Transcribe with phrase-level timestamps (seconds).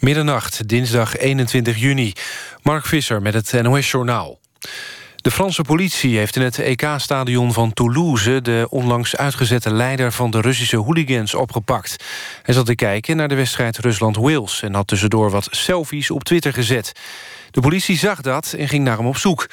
[0.00, 2.12] Middernacht, dinsdag 21 juni.
[2.62, 4.38] Mark Visser met het NOS-journaal.
[5.16, 8.42] De Franse politie heeft in het EK-stadion van Toulouse...
[8.42, 12.04] de onlangs uitgezette leider van de Russische hooligans opgepakt.
[12.42, 14.62] Hij zat te kijken naar de wedstrijd Rusland-Wales...
[14.62, 16.92] en had tussendoor wat selfies op Twitter gezet.
[17.50, 19.46] De politie zag dat en ging naar hem op zoek.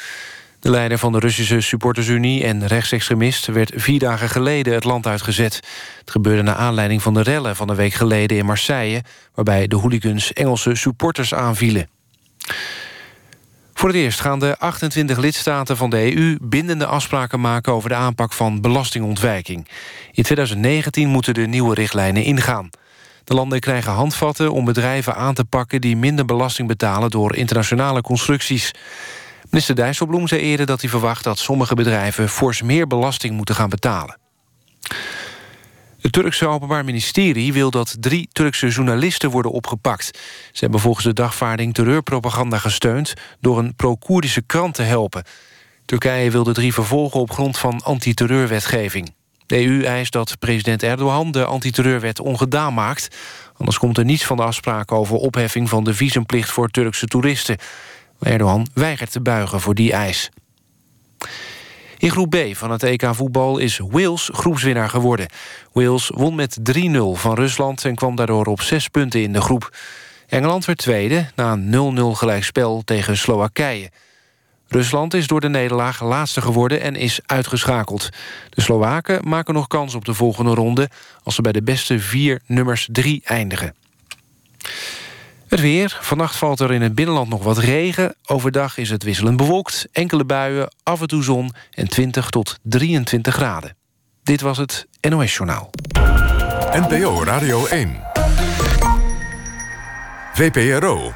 [0.64, 3.46] De leider van de Russische supportersunie en rechtsextremist...
[3.46, 5.56] werd vier dagen geleden het land uitgezet.
[6.00, 9.04] Het gebeurde naar aanleiding van de rellen van een week geleden in Marseille...
[9.34, 11.90] waarbij de hooligans Engelse supporters aanvielen.
[13.74, 16.38] Voor het eerst gaan de 28 lidstaten van de EU...
[16.42, 19.68] bindende afspraken maken over de aanpak van belastingontwijking.
[20.12, 22.70] In 2019 moeten de nieuwe richtlijnen ingaan.
[23.24, 25.82] De landen krijgen handvatten om bedrijven aan te pakken...
[25.82, 28.72] die minder belasting betalen door internationale constructies.
[29.54, 31.24] Minister Dijsselbloem zei eerder dat hij verwacht...
[31.24, 34.18] dat sommige bedrijven fors meer belasting moeten gaan betalen.
[36.02, 40.06] Het Turkse Openbaar Ministerie wil dat drie Turkse journalisten worden opgepakt.
[40.52, 43.14] Ze hebben volgens de dagvaarding terreurpropaganda gesteund...
[43.40, 45.24] door een pro-Koerdische krant te helpen.
[45.86, 49.14] Turkije wil de drie vervolgen op grond van antiterreurwetgeving.
[49.46, 53.16] De EU eist dat president Erdogan de antiterreurwet ongedaan maakt.
[53.58, 57.58] Anders komt er niets van de afspraken over opheffing van de visumplicht voor Turkse toeristen.
[58.24, 60.30] Erdogan weigert te buigen voor die eis.
[61.98, 65.28] In groep B van het EK voetbal is Wales groepswinnaar geworden.
[65.72, 66.62] Wales won met 3-0
[67.14, 69.76] van Rusland en kwam daardoor op zes punten in de groep.
[70.28, 73.92] Engeland werd tweede na een 0-0 gelijkspel tegen Slowakije.
[74.68, 78.10] Rusland is door de nederlaag laatste geworden en is uitgeschakeld.
[78.50, 80.90] De Slowaken maken nog kans op de volgende ronde...
[81.24, 83.76] als ze bij de beste vier nummers drie eindigen.
[85.54, 85.98] Het weer.
[86.02, 88.16] Vannacht valt er in het binnenland nog wat regen.
[88.26, 89.88] Overdag is het wisselend bewolkt.
[89.92, 93.76] Enkele buien, af en toe zon en 20 tot 23 graden.
[94.24, 95.70] Dit was het NOS Journaal.
[96.72, 98.02] NPO Radio 1.
[100.34, 101.14] VPRO.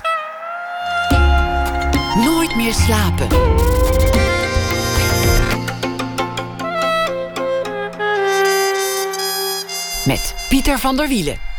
[2.15, 3.27] Nooit meer slapen.
[10.05, 11.56] Met Pieter van der Wielen.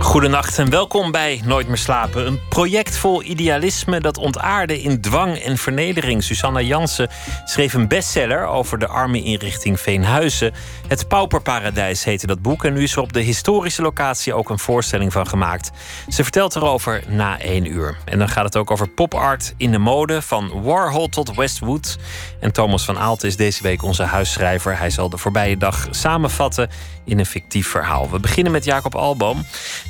[0.00, 2.26] Goedenacht en welkom bij Nooit meer slapen.
[2.26, 6.24] Een project vol idealisme dat ontaarde in dwang en vernedering.
[6.24, 7.08] Susanna Jansen
[7.44, 10.52] schreef een bestseller over de arme inrichting Veenhuizen.
[10.86, 14.58] Het Pauperparadijs heette dat boek en nu is er op de historische locatie ook een
[14.58, 15.70] voorstelling van gemaakt.
[16.08, 17.96] Ze vertelt erover na één uur.
[18.04, 21.98] En dan gaat het ook over popart in de mode, van Warhol tot Westwood.
[22.40, 24.78] En Thomas van Aalt is deze week onze huisschrijver.
[24.78, 26.68] Hij zal de voorbije dag samenvatten
[27.04, 28.10] in een fictief verhaal.
[28.10, 29.44] We beginnen met Jacob Alboom.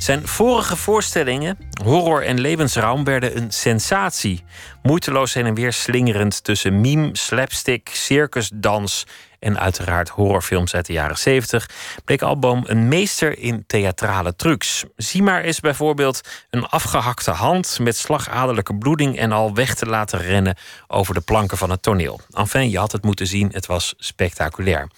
[0.09, 4.43] Zijn vorige voorstellingen, Horror en Levensraum, werden een sensatie.
[4.81, 9.05] Moeiteloos heen en weer slingerend tussen meme, slapstick, circusdans
[9.39, 11.69] en uiteraard horrorfilms uit de jaren 70,
[12.05, 14.83] bleek Alboom een meester in theatrale trucs.
[14.95, 20.19] Zie maar eens bijvoorbeeld een afgehakte hand met slagaderlijke bloeding en al weg te laten
[20.19, 20.57] rennen
[20.87, 22.19] over de planken van het toneel.
[22.31, 24.89] Enfin, je had het moeten zien, het was spectaculair.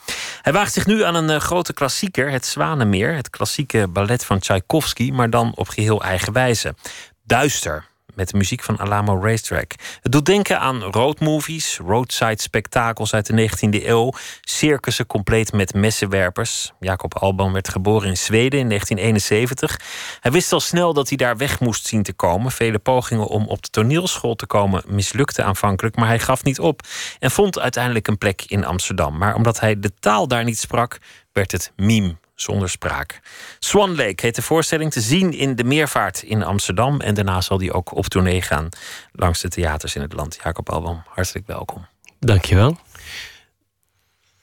[0.42, 4.40] Hij waagt zich nu aan een uh, grote klassieker, het Zwanenmeer, het klassieke ballet van
[4.40, 6.76] Tchaikovsky, maar dan op geheel eigen wijze.
[7.24, 7.86] Duister,
[8.16, 9.72] met de muziek van Alamo Racetrack.
[10.02, 14.12] Het doet denken aan roadmovies, roadside spektakels uit de 19e eeuw,
[14.42, 16.72] circussen compleet met messenwerpers.
[16.80, 19.80] Jacob Alban werd geboren in Zweden in 1971.
[20.20, 22.52] Hij wist al snel dat hij daar weg moest zien te komen.
[22.52, 26.82] Vele pogingen om op de toneelschool te komen mislukten aanvankelijk, maar hij gaf niet op
[27.20, 29.18] en vond uiteindelijk een plek in Amsterdam.
[29.18, 30.98] Maar omdat hij de taal daar niet sprak,
[31.32, 33.20] werd het meme zonder spraak.
[33.60, 37.00] Swan Lake heet de voorstelling te zien in de Meervaart in Amsterdam.
[37.00, 38.70] En daarna zal die ook op tournee gaan
[39.12, 40.40] langs de theaters in het land.
[40.44, 41.86] Jacob Albam, hartelijk welkom.
[42.20, 42.78] Dankjewel.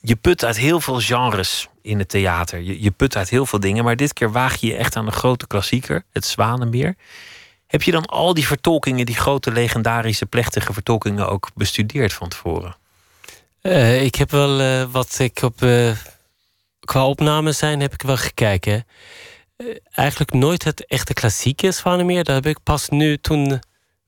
[0.01, 2.61] Je put uit heel veel genres in het theater.
[2.61, 3.85] Je, je put uit heel veel dingen.
[3.85, 6.97] Maar dit keer waag je je echt aan een grote klassieker, het Zwanenmeer.
[7.67, 12.77] Heb je dan al die vertolkingen, die grote legendarische plechtige vertolkingen ook bestudeerd van tevoren?
[13.63, 15.93] Uh, ik heb wel uh, wat ik op uh,
[16.89, 18.87] qua opnames zijn, heb ik wel gekeken.
[19.57, 22.25] Uh, eigenlijk nooit het echte klassieke Zwanemeer.
[22.25, 23.61] Daar heb ik pas nu, toen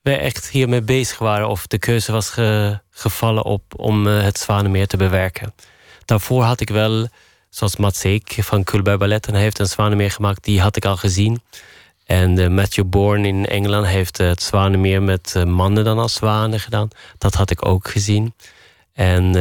[0.02, 1.48] we echt hiermee bezig waren...
[1.48, 5.54] of de keuze was ge, gevallen op om uh, het Zwanemeer te bewerken.
[6.04, 7.08] Daarvoor had ik wel,
[7.48, 9.26] zoals Mats Eek van Kulberg Ballet...
[9.26, 11.42] en hij heeft een Zwanemeer gemaakt, die had ik al gezien.
[12.06, 15.02] En uh, Matthew Bourne in Engeland heeft het Zwanemeer...
[15.02, 16.88] met mannen dan als zwanen gedaan.
[17.18, 18.34] Dat had ik ook gezien.
[18.92, 19.34] En,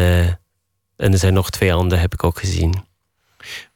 [0.96, 2.88] en er zijn nog twee andere, heb ik ook gezien.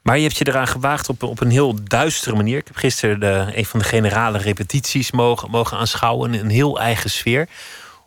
[0.03, 2.57] Maar je hebt je eraan gewaagd op, op een heel duistere manier.
[2.57, 6.33] Ik heb gisteren de, een van de generale repetities mogen, mogen aanschouwen.
[6.33, 7.49] Een heel eigen sfeer.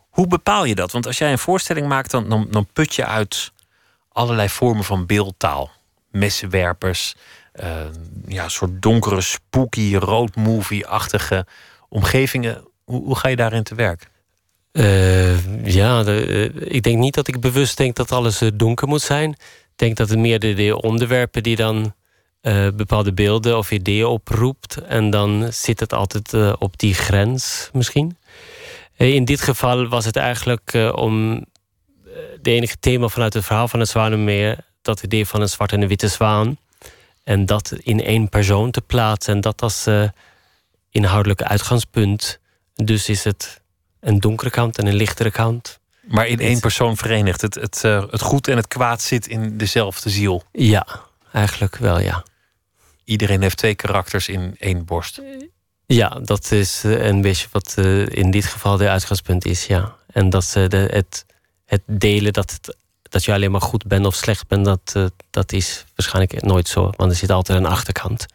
[0.09, 0.91] Hoe bepaal je dat?
[0.91, 3.51] Want als jij een voorstelling maakt, dan, dan, put je uit
[4.11, 5.71] allerlei vormen van beeldtaal.
[6.11, 7.15] Messenwerpers,
[8.27, 11.45] ja, soort donkere, spooky, road movie-achtige
[11.89, 12.67] omgevingen.
[12.83, 14.09] Hoe, hoe ga je daarin te werk?
[15.63, 19.37] ja, de, ik denk niet dat ik bewust denk dat alles donker moet zijn.
[19.77, 21.93] Denk dat het meer de, de onderwerpen die dan
[22.75, 24.77] bepaalde beelden of ideeën oproept.
[24.77, 28.17] En dan zit het altijd op die grens misschien.
[28.95, 31.45] in dit geval was het eigenlijk om
[32.41, 35.81] de enige thema vanuit het verhaal van het Zwanenmeer, dat idee van een zwarte en
[35.81, 36.57] een witte zwaan.
[37.23, 39.87] En dat in één persoon te plaatsen en dat als
[40.89, 42.39] inhoudelijke uitgangspunt.
[42.75, 43.61] Dus is het
[43.99, 45.79] een donkere kant en een lichtere kant.
[46.07, 47.41] Maar in één persoon verenigd.
[47.41, 50.43] Het, het, uh, het goed en het kwaad zit in dezelfde ziel.
[50.51, 50.87] Ja,
[51.31, 52.23] eigenlijk wel, ja.
[53.03, 55.21] Iedereen heeft twee karakters in één borst.
[55.85, 57.77] Ja, dat is uh, een beetje wat
[58.07, 59.95] in dit geval de uitgangspunt is, ja.
[60.07, 61.25] En dat de, het
[61.67, 65.05] het delen dat, het, dat je alleen maar goed bent of slecht bent, dat, uh,
[65.29, 66.91] dat is waarschijnlijk nooit zo.
[66.95, 68.25] Want er zit altijd een achterkant.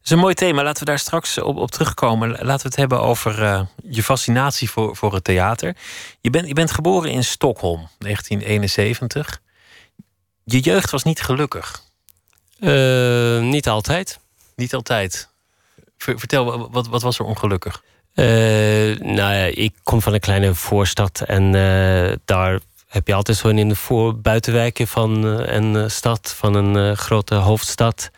[0.00, 0.62] Dat is een mooi thema.
[0.62, 2.30] Laten we daar straks op, op terugkomen.
[2.30, 5.76] Laten we het hebben over uh, je fascinatie voor, voor het theater.
[6.20, 9.40] Je, bent je bent geboren in Stockholm, 1971.
[10.44, 11.82] Je jeugd was niet gelukkig.
[12.60, 14.18] Uh, niet altijd.
[14.56, 15.28] Niet altijd.
[15.96, 17.82] Vertel, wat, wat was er ongelukkig?
[18.14, 18.26] Uh,
[18.98, 21.52] nou ja, ik kom van een kleine voorstad en
[22.24, 27.34] daar heb je altijd zo in de voor buitenwijken van een stad, van een grote
[27.34, 28.10] hoofdstad.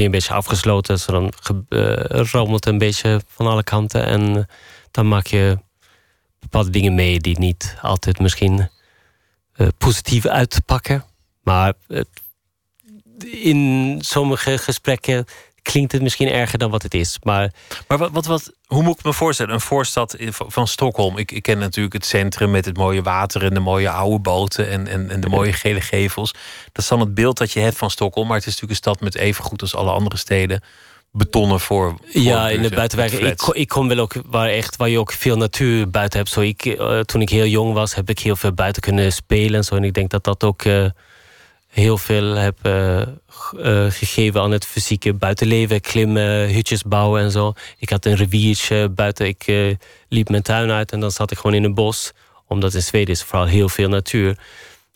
[0.00, 1.32] Je een beetje afgesloten, zo dan
[2.30, 4.06] rommelt een beetje van alle kanten.
[4.06, 4.46] En
[4.90, 5.58] dan maak je
[6.38, 8.70] bepaalde dingen mee die niet altijd misschien
[9.78, 11.04] positief uitpakken.
[11.42, 11.72] Maar
[13.30, 15.24] in sommige gesprekken
[15.62, 17.18] klinkt het misschien erger dan wat het is.
[17.22, 17.52] Maar,
[17.88, 19.54] maar wat, wat, wat, hoe moet ik me voorstellen?
[19.54, 21.18] Een voorstad van Stockholm.
[21.18, 24.68] Ik, ik ken natuurlijk het centrum met het mooie water en de mooie oude boten
[24.68, 26.32] en, en, en de mooie gele gevels.
[26.72, 28.26] Dat is dan het beeld dat je hebt van Stockholm.
[28.26, 30.62] Maar het is natuurlijk een stad met even goed als alle andere steden
[31.12, 31.98] betonnen voor.
[32.08, 33.26] ja, in de buitenwijken.
[33.26, 36.30] Ik, ik kom wel ook waar, echt, waar je ook veel natuur buiten hebt.
[36.30, 39.54] Zo ik, uh, toen ik heel jong was, heb ik heel veel buiten kunnen spelen
[39.54, 39.74] en zo.
[39.74, 40.64] En ik denk dat dat ook.
[40.64, 40.86] Uh,
[41.72, 43.06] heel veel heb uh, uh,
[43.90, 45.80] gegeven aan het fysieke buitenleven.
[45.80, 47.52] Klimmen, hutjes bouwen en zo.
[47.78, 49.26] Ik had een riviertje buiten.
[49.26, 49.74] Ik uh,
[50.08, 52.12] liep mijn tuin uit en dan zat ik gewoon in een bos.
[52.46, 54.38] Omdat in Zweden is vooral heel veel natuur.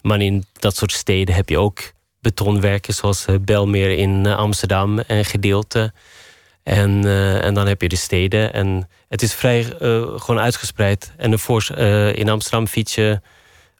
[0.02, 1.80] Maar in dat soort steden heb je ook
[2.20, 2.94] betonwerken...
[2.94, 5.92] zoals Belmeer in Amsterdam en gedeelte.
[6.62, 7.04] En,
[7.42, 8.52] en dan heb je de steden.
[8.52, 9.64] En het is vrij
[10.16, 11.12] gewoon uitgespreid.
[11.16, 11.32] En
[12.14, 13.20] in Amsterdam fiets je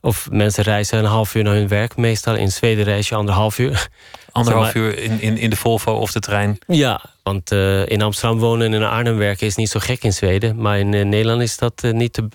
[0.00, 1.96] of mensen reizen een half uur naar hun werk.
[1.96, 3.88] Meestal in Zweden reis je anderhalf uur.
[4.32, 6.58] Anderhalf uur in, in, in de Volvo of de trein?
[6.66, 10.12] Ja, want uh, in Amsterdam wonen en in Arnhem werken is niet zo gek in
[10.12, 10.56] Zweden.
[10.56, 12.28] Maar in uh, Nederland is dat uh, niet te,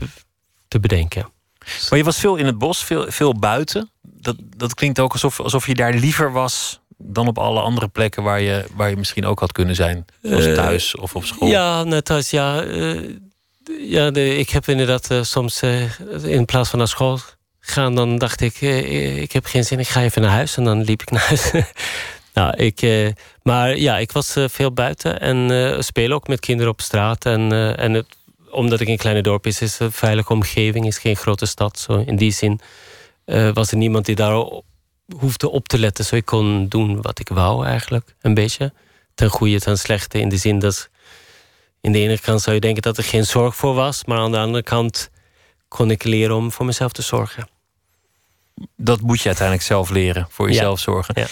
[0.67, 1.29] te bedenken.
[1.89, 3.89] Maar je was veel in het bos, veel, veel buiten.
[4.01, 8.23] Dat, dat klinkt ook alsof, alsof je daar liever was dan op alle andere plekken
[8.23, 10.05] waar je, waar je misschien ook had kunnen zijn.
[10.21, 11.49] Zoals thuis of op school.
[11.49, 12.63] Ja, net thuis, ja.
[13.79, 15.61] ja de, ik heb inderdaad soms
[16.23, 17.19] in plaats van naar school
[17.61, 20.57] gaan, dan dacht ik, eh, ik heb geen zin, ik ga even naar huis.
[20.57, 21.51] En dan liep ik naar huis.
[22.33, 23.09] nou, ik, eh,
[23.43, 27.25] maar ja, ik was eh, veel buiten en speel ook met kinderen op straat.
[27.25, 28.05] En, en het,
[28.51, 31.79] omdat ik in een kleine dorp is, is een veilige omgeving, is geen grote stad.
[31.79, 32.03] Zo.
[32.05, 32.59] In die zin
[33.53, 34.45] was er niemand die daar
[35.17, 36.05] hoefde op te letten.
[36.05, 38.73] Zo ik kon doen wat ik wou eigenlijk, een beetje.
[39.15, 40.89] Ten goede, ten slechte, in de zin dat...
[41.81, 44.31] In de ene kant zou je denken dat er geen zorg voor was, maar aan
[44.31, 45.09] de andere kant
[45.71, 47.47] kon ik leren om voor mezelf te zorgen.
[48.75, 51.13] Dat moet je uiteindelijk zelf leren, voor jezelf zorgen.
[51.17, 51.27] Ja.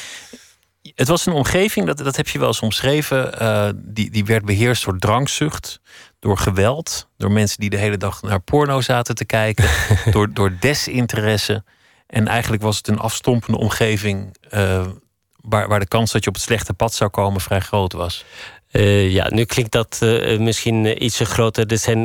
[0.95, 4.45] Het was een omgeving, dat, dat heb je wel eens omschreven, uh, die, die werd
[4.45, 5.79] beheerst door drankzucht,
[6.19, 9.69] door geweld, door mensen die de hele dag naar porno zaten te kijken,
[10.13, 11.63] door, door desinteresse.
[12.07, 14.87] En eigenlijk was het een afstompende omgeving uh,
[15.35, 18.25] waar, waar de kans dat je op het slechte pad zou komen vrij groot was.
[18.71, 21.67] Uh, ja, nu klinkt dat uh, misschien iets groter.
[21.67, 22.03] Er zijn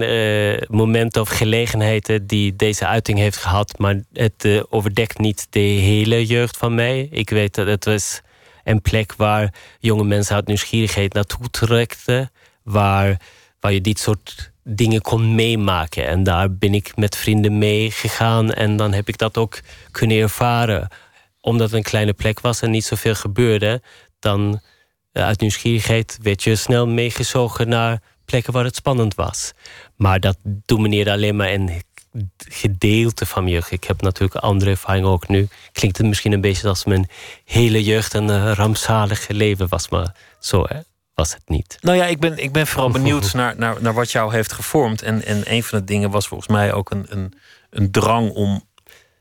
[0.68, 6.56] momenten of gelegenheden die deze uiting heeft gehad, maar het overdekt niet de hele jeugd
[6.56, 7.09] van mij.
[7.11, 8.21] Ik weet dat het was
[8.64, 12.30] een plek waar jonge mensen uit nieuwsgierigheid naartoe trekten,
[12.62, 13.21] waar,
[13.61, 16.06] waar je dit soort dingen kon meemaken.
[16.06, 20.88] En daar ben ik met vrienden meegegaan en dan heb ik dat ook kunnen ervaren.
[21.40, 23.83] Omdat het een kleine plek was en niet zoveel gebeurde,
[24.18, 24.74] dan eh,
[25.23, 29.52] uit nieuwsgierigheid werd je snel meegezogen naar plekken waar het spannend was.
[29.97, 31.83] Maar dat domineerde alleen maar een
[32.49, 33.71] gedeelte van jeugd.
[33.71, 35.49] Ik heb natuurlijk andere ervaringen ook nu.
[35.73, 37.09] Klinkt het misschien een beetje als mijn
[37.44, 40.78] hele jeugd een uh, rampzalige leven was, maar zo hè,
[41.14, 41.78] was het niet.
[41.80, 45.02] Nou ja, ik ben, ik ben vooral benieuwd naar, naar, naar wat jou heeft gevormd.
[45.02, 47.33] En, en een van de dingen was volgens mij ook een, een,
[47.71, 48.64] een drang om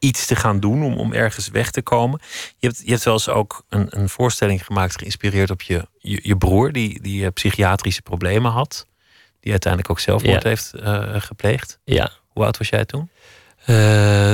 [0.04, 2.20] iets te gaan doen, om, om ergens weg te komen.
[2.58, 6.38] Je hebt, je hebt eens ook een, een voorstelling gemaakt, geïnspireerd op je, je, je
[6.38, 8.88] broer, die, die psychiatrische problemen had.
[9.40, 10.72] Die uiteindelijk ook zelfmoord heeft
[11.18, 11.80] gepleegd.
[11.84, 12.12] Ja.
[12.28, 13.10] Hoe oud was jij toen?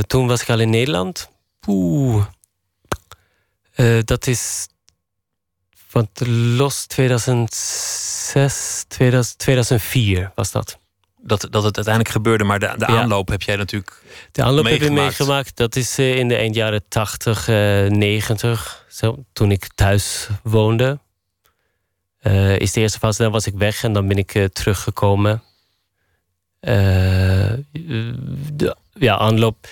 [0.07, 1.29] toen was ik al in Nederland.
[1.59, 2.25] Poeh.
[4.05, 4.67] dat is
[5.87, 6.09] van
[6.57, 8.83] Los 2006,
[9.37, 10.78] 2004 was dat.
[11.21, 14.03] Dat, dat het uiteindelijk gebeurde, maar de, de aanloop heb jij natuurlijk.
[14.31, 15.57] De aanloop heb ik meegemaakt.
[15.57, 20.99] Dat is eh, in de eind jaren 80, 90, eh, zo, toen ik thuis woonde.
[22.21, 25.43] Uh, is de eerste fase, dan was ik weg en dan ben ik teruggekomen.
[26.59, 29.67] de, ja, aanloop.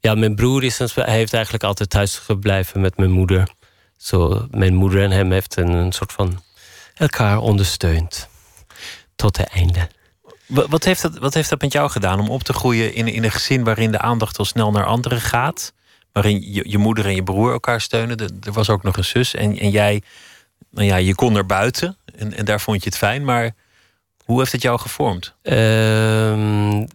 [0.00, 3.54] Ja, mijn broer is, hij heeft eigenlijk altijd thuis gebleven met mijn moeder.
[3.96, 6.42] Zo, mijn moeder en hem heeft een, een soort van
[6.94, 8.28] elkaar ondersteund.
[9.16, 9.88] Tot het einde.
[10.48, 13.24] Wat heeft, dat, wat heeft dat met jou gedaan om op te groeien in, in
[13.24, 15.72] een gezin waarin de aandacht al snel naar anderen gaat?
[16.12, 18.18] Waarin je, je moeder en je broer elkaar steunen.
[18.18, 20.02] er was ook nog een zus en, en jij,
[20.70, 23.24] nou ja, je kon er buiten en, en daar vond je het fijn.
[23.24, 23.54] Maar
[24.24, 25.34] hoe heeft het jou gevormd?
[25.42, 26.86] Ehm,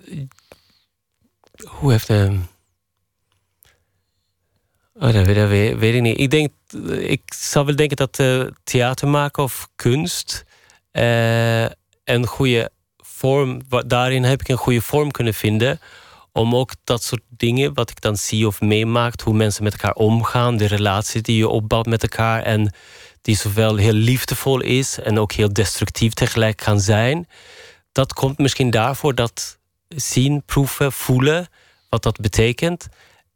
[1.66, 2.32] hoe heeft het.
[4.94, 6.20] Oh, dat, weet, weet, ik niet.
[6.20, 6.52] Ik, denk,
[7.00, 10.46] ik zou wel denken dat uh, theater maken of kunst
[10.92, 11.66] uh,
[12.04, 12.72] een goede
[13.24, 15.80] vorm, daarin heb ik een goede vorm kunnen vinden.
[16.32, 19.94] Om ook dat soort dingen, wat ik dan zie of meemaakt, hoe mensen met elkaar
[19.94, 22.74] omgaan, de relatie die je opbouwt met elkaar en
[23.22, 27.28] die zowel heel liefdevol is en ook heel destructief tegelijk kan zijn.
[27.92, 31.48] Dat komt misschien daarvoor dat zien, proeven, voelen,
[31.90, 32.88] wat dat betekent.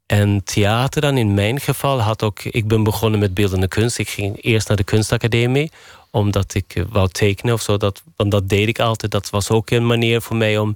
[0.06, 2.44] En theater dan in mijn geval had ook...
[2.44, 3.98] Ik ben begonnen met beeldende kunst.
[3.98, 5.72] Ik ging eerst naar de kunstacademie.
[6.11, 7.77] Omdat ik eh, wou tekenen of zo.
[7.77, 9.11] Dat, want dat deed ik altijd.
[9.11, 10.75] Dat was ook een manier voor mij om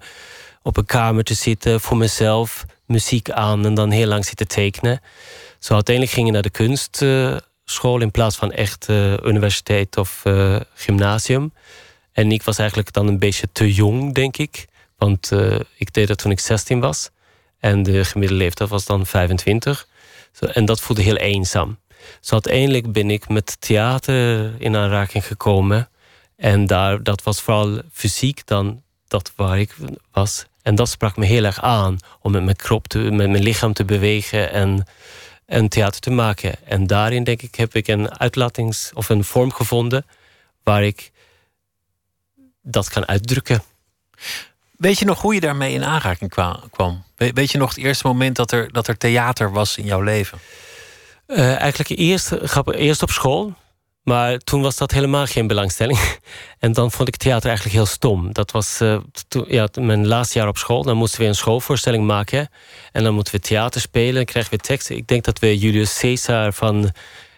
[0.61, 1.81] op een kamer te zitten.
[1.81, 2.65] Voor mezelf.
[2.85, 5.01] Muziek aan en dan heel lang zitten tekenen.
[5.59, 8.01] Zo uiteindelijk ging ik naar de kunstschool...
[8.01, 11.53] in plaats van echt uh, universiteit of uh, gymnasium.
[12.11, 14.65] En ik was eigenlijk dan een beetje te jong, denk ik.
[14.97, 15.31] Want
[15.75, 17.09] ik deed dat toen ik 16 was.
[17.59, 19.88] En de gemiddelde leeftijd was dan 25.
[20.31, 21.77] Zo, en dat voelde heel eenzaam.
[22.20, 25.89] Zo uiteindelijk ben ik met theater in aanraking gekomen.
[26.36, 29.75] En daar, dat was vooral fysiek dan dat waar ik
[30.12, 30.46] was.
[30.62, 33.74] En dat sprak me heel erg aan om met mijn, krop te, met mijn lichaam
[33.74, 34.88] te bewegen en,
[35.46, 36.65] en theater te maken.
[36.65, 40.05] En daarin denk ik heb ik een uitlatings- of een vorm gevonden
[40.63, 41.12] waar ik
[42.62, 43.63] dat kan uitdrukken.
[44.77, 46.29] Weet je nog hoe je daarmee in aanraking
[46.70, 47.03] kwam?
[47.15, 50.39] Weet je nog het eerste moment dat er, dat er theater was in jouw leven?
[51.31, 52.31] Uh, eigenlijk eerst,
[52.65, 53.53] eerst op school.
[54.03, 56.00] Maar toen was dat helemaal geen belangstelling.
[56.59, 58.33] En dan vond ik theater eigenlijk heel stom.
[58.33, 58.97] Dat was uh,
[59.47, 60.83] ja, mijn laatste jaar op school.
[60.83, 62.50] Dan moesten we een schoolvoorstelling maken.
[62.91, 64.19] En dan moeten we theater spelen.
[64.19, 64.95] En kregen we teksten.
[64.95, 66.91] Ik denk dat we Julius Caesar van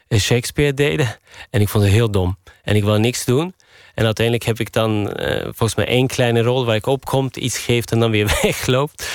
[0.07, 1.17] eh, Shakespeare deden.
[1.49, 2.37] En ik vond het heel dom.
[2.63, 3.55] En ik wou niks doen.
[3.93, 5.09] En uiteindelijk heb ik dan
[5.43, 9.07] volgens mij één kleine rol waar ik opkomt, iets geeft en dan weer wegloopt.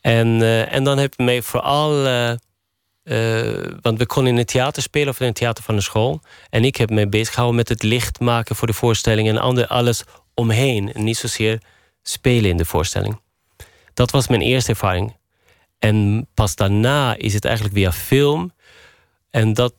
[0.00, 2.06] En, en dan heb ik mij vooral.
[3.04, 6.20] Uh, want we konden in het theater spelen of in het theater van de school.
[6.50, 9.66] En ik heb me bezig gehouden met het licht maken voor de voorstelling en ander,
[9.66, 10.04] alles
[10.34, 10.92] omheen.
[10.92, 11.60] En niet zozeer
[12.02, 13.20] spelen in de voorstelling.
[13.94, 15.16] Dat was mijn eerste ervaring.
[15.78, 18.52] En pas daarna is het eigenlijk via film.
[19.30, 19.74] En dat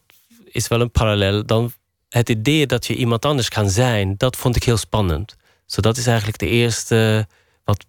[0.45, 1.45] is wel een parallel.
[1.45, 1.71] Dan
[2.09, 5.35] het idee dat je iemand anders kan zijn, dat vond ik heel spannend.
[5.65, 7.27] Zo dat is eigenlijk de eerste
[7.63, 7.85] wat,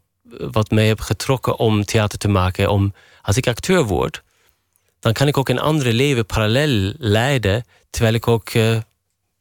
[0.50, 2.70] wat mij heb getrokken om theater te maken.
[2.70, 4.22] Om, als ik acteur word,
[5.04, 8.76] dan kan ik ook een andere leven parallel leiden, terwijl ik ook uh,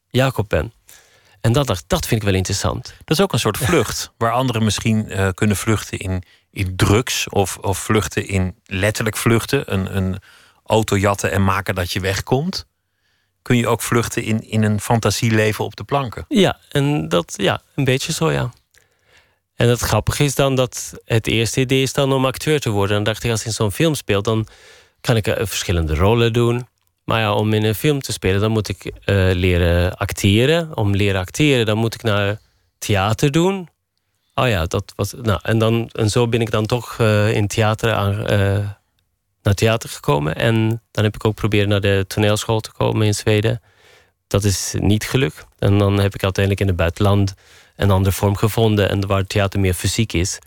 [0.10, 0.74] Jacob ben.
[1.41, 2.93] En dat, dat vind ik wel interessant.
[3.03, 7.29] Dat is ook een soort vlucht, waar anderen misschien uh, kunnen vluchten in, in drugs
[7.29, 9.74] of, of vluchten in letterlijk vluchten.
[9.74, 10.20] Een, een
[10.65, 12.65] auto jatten en maken dat je wegkomt
[13.41, 16.25] kun je ook vluchten in, in een fantasieleven op de planken.
[16.27, 18.53] Ja, en dat, ja, een beetje zo, ja.
[19.55, 22.96] En het grappige is dan dat het eerste idee is dan om acteur te worden.
[22.96, 24.48] Dan dacht ik, als ik in zo'n film speel, dan
[25.03, 26.67] kan ik uh, verschillende rollen doen.
[27.03, 28.91] Maar ja, om in een film te spelen, dan moet ik uh,
[29.33, 30.77] leren acteren.
[30.77, 32.39] Om leren acteren, dan moet ik naar
[32.77, 33.69] theater doen.
[34.36, 35.13] Oh ja, dat was.
[35.22, 38.15] Nou, en, dan, en zo ben ik dan toch uh, in theater aan,
[39.41, 40.36] naar theater gekomen.
[40.36, 43.62] En dan heb ik ook proberen naar de toneelschool te komen in Zweden.
[44.27, 45.45] Dat is niet gelukt.
[45.60, 47.33] En dan heb ik uiteindelijk in het buitenland
[47.75, 48.89] een andere vorm gevonden.
[48.89, 50.39] En waar theater meer fysiek is.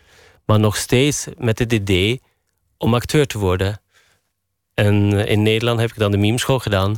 [0.44, 2.20] Maar nog steeds met het idee
[2.78, 3.80] om acteur te worden.
[4.76, 6.96] En in Nederland heb ik dan de mimeschool gedaan.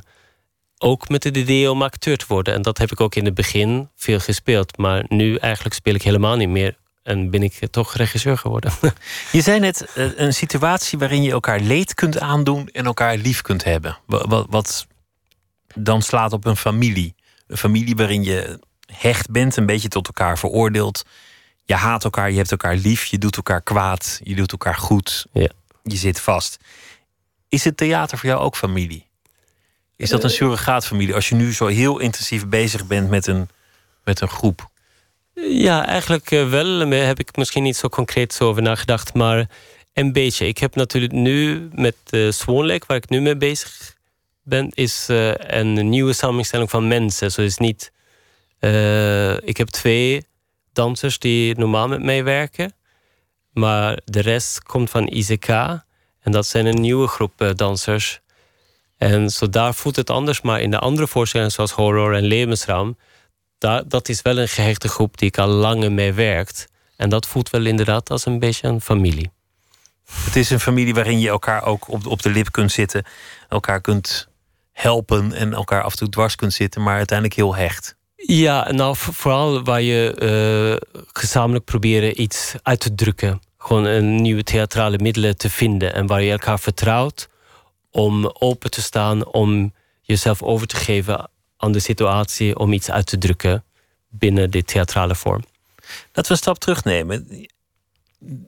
[0.78, 2.54] Ook met het idee om acteur te worden.
[2.54, 4.76] En dat heb ik ook in het begin veel gespeeld.
[4.76, 8.72] Maar nu eigenlijk speel ik helemaal niet meer En ben ik toch regisseur geworden.
[9.32, 13.42] Je zei net eh, een situatie waarin je elkaar leed kunt aandoen en elkaar lief
[13.42, 13.98] kunt hebben.
[14.06, 14.86] Wat, wat
[15.74, 17.14] dan slaat op een familie.
[17.46, 18.58] Een familie waarin je
[18.92, 21.04] hecht bent, een beetje tot elkaar veroordeeld.
[21.64, 25.26] Je haat elkaar, je hebt elkaar lief, je doet elkaar kwaad, je doet elkaar goed.
[25.32, 25.50] Ja.
[25.82, 26.58] Je zit vast.
[27.48, 29.06] Is het theater voor jou ook familie?
[29.96, 33.48] Is dat een surrogaatfamilie als je nu zo heel intensief bezig bent met een,
[34.04, 34.68] met een groep?
[35.34, 36.78] Ja, eigenlijk eh, wel.
[36.78, 39.48] Daar heb ik misschien niet zo concreet zo over nagedacht, maar
[39.92, 40.46] een beetje.
[40.46, 43.96] Ik heb natuurlijk nu met uh, Swan Lake, waar ik nu mee bezig
[44.42, 47.32] ben, is uh, een nieuwe samenstelling van mensen.
[47.32, 47.92] Zo is niet.
[48.60, 50.24] Uh, ik heb twee
[50.72, 52.72] dansers die normaal met mij werken,
[53.52, 55.48] maar de rest komt van IZK
[56.28, 58.20] en dat zijn een nieuwe groep dansers.
[58.96, 62.96] En zo daar voelt het anders, maar in de andere voorstellingen zoals horror en levensraam
[63.58, 66.68] daar, dat is wel een gehechte groep die ik al langer mee werkt.
[66.96, 69.30] En dat voelt wel inderdaad als een beetje een familie.
[70.24, 73.04] Het is een familie waarin je elkaar ook op, op de lip kunt zitten,
[73.48, 74.28] elkaar kunt
[74.72, 77.96] helpen en elkaar af en toe dwars kunt zitten, maar uiteindelijk heel hecht.
[78.16, 83.40] Ja, nou vooral waar je uh, gezamenlijk proberen iets uit te drukken.
[83.58, 87.28] Gewoon een nieuwe theatrale middelen te vinden en waar je elkaar vertrouwt
[87.90, 93.06] om open te staan, om jezelf over te geven aan de situatie om iets uit
[93.06, 93.64] te drukken
[94.08, 95.44] binnen de theatrale vorm.
[95.86, 97.46] Laten we een stap terugnemen.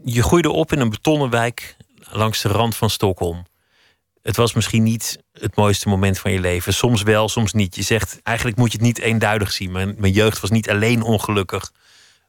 [0.04, 1.76] Je groeide op in een betonnen wijk
[2.10, 3.46] langs de rand van Stockholm.
[4.22, 6.74] Het was misschien niet het mooiste moment van je leven.
[6.74, 7.74] Soms wel, soms niet.
[7.74, 9.72] Je zegt eigenlijk moet je het niet eenduidig zien.
[9.72, 11.72] Mijn jeugd was niet alleen ongelukkig,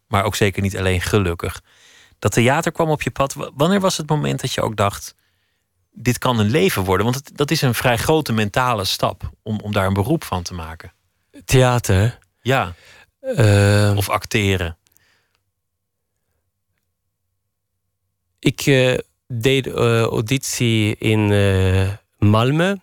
[0.08, 1.62] maar ook zeker niet alleen gelukkig.
[2.22, 3.36] Dat theater kwam op je pad.
[3.54, 5.16] Wanneer was het moment dat je ook dacht:
[5.92, 7.06] dit kan een leven worden?
[7.06, 10.44] Want het, dat is een vrij grote mentale stap om, om daar een beroep van
[10.44, 10.94] te maken.
[11.46, 12.18] Theater?
[12.42, 12.74] Ja.
[13.22, 14.78] Uh, of acteren?
[18.40, 18.98] Ik uh,
[19.28, 21.28] deed uh, auditie in
[22.20, 22.74] Malmö.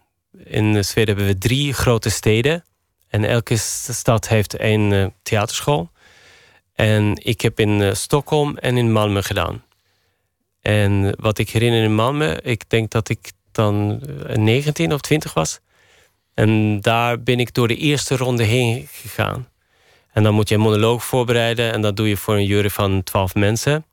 [0.45, 2.64] In Zweden hebben we drie grote steden.
[3.09, 5.90] En elke stad heeft een theaterschool.
[6.78, 9.64] En ik heb in Stockholm en in Malmö gedaan.
[10.61, 14.00] En wat ik herinner in Malmö, ik denk dat ik dan
[14.35, 15.61] 19 of 20 was.
[16.35, 19.48] En daar ben ik door de eerste ronde heen gegaan.
[20.12, 21.72] En dan moet je een monoloog voorbereiden.
[21.72, 23.85] En dat doe je voor een jury van 12 mensen.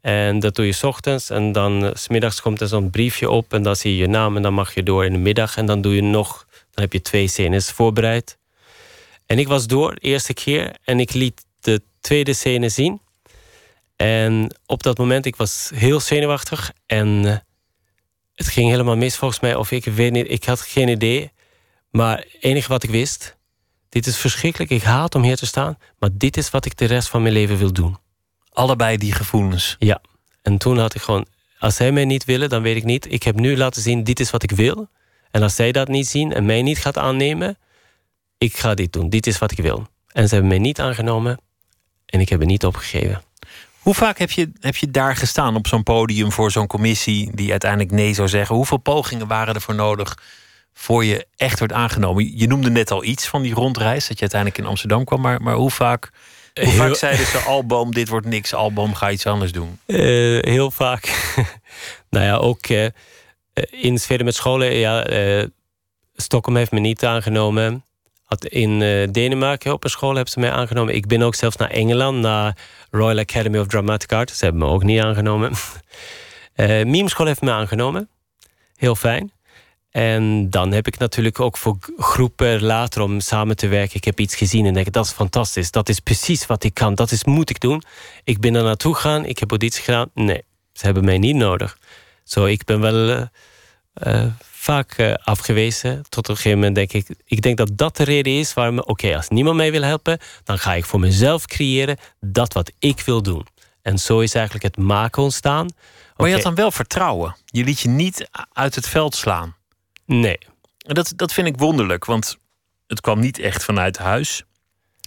[0.00, 1.30] En dat doe je s ochtends.
[1.30, 3.52] En dan eh, s middags komt er zo'n briefje op.
[3.52, 4.36] En dan zie je je naam.
[4.36, 5.56] En dan mag je door in de middag.
[5.56, 6.46] En dan doe je nog.
[6.50, 8.38] Dan heb je twee scènes voorbereid.
[9.26, 10.76] En ik was door de eerste keer.
[10.84, 11.46] En ik liet
[12.00, 13.00] tweede scène zien.
[13.96, 17.36] En op dat moment, ik was heel zenuwachtig en eh,
[18.34, 19.54] het ging helemaal mis volgens mij.
[19.54, 21.32] Of ik weet niet, ik had geen idee.
[21.90, 23.36] Maar het enige wat ik wist,
[23.88, 24.70] dit is verschrikkelijk.
[24.70, 27.34] Ik haat om hier te staan, maar dit is wat ik de rest van mijn
[27.34, 27.96] leven wil doen.
[28.52, 29.76] Allebei die gevoelens.
[29.78, 30.00] Ja.
[30.42, 31.26] En toen had ik gewoon,
[31.58, 33.12] als zij mij niet willen, dan weet ik niet.
[33.12, 34.88] Ik heb nu laten zien, dit is wat ik wil.
[35.30, 37.58] En als zij dat niet zien en mij niet gaat aannemen,
[38.38, 39.08] ik ga dit doen.
[39.08, 39.86] Dit is wat ik wil.
[40.12, 41.38] En ze hebben mij niet aangenomen
[42.08, 43.22] en ik heb het niet opgegeven.
[43.78, 47.50] Hoe vaak heb je, heb je daar gestaan op zo'n podium voor zo'n commissie die
[47.50, 48.56] uiteindelijk nee zou zeggen?
[48.56, 50.18] Hoeveel pogingen waren er voor nodig
[50.72, 52.38] voor je echt werd aangenomen?
[52.38, 55.42] Je noemde net al iets van die rondreis, dat je uiteindelijk in Amsterdam kwam, maar,
[55.42, 56.10] maar hoe vaak,
[56.54, 59.78] hoe vaak zeiden ze: Alboom, dit wordt niks, Alboom, ga iets anders doen?
[59.86, 59.98] Uh,
[60.42, 61.32] heel vaak.
[62.10, 62.86] nou ja, ook uh,
[63.70, 65.44] in sfeer met scholen, ja, uh,
[66.16, 67.84] Stockholm heeft me niet aangenomen.
[68.36, 68.78] In
[69.12, 70.94] Denemarken op een school hebben ze mij aangenomen.
[70.94, 72.56] Ik ben ook zelfs naar Engeland, naar
[72.90, 74.30] Royal Academy of Dramatic Art.
[74.30, 75.52] Ze hebben me ook niet aangenomen.
[76.56, 78.08] uh, Meme School heeft me aangenomen.
[78.76, 79.32] Heel fijn.
[79.90, 83.96] En dan heb ik natuurlijk ook voor groepen later om samen te werken.
[83.96, 85.70] Ik heb iets gezien en denk dat is fantastisch.
[85.70, 86.94] Dat is precies wat ik kan.
[86.94, 87.82] Dat is moet ik doen.
[88.24, 89.24] Ik ben er naartoe gegaan.
[89.24, 90.10] Ik heb auditie gedaan.
[90.14, 91.78] Nee, ze hebben mij niet nodig.
[92.24, 93.28] Zo, ik ben wel
[93.94, 94.24] uh,
[94.68, 96.04] vaak uh, afgewezen.
[96.08, 97.16] Tot een gegeven moment denk ik...
[97.24, 98.78] Ik denk dat dat de reden is waarom...
[98.78, 100.18] Oké, als niemand mij wil helpen...
[100.44, 103.46] dan ga ik voor mezelf creëren dat wat ik wil doen.
[103.82, 105.66] En zo is eigenlijk het maken ontstaan.
[105.66, 105.76] Okay.
[106.16, 107.36] Maar je had dan wel vertrouwen.
[107.44, 109.56] Je liet je niet uit het veld slaan.
[110.06, 110.38] Nee.
[110.86, 112.36] En dat, dat vind ik wonderlijk, want
[112.86, 114.42] het kwam niet echt vanuit huis.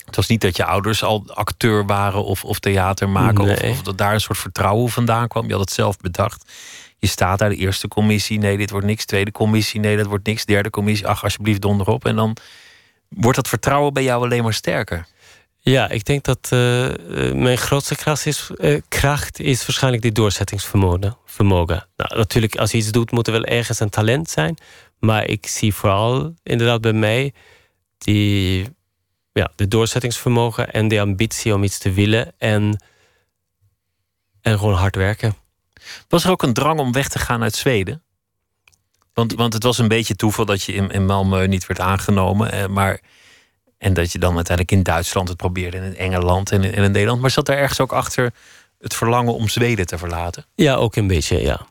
[0.05, 3.45] Het was niet dat je ouders al acteur waren of, of theater maken...
[3.45, 3.55] Nee.
[3.55, 5.45] Of, of dat daar een soort vertrouwen vandaan kwam.
[5.45, 6.51] Je had het zelf bedacht.
[7.01, 8.39] Je staat daar de eerste commissie.
[8.39, 9.05] Nee, dit wordt niks.
[9.05, 9.79] Tweede commissie.
[9.79, 10.45] Nee, dat wordt niks.
[10.45, 11.07] Derde commissie.
[11.07, 12.05] Ach, alsjeblieft, donderop.
[12.05, 12.37] En dan
[13.09, 15.07] wordt dat vertrouwen bij jou alleen maar sterker.
[15.57, 16.59] Ja, ik denk dat uh,
[17.33, 21.17] mijn grootste kracht is, uh, kracht is waarschijnlijk die doorzettingsvermogen.
[21.25, 21.87] Vermogen.
[21.95, 24.57] Nou, natuurlijk, als je iets doet, moet er wel ergens een talent zijn.
[24.99, 27.33] Maar ik zie vooral inderdaad bij mij
[27.97, 28.67] die,
[29.31, 32.33] ja, de doorzettingsvermogen en de ambitie om iets te willen.
[32.37, 32.83] En
[34.41, 35.35] En gewoon hard werken.
[36.07, 38.03] Was er ook een drang om weg te gaan uit Zweden?
[39.13, 42.51] Want, want het was een beetje toeval dat je in, in Malmö niet werd aangenomen.
[42.51, 42.99] Eh, maar,
[43.77, 47.21] en dat je dan uiteindelijk in Duitsland het probeerde, in Engeland en in, in Nederland.
[47.21, 48.33] Maar zat er ergens ook achter
[48.79, 50.45] het verlangen om Zweden te verlaten?
[50.55, 51.69] Ja, ook een beetje, ja.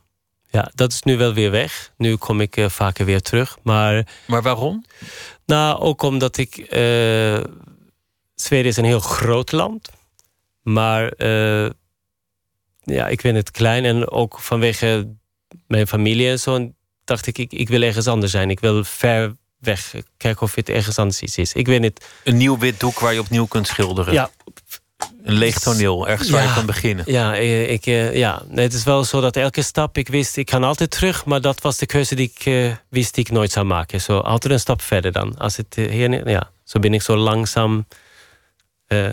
[0.50, 1.92] Ja, dat is nu wel weer weg.
[1.96, 3.58] Nu kom ik uh, vaker weer terug.
[3.62, 4.84] Maar, maar waarom?
[5.46, 6.56] Nou, ook omdat ik.
[6.58, 7.44] Uh,
[8.34, 9.90] Zweden is een heel groot land.
[10.62, 11.70] Maar uh,
[12.90, 13.84] ja, ik vind het klein.
[13.84, 15.16] En ook vanwege
[15.66, 16.72] mijn familie en zo.
[17.04, 18.50] dacht ik, ik, ik wil ergens anders zijn.
[18.50, 19.94] Ik wil ver weg.
[20.16, 21.52] Kijken of het ergens anders iets is.
[21.52, 22.04] Ik weet niet.
[22.24, 24.12] Een nieuw wit doek waar je opnieuw kunt schilderen.
[24.12, 24.30] Ja,
[25.22, 27.04] een leeg toneel, ergens waar je kan beginnen.
[27.08, 28.42] Ja, ik, eh, ja.
[28.54, 31.60] Het is wel zo dat elke stap, ik wist, ik kan altijd terug, maar dat
[31.60, 34.00] was de keuze die ik uh, wist die ik nooit zou maken.
[34.00, 35.38] Zo altijd een stap verder dan.
[35.38, 37.86] Als het, hier, ja, zo ben ik zo langzaam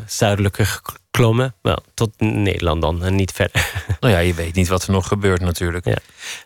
[0.06, 1.56] zuidelijker geklommen.
[1.62, 3.66] Wel, tot Nederland dan en niet verder.
[4.00, 5.86] Nou ja, je weet niet wat er nog gebeurt natuurlijk.
[5.86, 5.98] Ja.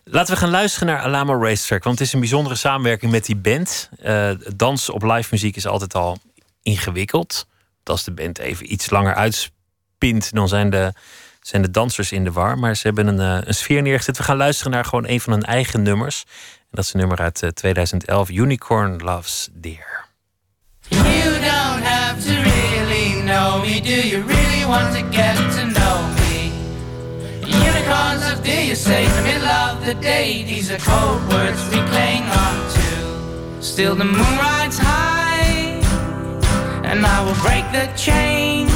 [0.04, 3.36] Laten we gaan luisteren naar Alamo Racetrack, want het is een bijzondere samenwerking met die
[3.36, 3.90] band.
[4.56, 6.18] dans op live muziek is altijd al
[6.62, 7.46] ingewikkeld
[7.88, 10.92] als de band even iets langer uitspint, dan zijn de,
[11.40, 12.58] zijn de dansers in de war.
[12.58, 14.16] Maar ze hebben een, uh, een sfeer neergezet.
[14.16, 16.24] We gaan luisteren naar gewoon een van hun eigen nummers.
[16.58, 20.01] En dat is een nummer uit uh, 2011, Unicorn Loves Deer.
[23.62, 23.80] Me.
[23.80, 26.50] Do you really want to get to know me?
[27.46, 30.42] Unicorns of deer, you say in me, love the day.
[30.42, 33.62] These are cold words we cling on to.
[33.62, 35.80] Still the moon rides high.
[36.84, 38.66] and I will break the chain.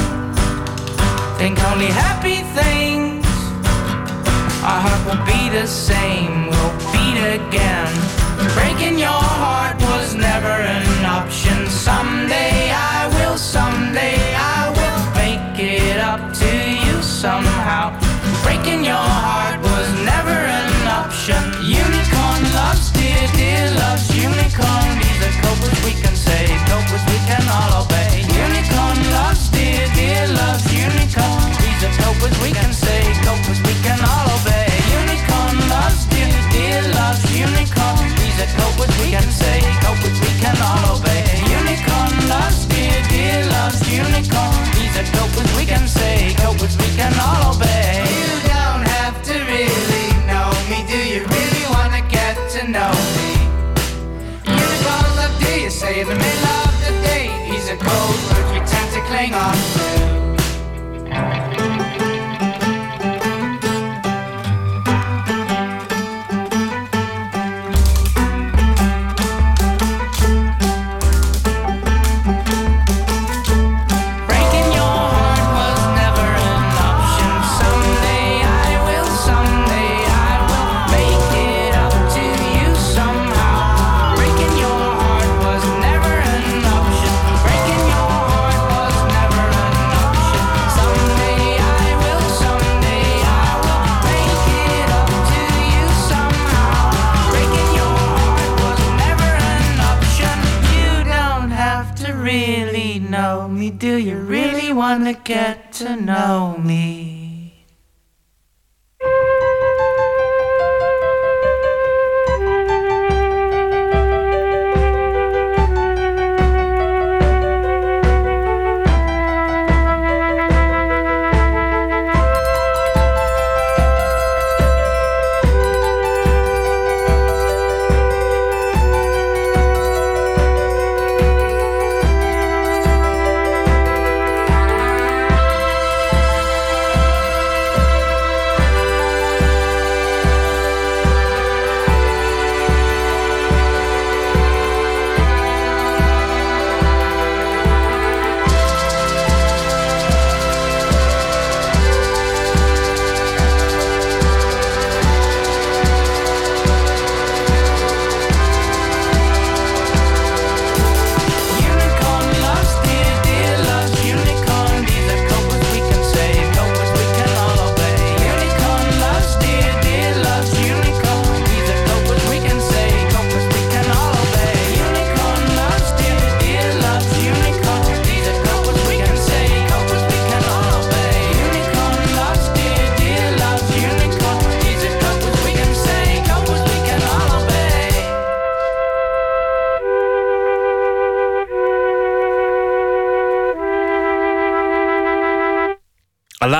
[1.37, 3.25] Think only happy things.
[4.69, 7.93] Our heart will be the same, we'll beat again.
[8.55, 11.67] Breaking your heart was never an option.
[11.67, 14.26] Someday I will, someday
[17.17, 17.89] somehow.
[18.45, 21.41] Breaking your heart was never an option.
[21.65, 24.89] Unicorn loves dear, dear loves unicorn.
[25.01, 28.21] These are copers we can say, copers we can all obey.
[28.21, 31.41] Unicorn loves dear, dear loves unicorn.
[31.57, 34.69] These are copers we can say, copers we can all obey.
[35.01, 38.05] Unicorn loves dear, dear loves unicorn.
[38.21, 41.25] These are copers we can say, copers we can all obey.
[41.49, 44.56] Unicorn loves dear, dear loves unicorn.
[45.87, 48.03] Copers we can all obey.
[48.03, 53.37] You don't have to really know me, do you really wanna get to know me?
[55.69, 57.27] Say the middle of the day.
[57.51, 59.76] These are cold words we tend to cling on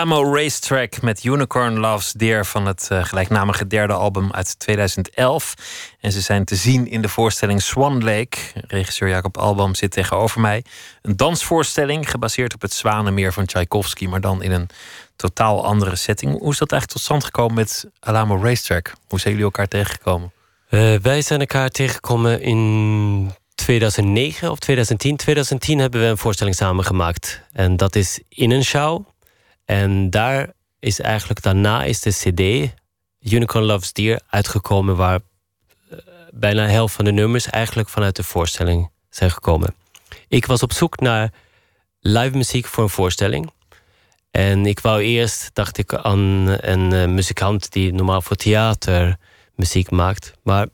[0.08, 5.54] Alamo Racetrack met Unicorn Loves Deer van het uh, gelijknamige derde album uit 2011.
[6.00, 8.38] En ze zijn te zien in de voorstelling Swan Lake.
[8.54, 10.64] Regisseur Jacob Albam zit tegenover mij.
[11.02, 14.70] Een dansvoorstelling gebaseerd op het Zwanenmeer van Tchaikovsky, maar dan in een
[15.16, 16.40] totaal andere setting.
[16.40, 18.94] Hoe is dat eigenlijk tot stand gekomen met Alamo Racetrack?
[19.08, 20.32] Hoe zijn jullie elkaar tegengekomen?
[20.70, 25.18] Uh, wij zijn elkaar tegengekomen in 2009 of 2010.
[25.18, 27.42] 2010 hebben we een voorstelling samen gemaakt.
[27.54, 29.06] En dat is In een Show.
[29.68, 32.74] En daar is eigenlijk daarna is de CD
[33.34, 35.20] Unicorn Loves Deer uitgekomen, waar
[35.92, 35.98] uh,
[36.34, 39.76] bijna de helft van de nummers eigenlijk vanuit de voorstelling zijn gekomen.
[40.28, 41.34] Ik was op zoek naar
[42.00, 43.52] live muziek voor een voorstelling.
[44.32, 49.18] En ik wou eerst, dacht ik, aan een uh, muzikant die normaal voor theater
[49.56, 50.34] muziek maakt.
[50.44, 50.68] Maar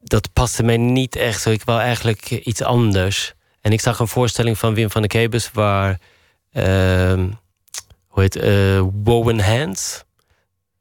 [0.00, 1.50] dat paste mij niet echt zo.
[1.50, 3.34] Ik wou eigenlijk iets anders.
[3.60, 5.98] En ik zag een voorstelling van Wim van de Kebus waar
[8.08, 10.04] hoe heet uh, Woven Hands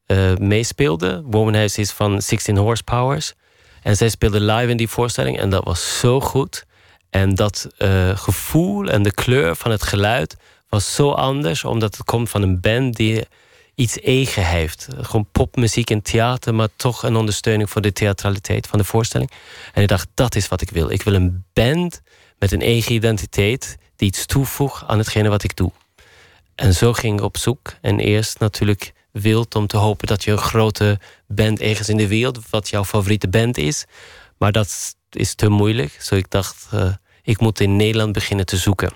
[0.07, 1.23] uh, meespeelde.
[1.25, 3.33] Woven Hands is van 16 Horsepowers.
[3.81, 6.65] En zij speelde live in die voorstelling en dat was zo goed.
[7.09, 10.35] En dat uh, gevoel en de kleur van het geluid
[10.69, 13.27] was zo anders, omdat het komt van een band die
[13.75, 14.87] iets eigen heeft.
[15.01, 19.31] Gewoon popmuziek en theater, maar toch een ondersteuning voor de theatraliteit van de voorstelling.
[19.73, 20.89] En ik dacht, dat is wat ik wil.
[20.89, 22.01] Ik wil een band
[22.39, 25.71] met een eigen identiteit die iets toevoegt aan hetgene wat ik doe.
[26.55, 27.73] En zo ging ik op zoek.
[27.81, 32.07] En eerst natuurlijk wild om te hopen dat je een grote band ergens in de
[32.07, 33.85] wereld, wat jouw favoriete band is.
[34.37, 35.97] Maar dat is te moeilijk.
[36.01, 38.91] Zo ik dacht, uh, ik moet in Nederland beginnen te zoeken.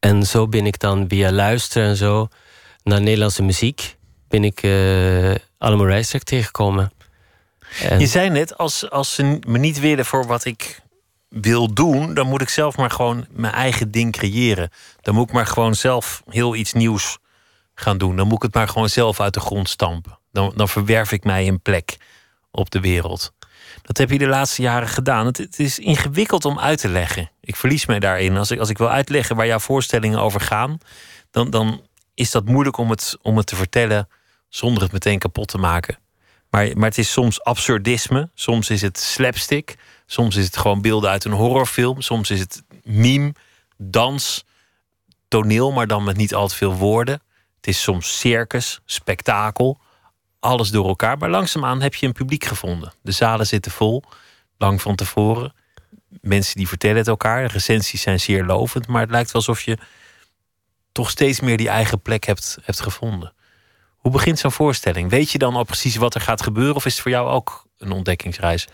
[0.00, 2.28] En zo ben ik dan via luisteren en zo
[2.82, 3.96] naar Nederlandse muziek
[4.28, 6.92] ben ik uh, allemaal Rijstek tegengekomen.
[7.82, 8.00] En...
[8.00, 10.82] Je zei net, als, als ze me niet willen voor wat ik
[11.40, 14.70] wil doen, dan moet ik zelf maar gewoon mijn eigen ding creëren.
[15.00, 17.18] Dan moet ik maar gewoon zelf heel iets nieuws
[17.74, 18.16] gaan doen.
[18.16, 20.18] Dan moet ik het maar gewoon zelf uit de grond stampen.
[20.32, 21.96] Dan, dan verwerf ik mij een plek
[22.50, 23.32] op de wereld.
[23.82, 25.26] Dat heb je de laatste jaren gedaan.
[25.26, 27.30] Het, het, is ingewikkeld om uit te leggen.
[27.40, 28.36] Ik verlies mij daarin.
[28.36, 30.78] Als ik, als ik wil uitleggen waar jouw voorstellingen over gaan,
[31.30, 34.08] dan, dan is dat moeilijk om het, om het te vertellen
[34.48, 35.98] zonder het meteen kapot te maken.
[36.50, 39.76] Maar, maar het is soms absurdisme, soms is het slapstick,
[40.14, 43.34] soms is het gewoon beelden uit een horrorfilm, soms is het meme,
[43.76, 44.44] dans,
[45.28, 47.22] toneel, maar dan met niet al te veel woorden.
[47.56, 49.80] Het is soms circus, spektakel,
[50.40, 51.18] alles door elkaar.
[51.18, 52.92] Maar langzaamaan heb je een publiek gevonden.
[53.02, 54.02] De zalen zitten vol,
[54.58, 55.54] lang van tevoren.
[56.20, 57.42] Mensen die vertellen het elkaar.
[57.42, 59.78] De recensies zijn zeer lovend, maar het lijkt alsof je
[60.92, 63.32] toch steeds meer die eigen plek hebt, hebt gevonden.
[63.96, 65.10] Hoe begint zo'n voorstelling?
[65.10, 67.66] Weet je dan al precies wat er gaat gebeuren, of is het voor jou ook
[67.78, 68.68] een ontdekkingsreis?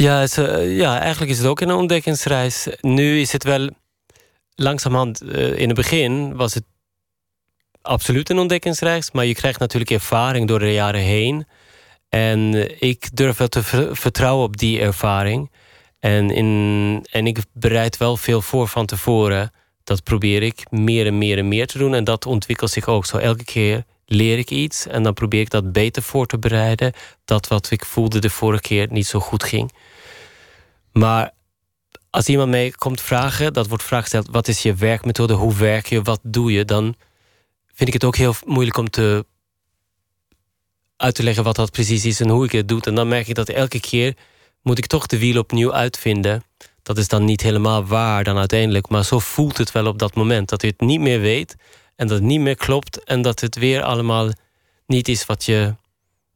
[0.00, 2.68] Ja, uh, ja eigenlijk is het ook een ontdekkingsreis.
[2.80, 3.70] Nu is het wel
[4.54, 6.64] langzamerhand, uh, in het begin was het
[7.82, 11.46] absoluut een ontdekkingsreis, maar je krijgt natuurlijk ervaring door de jaren heen.
[12.08, 15.50] En ik durf wel te vertrouwen op die ervaring.
[15.98, 19.52] En, in, en ik bereid wel veel voor van tevoren
[19.84, 21.94] dat probeer ik meer en meer en meer te doen.
[21.94, 23.16] En dat ontwikkelt zich ook zo.
[23.16, 26.92] Elke keer leer ik iets en dan probeer ik dat beter voor te bereiden.
[27.24, 29.72] Dat wat ik voelde de vorige keer niet zo goed ging.
[30.98, 31.34] Maar
[32.10, 35.34] als iemand mij komt vragen, dat wordt vraag gesteld: wat is je werkmethode?
[35.34, 36.02] Hoe werk je?
[36.02, 36.64] Wat doe je?
[36.64, 36.94] Dan
[37.66, 39.26] vind ik het ook heel moeilijk om te
[40.96, 42.80] uit te leggen wat dat precies is en hoe ik het doe.
[42.80, 44.16] En dan merk ik dat elke keer
[44.62, 46.42] moet ik toch de wiel opnieuw uitvinden
[46.88, 48.88] dat is dan niet helemaal waar dan uiteindelijk.
[48.88, 50.48] Maar zo voelt het wel op dat moment.
[50.48, 51.56] Dat je het niet meer weet
[51.96, 53.04] en dat het niet meer klopt.
[53.04, 54.30] En dat het weer allemaal
[54.86, 55.74] niet is wat je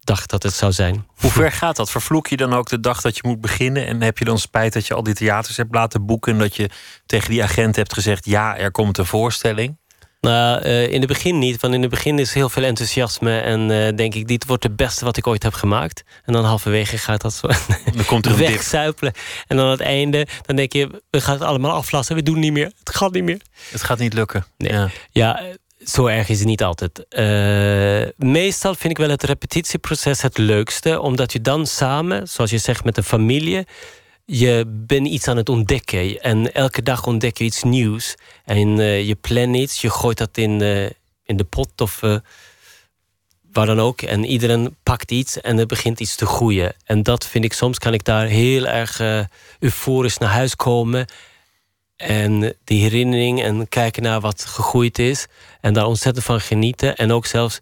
[0.05, 1.07] dacht dat het zou zijn.
[1.15, 1.91] Hoe ver gaat dat?
[1.91, 3.87] Vervloek je dan ook de dag dat je moet beginnen?
[3.87, 6.33] En heb je dan spijt dat je al die theaters hebt laten boeken...
[6.33, 6.71] en dat je
[7.07, 8.25] tegen die agent hebt gezegd...
[8.25, 9.81] ja, er komt een voorstelling?
[10.21, 11.61] Nou, uh, in het begin niet.
[11.61, 13.41] Want in het begin is heel veel enthousiasme.
[13.41, 16.03] En uh, denk ik, dit wordt het beste wat ik ooit heb gemaakt.
[16.25, 17.49] En dan halverwege gaat dat zo
[17.97, 19.13] dan komt er wegzuipelen.
[19.47, 22.15] En dan aan het einde, dan denk je, we gaan het allemaal aflassen.
[22.15, 22.73] We doen niet meer.
[22.79, 23.41] Het gaat niet meer.
[23.71, 24.45] Het gaat niet lukken.
[24.57, 24.73] Nee.
[24.73, 24.91] Ja.
[25.11, 25.43] ja
[25.85, 27.07] zo erg is het niet altijd.
[27.11, 31.01] Uh, meestal vind ik wel het repetitieproces het leukste.
[31.01, 33.67] Omdat je dan samen, zoals je zegt, met een familie
[34.25, 36.21] je bent iets aan het ontdekken.
[36.21, 38.15] En elke dag ontdek je iets nieuws.
[38.45, 40.85] En uh, je plan iets, je gooit dat in, uh,
[41.25, 42.01] in de pot of
[43.53, 44.03] waar dan ook.
[44.03, 46.75] En iedereen pakt iets en er begint iets te groeien.
[46.85, 49.01] En dat vind ik, soms kan ik daar heel erg
[49.59, 51.07] euforisch naar huis komen.
[52.03, 55.27] En die herinnering en kijken naar wat gegroeid is.
[55.61, 56.97] En daar ontzettend van genieten.
[56.97, 57.61] En ook zelfs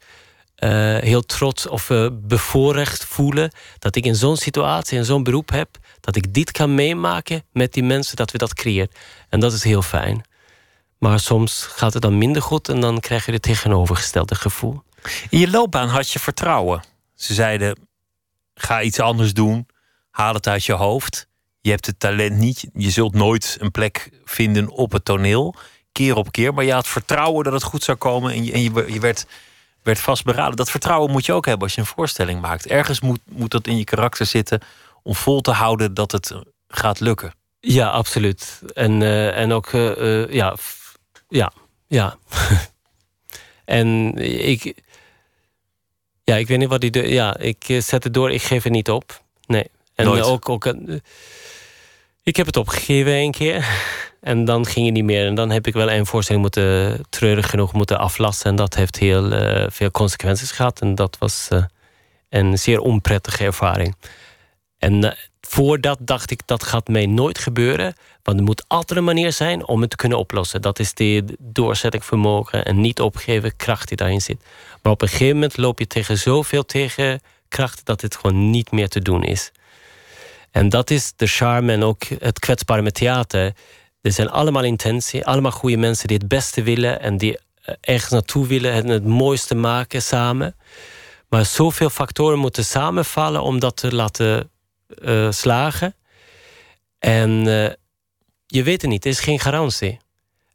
[0.58, 5.50] uh, heel trots of uh, bevoorrecht voelen dat ik in zo'n situatie, in zo'n beroep
[5.50, 5.68] heb,
[6.00, 8.90] dat ik dit kan meemaken met die mensen, dat we dat creëren.
[9.28, 10.24] En dat is heel fijn.
[10.98, 14.82] Maar soms gaat het dan minder goed en dan krijg je het tegenovergestelde gevoel.
[15.30, 16.82] In je loopbaan had je vertrouwen.
[17.14, 17.88] Ze zeiden:
[18.54, 19.66] ga iets anders doen,
[20.10, 21.28] haal het uit je hoofd.
[21.60, 25.54] Je hebt het talent niet, je zult nooit een plek vinden op het toneel,
[25.92, 26.54] keer op keer.
[26.54, 29.26] Maar je had vertrouwen dat het goed zou komen en je, en je, je werd,
[29.82, 30.56] werd vastberaden.
[30.56, 32.66] Dat vertrouwen moet je ook hebben als je een voorstelling maakt.
[32.66, 34.60] Ergens moet, moet dat in je karakter zitten
[35.02, 36.34] om vol te houden dat het
[36.68, 37.34] gaat lukken.
[37.60, 38.62] Ja, absoluut.
[38.74, 40.56] En, uh, en ook, uh, ja,
[41.28, 41.52] ja,
[41.86, 42.18] ja.
[43.64, 44.16] en
[44.48, 44.82] ik,
[46.24, 47.08] ja, ik weet niet wat die.
[47.08, 49.22] Ja, ik zet het door, ik geef het niet op.
[49.46, 49.70] Nee.
[49.94, 50.22] En Nooit.
[50.22, 50.74] ook, ook.
[52.30, 53.66] Ik heb het opgegeven een keer.
[54.20, 55.26] En dan ging het niet meer.
[55.26, 58.50] En dan heb ik wel een voorstelling moeten, treurig genoeg moeten aflassen.
[58.50, 60.80] En dat heeft heel uh, veel consequenties gehad.
[60.80, 61.64] En dat was uh,
[62.28, 63.96] een zeer onprettige ervaring.
[64.78, 67.94] En uh, voordat dacht ik, dat gaat mij nooit gebeuren.
[68.22, 70.62] Want er moet altijd een manier zijn om het te kunnen oplossen.
[70.62, 74.44] Dat is de doorzettingsvermogen en niet opgeven kracht die daarin zit.
[74.82, 77.84] Maar op een gegeven moment loop je tegen zoveel tegenkracht...
[77.84, 79.52] dat het gewoon niet meer te doen is.
[80.50, 83.52] En dat is de charme en ook het kwetsbare met theater.
[84.00, 87.00] Er zijn allemaal intentie, allemaal goede mensen die het beste willen...
[87.00, 87.38] en die
[87.80, 90.56] ergens naartoe willen en het mooiste maken samen.
[91.28, 94.50] Maar zoveel factoren moeten samenvallen om dat te laten
[95.02, 95.94] uh, slagen.
[96.98, 97.68] En uh,
[98.46, 99.98] je weet het niet, er is geen garantie.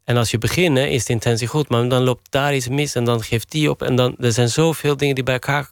[0.04, 3.04] En als je begint, is de intentie goed, maar dan loopt daar iets mis en
[3.04, 3.82] dan geeft die op.
[3.82, 5.70] En dan, er zijn zoveel dingen die bij elkaar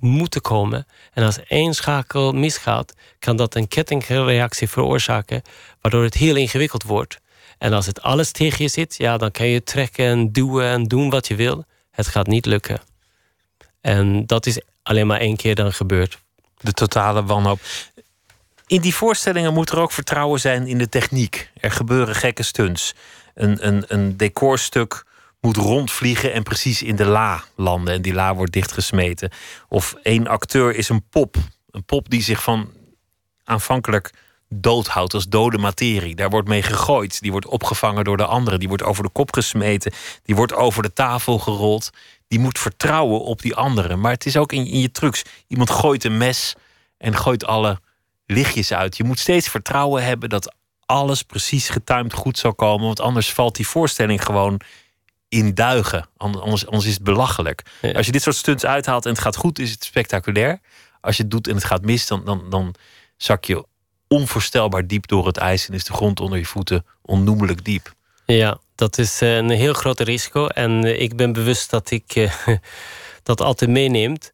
[0.00, 0.86] moeten komen.
[1.12, 5.42] En als één schakel misgaat, kan dat een kettingreactie veroorzaken,
[5.80, 7.18] waardoor het heel ingewikkeld wordt.
[7.58, 10.84] En als het alles tegen je zit, ja, dan kan je trekken en duwen en
[10.84, 11.64] doen wat je wil.
[11.90, 12.80] Het gaat niet lukken.
[13.80, 16.18] En dat is alleen maar één keer dan gebeurd.
[16.60, 17.60] De totale wanhoop.
[18.66, 21.50] In die voorstellingen moet er ook vertrouwen zijn in de techniek.
[21.60, 22.94] Er gebeuren gekke stunts.
[23.34, 25.04] Een, een, een decorstuk
[25.40, 27.94] moet rondvliegen en precies in de la landen.
[27.94, 29.30] En die la wordt dichtgesmeten.
[29.68, 31.36] Of één acteur is een pop.
[31.70, 32.70] Een pop die zich van
[33.44, 34.12] aanvankelijk
[34.48, 36.14] doodhoudt als dode materie.
[36.14, 37.20] Daar wordt mee gegooid.
[37.20, 38.58] Die wordt opgevangen door de anderen.
[38.58, 39.92] Die wordt over de kop gesmeten.
[40.22, 41.90] Die wordt over de tafel gerold.
[42.28, 44.00] Die moet vertrouwen op die anderen.
[44.00, 45.22] Maar het is ook in, in je trucs.
[45.46, 46.54] Iemand gooit een mes
[46.98, 47.80] en gooit alle
[48.26, 48.96] lichtjes uit.
[48.96, 50.54] Je moet steeds vertrouwen hebben dat
[50.86, 52.86] alles precies getimed goed zal komen.
[52.86, 54.60] Want anders valt die voorstelling gewoon
[55.30, 56.08] in duigen.
[56.16, 57.62] Anders, anders is het belachelijk.
[57.80, 57.92] Ja.
[57.92, 60.60] Als je dit soort stunts uithaalt en het gaat goed, is het spectaculair.
[61.00, 62.74] Als je het doet en het gaat mis, dan, dan, dan
[63.16, 63.64] zak je
[64.08, 67.92] onvoorstelbaar diep door het ijs en is de grond onder je voeten onnoemelijk diep.
[68.26, 70.46] Ja, dat is eh, een heel groot risico.
[70.46, 72.32] En eh, ik ben bewust dat ik uh,
[73.22, 74.32] dat altijd meeneemt.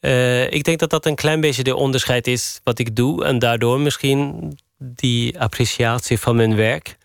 [0.00, 3.24] Uh, ik denk dat dat een klein beetje de onderscheid is wat ik doe.
[3.24, 6.96] En daardoor misschien die appreciatie van mijn werk.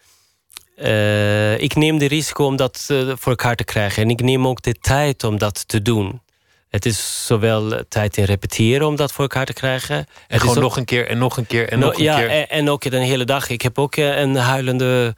[0.84, 4.04] Uh, ik neem de risico om dat uh, voor elkaar te krijgen.
[4.04, 6.22] En ik neem ook de tijd om dat te doen.
[6.70, 9.96] Het is zowel tijd in repeteren om dat voor elkaar te krijgen.
[9.96, 12.04] En het gewoon ook, nog een keer en nog een keer en no, nog een
[12.04, 12.30] ja, keer.
[12.30, 13.50] En, en ook een hele dag.
[13.50, 15.16] Ik heb ook een huilende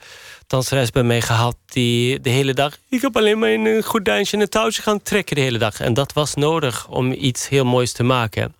[0.48, 2.78] danseres bij mij gehad die de hele dag...
[2.90, 5.80] Ik heb alleen maar in een gordijntje en een touwtje gaan trekken de hele dag.
[5.80, 8.54] En dat was nodig om iets heel moois te maken.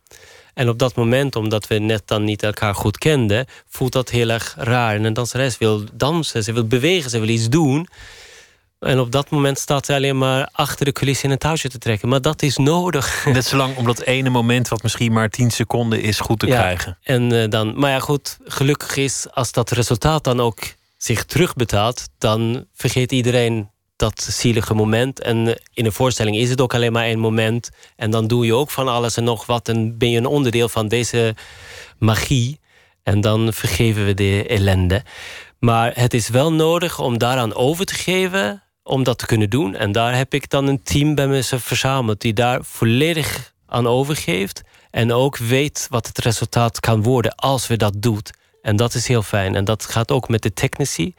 [0.60, 3.46] En op dat moment, omdat we net dan niet elkaar goed kenden...
[3.68, 4.96] voelt dat heel erg raar.
[4.96, 7.88] En een danseres wil dansen, ze wil bewegen, ze wil iets doen.
[8.80, 11.78] En op dat moment staat ze alleen maar achter de coulissen in een touwtje te
[11.78, 12.10] trekken.
[12.10, 13.26] Maar dat is nodig.
[13.34, 16.60] Net zolang om dat ene moment, wat misschien maar 10 seconden is, goed te ja,
[16.60, 16.98] krijgen.
[17.04, 20.60] En, uh, dan, maar ja, goed, gelukkig is als dat resultaat dan ook
[20.98, 22.08] zich terugbetaalt...
[22.18, 23.70] dan vergeet iedereen
[24.00, 25.22] dat zielige moment.
[25.22, 27.70] En in een voorstelling is het ook alleen maar één moment.
[27.96, 29.68] En dan doe je ook van alles en nog wat.
[29.68, 31.36] En ben je een onderdeel van deze
[31.98, 32.60] magie.
[33.04, 35.04] En dan vergeven we de ellende.
[35.60, 38.64] Maar het is wel nodig om daaraan over te geven.
[38.84, 39.76] Om dat te kunnen doen.
[39.76, 42.22] En daar heb ik dan een team bij me verzameld.
[42.22, 44.62] Die daar volledig aan overgeeft.
[44.92, 48.22] En ook weet wat het resultaat kan worden als we dat doen.
[48.62, 49.56] En dat is heel fijn.
[49.56, 51.14] En dat gaat ook met de technici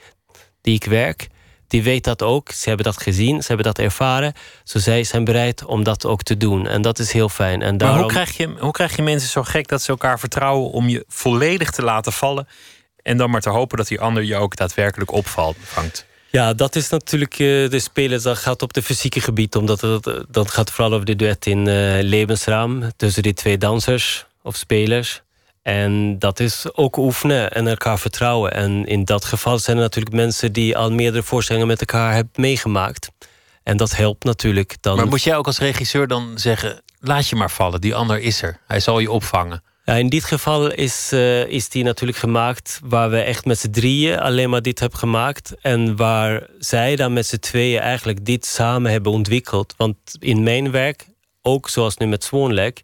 [0.60, 1.28] die ik werk
[1.70, 2.50] die weet dat ook.
[2.50, 4.32] Ze hebben dat gezien, ze hebben dat ervaren.
[4.64, 6.66] Zo zij zijn bereid om dat ook te doen.
[6.66, 7.62] En dat is heel fijn.
[7.62, 7.96] En daarom...
[7.96, 10.88] Maar hoe krijg, je, hoe krijg je mensen zo gek dat ze elkaar vertrouwen om
[10.88, 12.48] je volledig te laten vallen?
[13.02, 16.06] En dan maar te hopen dat die ander je ook daadwerkelijk opvalt, vangt.
[16.30, 18.22] Ja, dat is natuurlijk uh, de spelers.
[18.22, 19.56] Dat gaat op de fysieke gebied.
[19.56, 22.90] Omdat het, dat gaat vooral over de duet in uh, levensraam.
[22.96, 25.22] Tussen die twee dansers of spelers.
[25.62, 28.52] En dat is ook oefenen en elkaar vertrouwen.
[28.52, 32.32] En in dat geval zijn er natuurlijk mensen die al meerdere voorstellingen met elkaar hebben
[32.34, 33.10] meegemaakt.
[33.62, 34.96] En dat helpt natuurlijk dan.
[34.96, 38.42] Maar moet jij ook als regisseur dan zeggen: laat je maar vallen, die ander is
[38.42, 38.60] er.
[38.66, 39.62] Hij zal je opvangen.
[39.84, 43.70] Ja, in dit geval is, uh, is die natuurlijk gemaakt waar we echt met z'n
[43.70, 45.54] drieën alleen maar dit hebben gemaakt.
[45.60, 49.74] En waar zij dan met z'n tweeën eigenlijk dit samen hebben ontwikkeld.
[49.76, 51.06] Want in mijn werk,
[51.42, 52.82] ook zoals nu met Swanlek,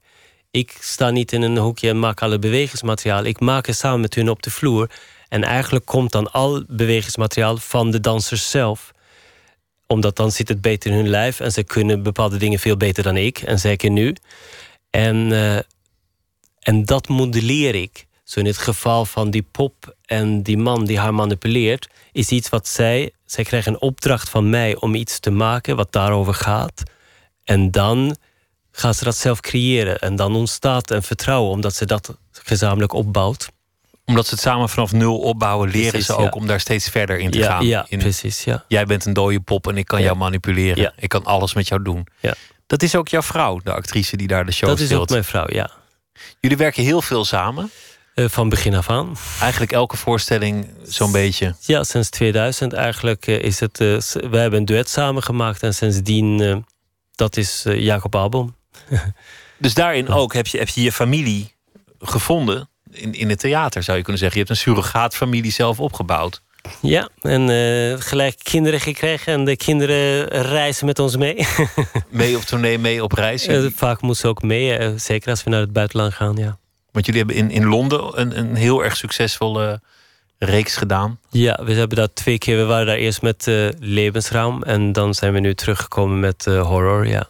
[0.51, 3.25] ik sta niet in een hoekje en maak alle bewegingsmateriaal.
[3.25, 4.91] Ik maak het samen met hun op de vloer.
[5.29, 8.95] En eigenlijk komt dan al bewegingsmateriaal van de dansers zelf
[9.87, 13.03] omdat dan zit het beter in hun lijf en ze kunnen bepaalde dingen veel beter
[13.03, 13.39] dan ik.
[13.39, 14.17] En zeker nu.
[14.91, 15.57] En, uh,
[16.59, 18.07] en dat modelleer ik.
[18.25, 22.49] Zo in het geval van die pop en die man die haar manipuleert, is iets
[22.49, 23.13] wat zij.
[23.25, 26.83] Zij krijgen een opdracht van mij om iets te maken wat daarover gaat.
[27.45, 28.17] En dan
[28.77, 29.99] gaan ze dat zelf creëren.
[29.99, 33.49] En dan ontstaat een vertrouwen, omdat ze dat gezamenlijk opbouwt
[34.07, 37.31] omdat ze het samen vanaf nul opbouwen, leren ze ook om daar steeds verder in
[37.31, 37.67] te ja, gaan.
[37.67, 38.45] Ja, precies.
[38.45, 38.65] Ja.
[38.69, 40.93] Jij bent een dode pop en ik kan jou manipuleren.
[40.97, 42.07] Ik kan alles met jou doen.
[42.21, 42.35] Ja.
[42.67, 44.89] Dat is ook jouw vrouw, de actrice die daar de show speelt.
[44.89, 45.71] Dat is ook mijn vrouw, ja.
[46.41, 47.71] Jullie werken heel veel samen.
[48.15, 49.17] Uh, van begin af aan.
[49.41, 51.55] Eigenlijk elke voorstelling zo'n beetje.
[51.61, 53.81] Ja, sinds 2000 eigenlijk uh, is het.
[53.81, 53.99] Uh,
[54.31, 56.65] we hebben een duet samen gemaakt en sindsdien,
[57.15, 58.55] dat is Jacob Album.
[59.59, 61.55] dus daarin ook heb je, heb je je familie
[61.99, 64.41] gevonden in, in het theater, zou je kunnen zeggen.
[64.41, 66.43] Je hebt een surrogaatfamilie zelf opgebouwd.
[66.81, 71.47] Ja, en uh, gelijk kinderen gekregen en de kinderen reizen met ons mee.
[72.11, 73.49] mee op tournee, mee op reis?
[73.49, 76.59] Uh, vaak moeten ze ook mee, uh, zeker als we naar het buitenland gaan, ja.
[76.93, 79.81] Want jullie hebben in, in Londen een, een heel erg succesvolle
[80.39, 81.21] reeks gedaan.
[81.31, 82.57] Ja, we hebben dat twee keer.
[82.57, 87.29] We waren daar eerst met Levensraam en dan zijn we nu teruggekomen met horror, ja.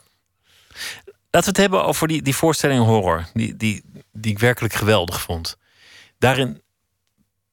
[1.36, 3.82] Laten we het hebben over die, die voorstelling horror, die, die,
[4.12, 5.56] die ik werkelijk geweldig vond.
[6.18, 6.62] Daarin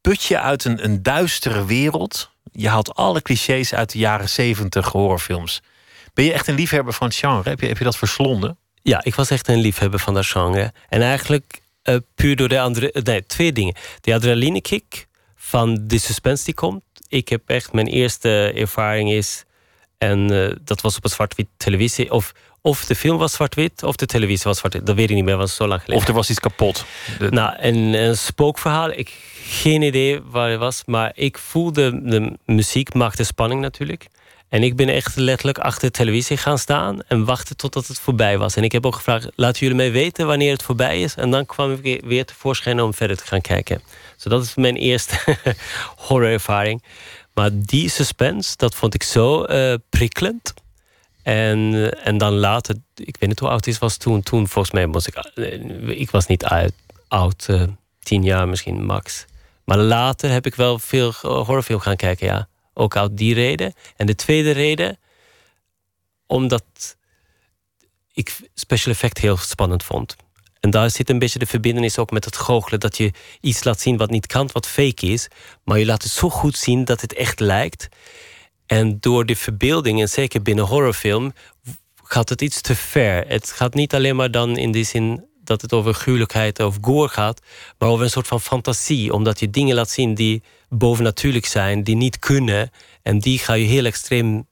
[0.02, 2.32] put je uit een, een duistere wereld.
[2.52, 5.62] Je haalt alle clichés uit de jaren zeventig horrorfilms.
[6.14, 7.50] Ben je echt een liefhebber van het genre?
[7.50, 8.58] Heb je, heb je dat verslonden?
[8.82, 10.74] Ja, ik was echt een liefhebber van dat genre.
[10.90, 13.02] En eigenlijk uh, puur door de andere...
[13.04, 13.76] Nee, twee dingen.
[14.02, 16.84] De adrenaline kick van de suspense die komt.
[17.08, 17.74] Ik heb echt...
[17.74, 19.44] Mijn eerste ervaring is...
[19.98, 22.12] En uh, dat was op een zwart-wit televisie.
[22.12, 22.34] Of
[22.66, 24.86] of de film was zwart-wit, of de televisie was zwart-wit.
[24.86, 26.02] Dat weet ik niet meer, was zo lang geleden.
[26.02, 26.86] Of er was iets kapot.
[27.30, 28.92] Nou, een, een spookverhaal.
[28.92, 29.12] Ik
[29.46, 30.84] geen idee waar het was.
[30.86, 34.08] Maar ik voelde, de muziek maakte spanning natuurlijk.
[34.50, 38.38] En ik ben echt letterlijk achter de televisie gaan staan en wachten totdat het voorbij
[38.38, 38.56] was.
[38.56, 41.16] En ik heb ook gevraagd: laten jullie mij weten wanneer het voorbij is.
[41.16, 43.82] En dan kwam ik weer tevoorschijn om verder te gaan kijken.
[44.16, 45.38] Dus dat is mijn eerste
[46.08, 46.84] horrorervaring.
[47.34, 50.54] Maar die suspense, dat vond ik zo uh, prikkelend.
[51.24, 54.22] En, en dan later, ik weet niet hoe oud ik was toen.
[54.22, 56.46] Toen volgens mij was ik, eh, ik was niet
[57.08, 57.64] oud, uh,
[58.00, 59.26] tien jaar misschien max.
[59.66, 62.48] Maar later heb ik wel veel horrorfilm gaan kijken, ja.
[62.74, 63.74] Ook uit die reden.
[63.96, 64.98] En de tweede reden,
[66.28, 66.98] omdat
[68.14, 70.16] ik special effect heel spannend vond.
[70.60, 72.80] En daar zit een beetje de verbindenis ook met het goochelen.
[72.80, 73.12] Dat je
[73.42, 75.28] iets laat zien wat niet kan, wat fake is.
[75.64, 77.90] Maar je laat het zo goed zien dat het echt lijkt.
[78.66, 81.34] En door de verbeelding, en zeker binnen horrorfilm,
[82.04, 83.28] gaat het iets te ver.
[83.28, 87.10] Het gaat niet alleen maar dan in die zin dat het over gruwelijkheid of gore
[87.10, 87.42] gaat,
[87.78, 89.14] maar over een soort van fantasie.
[89.14, 92.72] Omdat je dingen laat zien die bovennatuurlijk zijn, die niet kunnen.
[93.02, 94.48] En die ga je heel extreem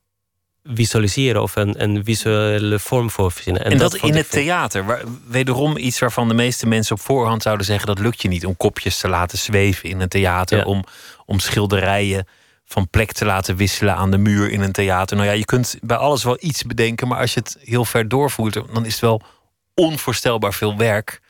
[0.64, 3.64] visualiseren of een, een visuele vorm voor verzinnen.
[3.64, 7.66] En, dat, in het theater, waar, wederom iets waarvan de meeste mensen op voorhand zouden
[7.66, 10.84] zeggen dat lukt je niet om kopjes te laten zweven in een theater, om,
[11.26, 12.28] om schilderijen
[12.72, 15.16] van plek te laten wisselen aan de muur in een theater.
[15.18, 18.08] Nou ja, je kunt bij alles wel iets bedenken, maar als je het heel ver
[18.08, 19.22] doorvoert, dan is het wel
[19.76, 21.22] onvoorstelbaar veel werk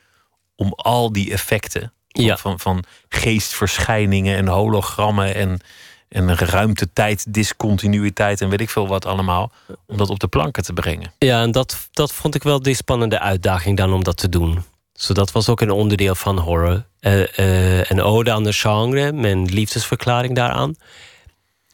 [0.56, 2.36] om al die effecten ja.
[2.36, 5.60] van, van geestverschijningen en hologrammen en,
[6.08, 9.52] en ruimte-tijd, discontinuïteit en weet ik veel wat allemaal,
[9.86, 11.12] om dat op de planken te brengen.
[11.18, 14.64] Ja, en dat, dat vond ik wel de spannende uitdaging dan om dat te doen.
[14.92, 16.84] So dat was ook een onderdeel van horror.
[17.00, 20.74] Uh, uh, een ode aan de genre, mijn liefdesverklaring daaraan.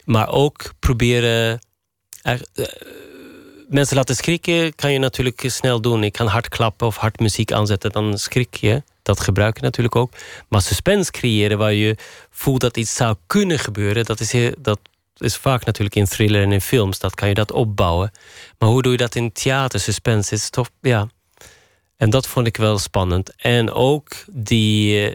[0.08, 1.60] Maar ook proberen.
[2.24, 2.34] Uh,
[3.68, 6.04] mensen laten schrikken kan je natuurlijk snel doen.
[6.04, 8.82] Ik kan hard klappen of hard muziek aanzetten, dan schrik je.
[9.02, 10.12] Dat gebruik je natuurlijk ook.
[10.48, 11.96] Maar suspense creëren waar je
[12.30, 14.78] voelt dat iets zou kunnen gebeuren, dat is, dat
[15.16, 16.98] is vaak natuurlijk in thriller en in films.
[16.98, 18.10] Dat kan je dat opbouwen.
[18.58, 19.80] Maar hoe doe je dat in theater?
[19.80, 21.08] Suspense is toch, ja.
[21.96, 23.34] En dat vond ik wel spannend.
[23.36, 25.14] En ook die uh,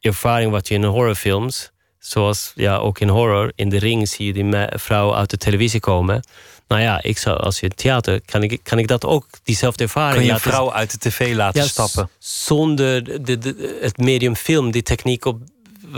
[0.00, 1.71] ervaring wat je in horrorfilms
[2.02, 5.80] Zoals ja, ook in horror, in de ring zie je die vrouw uit de televisie
[5.80, 6.22] komen.
[6.68, 10.16] Nou ja, ik zou, als je theater, kan ik, kan ik dat ook, diezelfde ervaring.
[10.16, 12.10] Kan je een vrouw uit de tv laten stappen?
[12.18, 15.40] Zonder de, de, het medium film, die techniek op.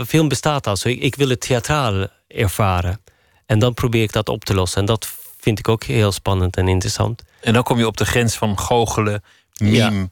[0.07, 0.87] Film bestaat al zo.
[0.89, 3.01] Ik, ik wil het theatraal ervaren.
[3.45, 4.79] En dan probeer ik dat op te lossen.
[4.79, 5.07] En dat
[5.39, 7.23] vind ik ook heel spannend en interessant.
[7.41, 9.23] En dan kom je op de grens van goochelen,
[9.57, 10.09] meme,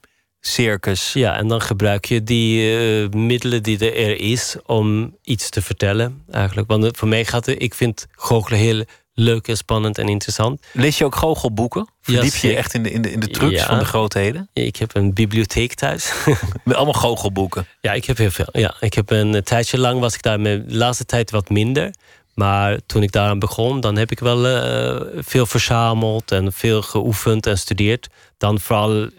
[0.47, 1.13] circus.
[1.13, 6.23] Ja, en dan gebruik je die eh, middelen die er is om iets te vertellen,
[6.31, 6.67] eigenlijk.
[6.67, 10.61] Want voor mij gaat het, ik vind goochelen heel leuk en spannend en interessant.
[10.71, 11.87] Lees je ook goochelboeken?
[12.01, 13.65] Verdiep je je echt in de, in de, in de trucs Ja.
[13.65, 14.49] van de grootheden?
[14.53, 16.13] Ik heb een bibliotheek thuis.
[16.63, 17.67] Met allemaal goochelboeken.
[17.81, 18.47] Ja, ik heb heel veel.
[18.51, 21.49] Ja, ik heb een eh, tijdje lang was ik daar met de laatste tijd wat
[21.49, 21.93] minder.
[22.33, 27.47] Maar toen ik daaraan begon, dan heb ik wel eh, veel verzameld en veel geoefend
[27.47, 28.07] en studeerd.
[28.37, 29.09] Dan vooral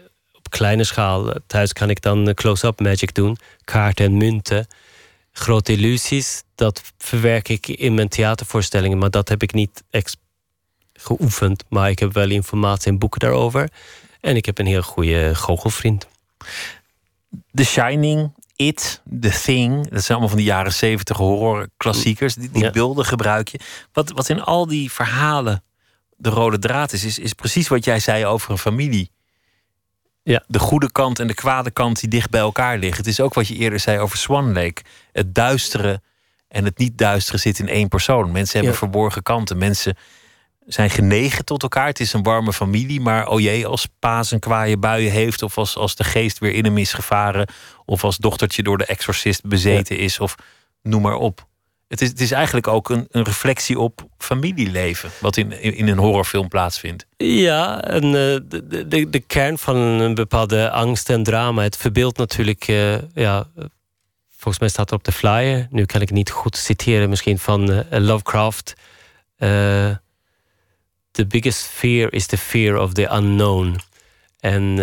[0.57, 1.33] kleine schaal.
[1.47, 4.67] Thuis kan ik dan eh, close-up magic doen, kaarten en munten.
[5.31, 10.15] Grote illusies, dat verwerk ik in mijn theatervoorstellingen, maar dat heb ik niet ex
[10.93, 11.63] geoefend.
[11.69, 13.69] Maar ik heb wel informatie en boeken daarover.
[14.21, 16.07] En ik heb een heel goede goochelvriend.
[17.53, 19.73] The Shining, It, The Thing.
[19.89, 22.35] Dat zijn allemaal van die jaren zeventig horrorklassiekers.
[22.35, 22.69] Die, die Ja.
[22.71, 23.59] beelden gebruik je.
[23.93, 25.63] Wat, wat in al die verhalen
[26.17, 29.09] de rode draad is, is, is precies wat jij zei over een familie.
[30.27, 30.43] Ja.
[30.47, 32.97] De goede kant en de kwade kant die dicht bij elkaar liggen.
[32.97, 34.81] Het is ook wat je eerder zei over Swan Lake.
[35.11, 36.01] Het duistere
[36.47, 38.31] en het niet duistere zit in één persoon.
[38.31, 38.77] Mensen hebben Ja.
[38.79, 39.57] verborgen kanten.
[39.57, 39.97] Mensen
[40.65, 41.87] zijn genegen tot elkaar.
[41.87, 43.01] Het is een warme familie.
[43.01, 45.41] Maar oh jee, als Paas een kwaaie buien heeft...
[45.41, 47.47] of als, als de geest weer in hem is gevaren...
[47.85, 50.19] of als dochtertje door de exorcist bezeten is...
[50.19, 50.35] of
[50.81, 51.47] noem maar op.
[51.87, 55.09] Het is, het is eigenlijk ook een, een reflectie op familieleven...
[55.19, 57.05] wat in, in, een horrorfilm plaatsvindt.
[57.17, 58.11] Ja, en eh,
[58.87, 61.63] de, de, kern van een bepaalde angst en drama.
[61.63, 63.47] Het verbeeldt natuurlijk, eh, ja,
[64.29, 65.67] volgens mij staat er op de flyer.
[65.69, 68.73] Nu kan ik het niet goed citeren, misschien van eh, Lovecraft.
[71.11, 73.79] The biggest fear is the fear of the unknown.
[74.39, 74.75] En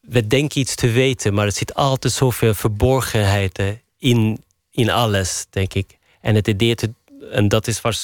[0.00, 3.62] we denken iets te weten, maar er zit altijd zoveel verborgenheid
[3.98, 4.44] in,
[4.78, 5.98] in alles, denk ik.
[6.20, 6.92] En het idee, te,
[7.30, 7.98] en dat is waar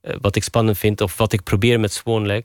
[0.00, 2.44] eh, wat ik spannend vind, of wat ik probeer met Lake,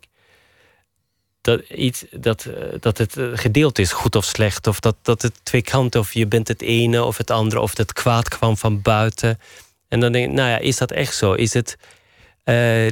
[1.41, 4.67] dat, iets, dat, eh, dat het eh, gedeeld is, goed of slecht.
[4.67, 7.77] Of dat, dat het twee kanten, of je bent het ene of het andere, of
[7.77, 9.39] het kwaad kwam van buiten.
[9.87, 11.33] En dan denk ik, nou ja, is dat echt zo?
[11.33, 11.77] Is het.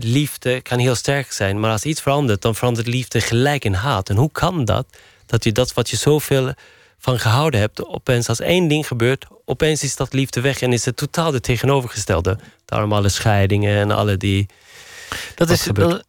[0.03, 4.09] liefde kan heel sterk zijn, maar als iets verandert, dan verandert liefde gelijk in haat.
[4.09, 4.85] En hoe kan dat?
[5.25, 6.53] Dat je dat wat je zoveel
[7.05, 10.85] van gehouden hebt, opeens als één ding gebeurt, opeens is dat liefde weg en is
[10.85, 12.37] het totaal de tegenovergestelde.
[12.65, 14.47] Daarom alle scheidingen en alle die.
[15.35, 16.05] Dat, is, dat,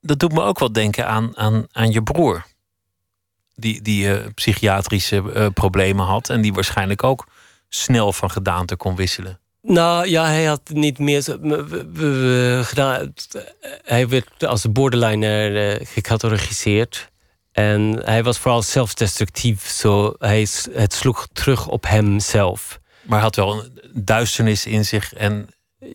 [0.00, 2.44] dat doet me ook wel denken aan, aan, aan je broer.
[3.54, 6.30] Die, die eh, psychiatrische eh, problemen had.
[6.30, 7.26] En die waarschijnlijk ook
[7.68, 9.38] snel van gedaante kon wisselen.
[9.62, 11.22] Nou ja, hij had niet meer.
[12.64, 13.14] gedaan.
[13.82, 17.10] Hij werd als borderliner eh, gecategoriseerd.
[17.56, 19.66] En hij was vooral zelfdestructief.
[19.68, 22.80] Zo, hij, het sloeg terug op hemzelf.
[23.02, 25.14] Maar had wel een duisternis in zich.
[25.14, 25.48] En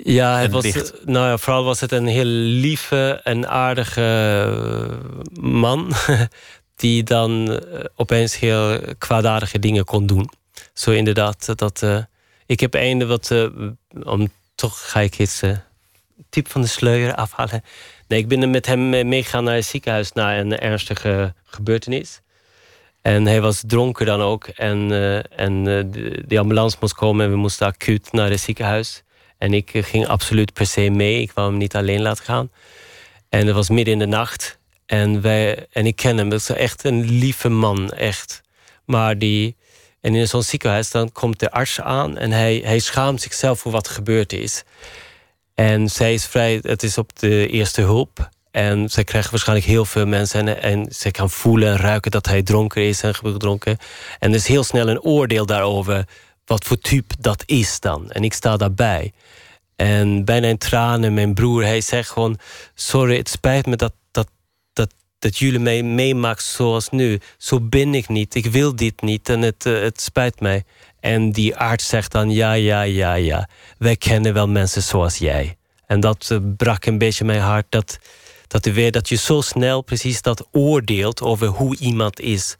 [0.04, 0.94] Ja, En was, licht.
[1.06, 2.26] nou ja, vooral was het een heel
[2.66, 5.92] lieve en aardige eh, man.
[6.76, 10.30] Die dan eh, opeens heel kwaadaardige dingen kon doen.
[10.74, 11.54] Zo inderdaad.
[11.58, 11.98] Dat, eh,
[12.46, 13.32] ik heb een wat.
[14.04, 15.42] om, toch ga ik iets.
[15.42, 15.58] eh,
[16.30, 17.64] tip van de sluier afhalen.
[18.12, 22.22] Nee, ik ben er met hem mee- meegegaan naar het ziekenhuis na een ernstige gebeurtenis.
[23.02, 24.48] En hij was dronken dan ook.
[24.48, 28.40] En, eh, en eh, de, de ambulance moest komen en we moesten acuut naar het
[28.40, 29.04] ziekenhuis.
[29.38, 31.22] En ik eh, ging absoluut per se mee.
[31.22, 32.52] Ik wou hem niet alleen laten gaan.
[33.30, 34.58] En het was midden in de nacht.
[34.86, 36.30] En, wij, en ik ken hem.
[36.30, 38.42] Dat is echt een lieve man, echt.
[38.86, 39.56] Maar die...
[40.02, 42.18] En in zo'n ziekenhuis dan komt de arts aan...
[42.18, 44.64] en hij, hij schaamt zichzelf voor wat gebeurd is.
[45.56, 46.60] En zij is vrij...
[46.62, 48.30] Het is op de eerste hulp.
[48.52, 50.48] En zij krijgen waarschijnlijk heel veel mensen...
[50.48, 53.78] en, en zij kan voelen en ruiken dat hij dronken is en gedronken.
[54.20, 56.08] En er is heel snel een oordeel daarover...
[56.46, 58.12] wat voor type dat is dan.
[58.12, 59.12] En ik sta daarbij.
[59.76, 62.38] En bijna in tranen, mijn broer, hij zegt gewoon...
[62.74, 64.30] sorry, het spijt me dat, dat,
[64.74, 67.20] dat, dat jullie mij meemaakt zoals nu.
[67.38, 70.64] Zo ben ik niet, ik wil dit niet en het, eh, het spijt mij.
[71.02, 73.50] En die arts zegt dan, ja, ja, ja, ja.
[73.78, 75.58] Wij kennen wel mensen zoals jij.
[75.86, 77.66] En dat eh, brak een beetje mijn hart.
[77.70, 78.00] Dat,
[78.48, 82.56] dat, er weer, dat je zo snel precies dat oordeelt over hoe iemand is.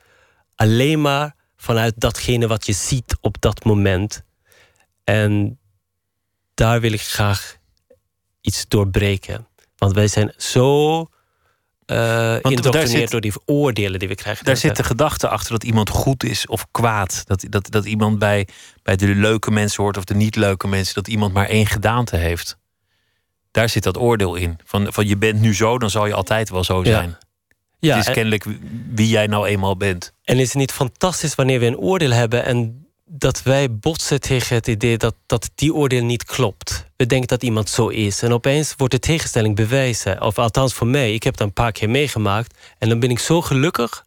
[0.56, 4.24] Alleen maar vanuit datgene wat je ziet op dat moment.
[5.04, 5.60] En
[6.54, 7.58] daar wil ik graag
[8.42, 9.48] iets doorbreken.
[9.78, 11.08] Want wij zijn zo
[12.42, 14.46] indoctrineerd zit- door die oordelen die we krijgen.
[14.46, 17.24] daar zit de gedachte achter dat iemand goed is of kwaad.
[17.26, 18.48] Dat, dat, dat iemand bij,
[18.84, 20.94] bij de leuke mensen hoort of de niet leuke mensen.
[20.96, 22.58] Dat iemand maar één gedaante heeft.
[23.52, 24.60] Daar zit dat oordeel in.
[24.66, 26.90] Van, van je bent nu zo, dan zal je altijd wel zo Ja.
[26.92, 27.18] zijn.
[27.80, 28.46] ja, het is en- kennelijk
[28.94, 30.14] wie jij nou eenmaal bent.
[30.24, 32.81] En is het niet fantastisch wanneer we een oordeel hebben en
[33.14, 36.86] dat wij botsen tegen het idee dat, dat die oordeel niet klopt?
[36.96, 38.22] We denken dat iemand zo is.
[38.22, 40.22] En opeens wordt de tegenstelling bewijzen.
[40.22, 42.58] Of althans voor mij, ik heb dat een paar keer meegemaakt.
[42.78, 44.06] En dan ben ik zo gelukkig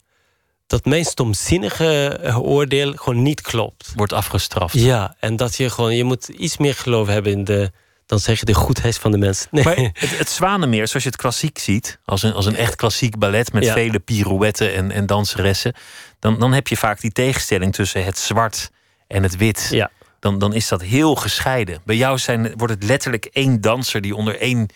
[0.66, 3.92] dat mijn stomzinnige oordeel gewoon niet klopt.
[3.96, 4.74] Wordt afgestraft.
[4.74, 7.70] Ja, en dat je gewoon, je moet iets meer geloof hebben in de,
[8.06, 9.48] dan zeg je de goedheid van de mensen.
[9.54, 9.64] Nee.
[9.64, 13.18] Maar het, het Zwanenmeer, zoals je het klassiek ziet, als een, als een echt klassiek
[13.18, 13.72] ballet met Ja.
[13.72, 15.74] vele pirouetten en, en danseressen,
[16.18, 18.70] dan, dan heb je vaak die tegenstelling tussen het zwart
[19.06, 19.68] en het wit.
[19.70, 19.90] Ja.
[20.20, 21.80] Dan, dan is dat heel gescheiden.
[21.84, 24.68] Bij jou zijn, wordt het letterlijk één danser die onder één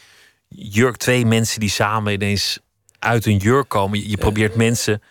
[0.49, 2.59] jurk, twee mensen die samen ineens
[2.99, 3.99] uit een jurk komen.
[3.99, 5.03] Je, je probeert mensen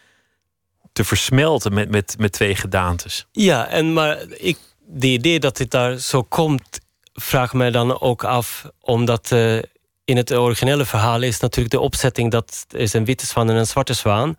[0.94, 3.28] te versmelten met, met, met twee gedaantes.
[3.32, 6.80] Ja, en maar ik, de idee dat dit daar zo komt,
[7.14, 9.58] vraag mij dan ook af, omdat eh,
[10.06, 13.56] in het originele verhaal is natuurlijk de opzetting dat er is een witte zwaan en
[13.56, 14.38] een zwarte zwaan.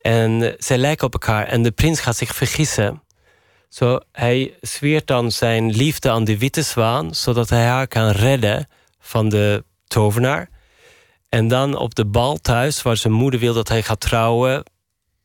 [0.00, 3.02] En eh, zij lijken op elkaar en de prins gaat zich vergissen.
[3.72, 8.68] Zo, hij zweert dan zijn liefde aan de witte zwaan, zodat hij haar kan redden
[9.00, 10.48] van de tovenaar.
[11.28, 14.62] En dan op de bal thuis, waar zijn moeder wil dat hij gaat trouwen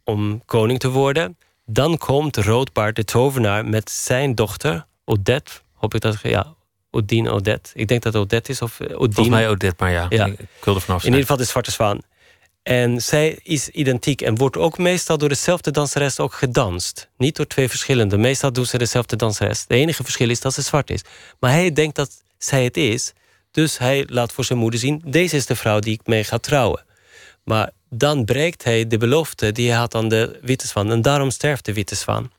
[0.03, 1.37] om koning te worden.
[1.65, 5.51] Dan komt Roodbaard de tovenaar met zijn dochter, Odette.
[5.73, 6.19] Hoop ik dat...
[6.21, 6.55] Ja,
[6.91, 7.69] Odine Odette.
[7.73, 9.13] Ik denk dat het Odette is of eh, Odine.
[9.13, 10.25] Volgens mij Odette, maar ja, Ja.
[10.25, 11.99] ik wil er vanaf In ieder geval de Zwarte Zwaan.
[12.67, 17.09] En zij is identiek en wordt ook meestal door dezelfde danseres ook gedanst.
[17.17, 18.17] Niet door twee verschillende.
[18.17, 19.61] Meestal doen ze dezelfde danseres.
[19.61, 21.01] Het enige verschil is dat ze zwart is.
[21.39, 23.13] Maar hij denkt dat zij het is.
[23.51, 25.01] Dus hij laat voor zijn moeder zien...
[25.05, 26.85] deze is de vrouw die ik mee ga trouwen.
[27.43, 30.91] Maar dan breekt hij de belofte die hij had aan de witte zwaan.
[30.91, 32.31] En daarom sterft de witte zwaan.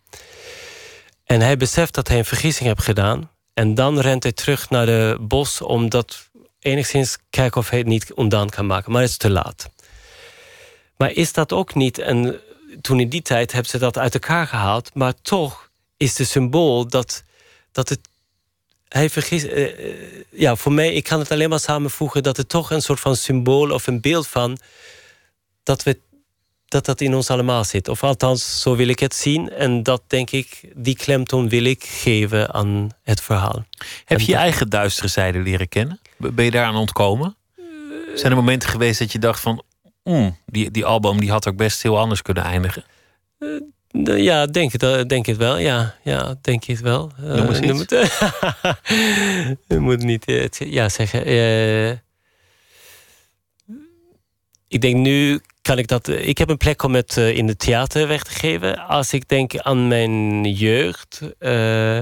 [1.24, 3.30] En hij beseft dat hij een vergissing heeft gedaan.
[3.54, 5.60] En dan rent hij terug naar de bos...
[5.60, 8.92] om dat enigszins kijken of hij het niet ondaan kan maken.
[8.92, 9.70] Maar het is te laat.
[10.98, 11.98] Maar is dat ook niet...
[11.98, 12.40] En
[12.80, 14.94] toen in die tijd hebben ze dat uit elkaar gehaald...
[14.94, 17.22] maar toch is de symbool dat,
[17.72, 18.00] dat het...
[18.88, 19.94] Hij vergis, eh, eh,
[20.30, 22.22] ja, voor mij, ik kan het alleen maar samenvoegen...
[22.22, 24.58] dat het toch een soort van symbool of een beeld van...
[25.62, 25.98] dat we
[26.68, 27.88] dat dat in ons allemaal zit.
[27.88, 29.50] Of althans, zo wil ik het zien.
[29.50, 33.64] En dat denk ik, die klemtoon wil ik geven aan het verhaal.
[34.04, 36.00] Heb je je eigen duistere zijde leren kennen?
[36.16, 37.36] Ben je daaraan ontkomen?
[38.14, 39.62] Zijn er momenten geweest dat je dacht van...
[40.08, 42.84] "Mm, die, die album die had ook best heel anders kunnen eindigen?
[43.90, 45.58] Nou Ja, denk het, denk het wel.
[45.58, 47.10] Ja, ja denk het wel.
[47.18, 47.80] Eh, Noem eens iets.
[47.80, 48.08] het-
[49.68, 51.24] Je moet niet eh, het- ja zeggen.
[51.24, 51.90] eh.
[54.68, 56.08] ik denk nu kan ik dat.
[56.08, 58.78] eh, Ik heb een plek om het eh, in het theater weg te geven.
[58.86, 61.20] Als ik denk aan mijn jeugd.
[61.38, 61.98] eh,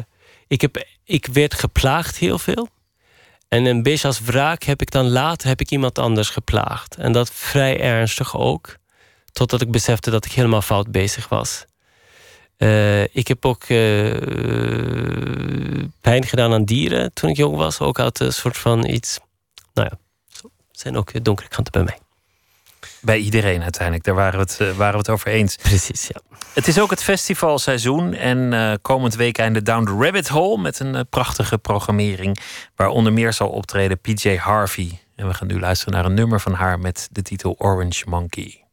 [0.49, 2.69] ik, heb, ik werd geplaagd heel veel.
[3.49, 6.97] En een beetje als wraak heb ik dan later heb ik iemand anders geplaagd.
[6.97, 8.77] En dat vrij ernstig ook.
[9.33, 11.65] Totdat ik besefte dat ik helemaal fout bezig was.
[12.57, 14.15] Eh, ik heb ook eh,
[16.01, 17.81] pijn gedaan aan dieren toen ik jong was.
[17.81, 19.19] Ook uit een soort van iets.
[19.75, 21.99] Nou ja, zo zijn ook donkere kanten bij mij.
[23.07, 25.57] Bij iedereen uiteindelijk, daar waren we het, eh, waren we het over eens.
[25.57, 26.21] Precies, ja.
[26.55, 30.79] Het is ook het festivalseizoen en eh, komend week einde Down the Rabbit Hole met
[30.79, 32.39] een eh, prachtige programmering
[32.77, 35.01] waar onder meer zal optreden PJ Harvey.
[35.17, 38.66] En we gaan nu luisteren naar een nummer van haar met de titel Orange Monkey.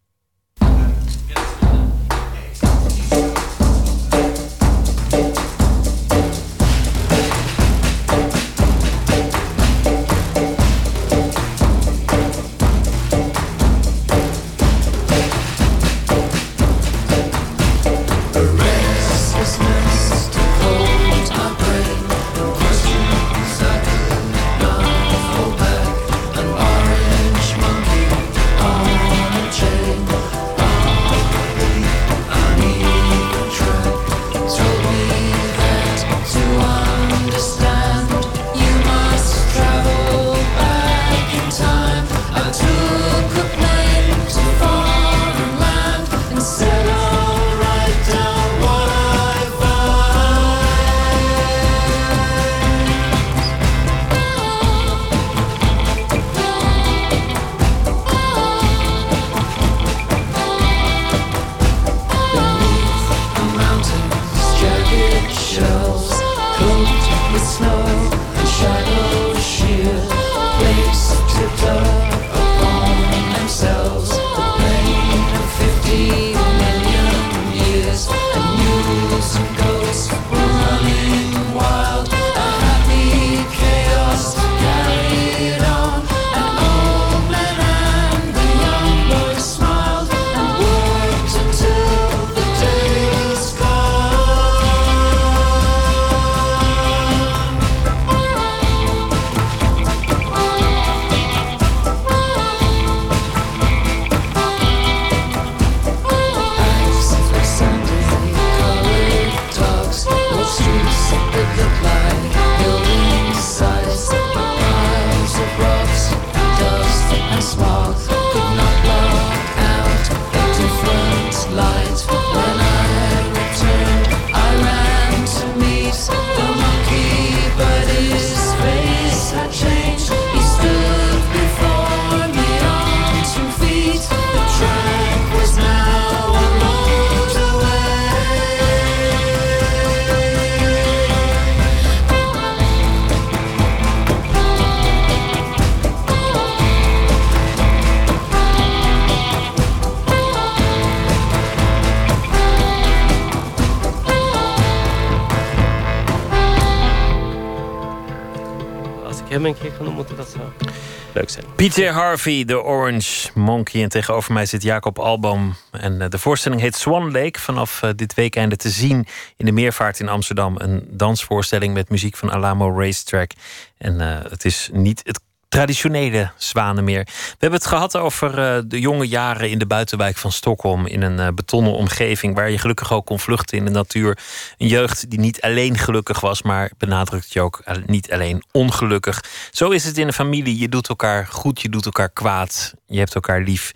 [161.64, 163.84] PJ Harvey, de Orange Monkey.
[163.84, 165.56] En tegenover mij zit Jacob Albom.
[165.72, 167.40] En eh, de voorstelling heet Swan Lake.
[167.40, 169.06] Vanaf uh, dit weekende te zien
[169.38, 170.56] in de Meervaart in Amsterdam.
[170.58, 173.32] Een dansvoorstelling met muziek van Alamo Racetrack.
[173.78, 175.20] En uh, het is niet het
[175.54, 177.04] traditionele Zwanenmeer.
[177.04, 180.86] We hebben het gehad over uh, de jonge jaren in de buitenwijk van Stockholm.
[180.86, 184.18] In een uh, betonnen omgeving waar je gelukkig ook kon vluchten in de natuur.
[184.58, 189.24] Een jeugd die niet alleen gelukkig was, maar benadrukt je ook uh, niet alleen ongelukkig.
[189.52, 190.58] Zo is het in een familie.
[190.58, 192.74] Je doet elkaar goed, je doet elkaar kwaad.
[192.86, 193.72] Je hebt elkaar lief.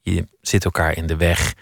[0.00, 1.54] Je zit elkaar in de weg.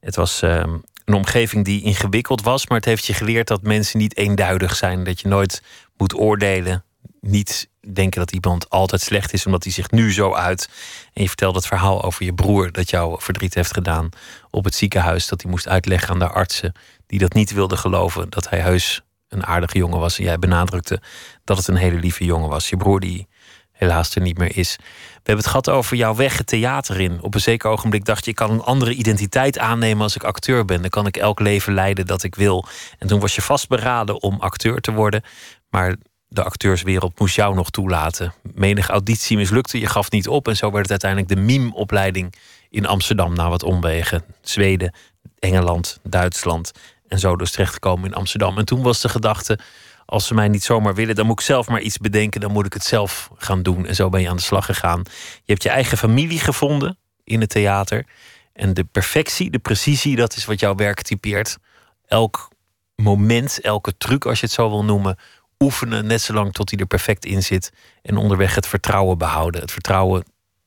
[0.00, 3.98] Het was ehm, een omgeving die ingewikkeld was, maar het heeft je geleerd dat mensen
[3.98, 5.04] niet eenduidig zijn.
[5.04, 5.62] Dat je nooit
[5.96, 6.84] moet oordelen.
[7.20, 10.68] Niet denken dat iemand altijd slecht is omdat hij zich nu zo uit.
[11.12, 14.08] En je vertelt het verhaal over je broer dat jou verdriet heeft gedaan
[14.50, 15.28] op het ziekenhuis.
[15.28, 16.72] Dat hij moest uitleggen aan de artsen
[17.06, 18.30] die dat niet wilden geloven.
[18.30, 20.18] Dat hij heus een aardige jongen was.
[20.18, 21.00] En jij benadrukte
[21.44, 22.68] dat het een hele lieve jongen was.
[22.68, 23.28] Je broer die
[23.72, 24.76] helaas er niet meer is.
[24.76, 27.22] We hebben het gehad over jouw weg het theater in.
[27.22, 30.64] Op een zeker ogenblik dacht je, ik kan een andere identiteit aannemen als ik acteur
[30.64, 30.80] ben.
[30.80, 32.64] Dan kan ik elk leven leiden dat ik wil.
[32.98, 35.22] En toen was je vastberaden om acteur te worden.
[35.70, 35.96] Maar
[36.36, 38.34] de acteurswereld moest jou nog toelaten.
[38.54, 40.48] Menig auditie mislukte, je gaf niet op.
[40.48, 42.34] En zo werd het uiteindelijk de mime-opleiding
[42.70, 44.24] in Amsterdam na wat omwegen.
[44.40, 44.94] Zweden,
[45.38, 46.72] Engeland, Duitsland.
[47.08, 48.58] En zo dus terechtgekomen in Amsterdam.
[48.58, 49.58] En toen was de gedachte,
[50.06, 52.40] als ze mij niet zomaar willen, dan moet ik zelf maar iets bedenken.
[52.40, 53.86] Dan moet ik het zelf gaan doen.
[53.86, 55.02] En zo ben je aan de slag gegaan.
[55.44, 58.06] Je hebt je eigen familie gevonden in het theater.
[58.52, 61.58] En de perfectie, de precisie, dat is wat jouw werk typeert.
[62.06, 62.48] Elk
[62.96, 65.18] moment, elke truc, als je het zo wil noemen,
[65.58, 67.72] oefenen net zolang tot hij er perfect in zit.
[68.02, 69.60] En onderweg het vertrouwen behouden.
[69.60, 70.24] Het vertrouwen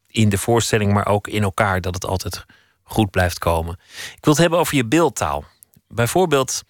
[0.08, 2.46] in de voorstelling, maar ook in elkaar, dat het altijd
[2.84, 3.74] goed blijft komen.
[4.16, 5.44] Ik wil het hebben over je beeldtaal.
[5.88, 6.64] Bijvoorbeeld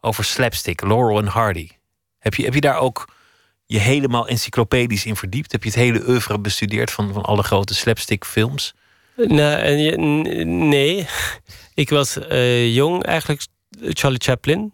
[0.00, 1.68] over slapstick, Laurel en Hardy.
[2.18, 3.08] Heb je, heb je daar ook
[3.66, 5.52] je helemaal encyclopedisch in verdiept?
[5.52, 8.74] Heb je het hele oeuvre bestudeerd van, van alle grote slapstick films?
[9.16, 9.96] Nou,
[10.44, 11.08] nee,
[11.74, 13.46] ik was uh, jong eigenlijk,
[13.80, 14.72] Charlie Chaplin.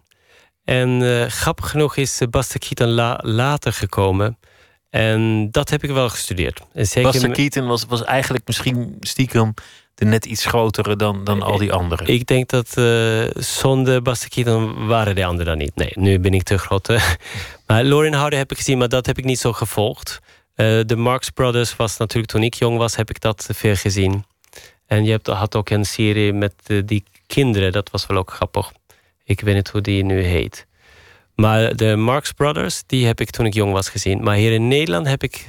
[0.65, 4.39] En uh, grappig genoeg is Buster Keaton la later gekomen.
[4.91, 6.61] En dat heb ik wel gestudeerd.
[6.73, 9.55] En zeker Buster Keaton was, was eigenlijk misschien stiekem
[9.95, 12.07] de net iets grotere dan, dan al die anderen.
[12.07, 15.75] Ik denk dat uh, zonder Buster Keaton waren de anderen dan niet.
[15.75, 16.89] Nee, nu ben ik te groot.
[17.67, 20.21] maar Lauren Hardy heb ik gezien, maar dat heb ik niet zo gevolgd.
[20.57, 24.25] Uh, de Marx Brothers was natuurlijk toen ik jong was, heb ik dat veel gezien.
[24.87, 28.33] En je hebt, had ook een serie met uh, die kinderen, dat was wel ook
[28.33, 28.73] grappig.
[29.33, 30.66] Ik weet niet hoe die nu heet.
[31.35, 34.22] Maar de Marx Brothers, die heb ik toen ik jong was gezien.
[34.22, 35.49] Maar hier in Nederland heb ik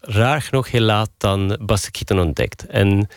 [0.00, 2.66] raar genoeg heel laat dan Buster Keaton ontdekt.
[2.66, 3.08] En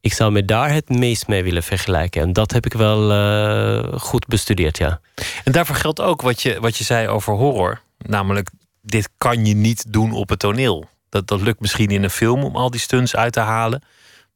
[0.00, 2.22] ik zou me daar het meest mee willen vergelijken.
[2.22, 5.00] En dat heb ik wel uh, goed bestudeerd, ja.
[5.44, 7.80] En daarvoor geldt ook wat je, wat je zei over horror.
[7.98, 8.50] Namelijk,
[8.82, 10.88] dit kan je niet doen op het toneel.
[11.08, 13.82] Dat, dat lukt misschien in een film om al die stunts uit te halen.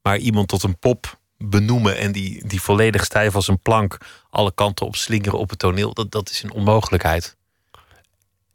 [0.03, 3.99] Maar iemand tot een pop benoemen en die, die volledig stijf als een plank
[4.31, 7.37] alle kanten op slingeren op het toneel, dat, dat is een onmogelijkheid.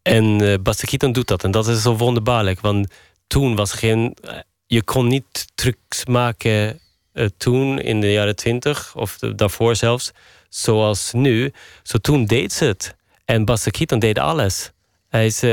[0.01, 2.88] En uh, Buster Keaton doet dat en dat is zo wonderbaarlijk, want
[3.27, 4.17] toen was geen.
[4.65, 6.79] Je kon niet trucs maken
[7.13, 10.11] uh, toen in de jaren twintig of daarvoor zelfs,
[10.49, 11.53] zoals nu.
[11.84, 12.95] Zo toen deed ze het.
[13.25, 14.71] En Keaton deed alles.
[15.09, 15.43] Hij is,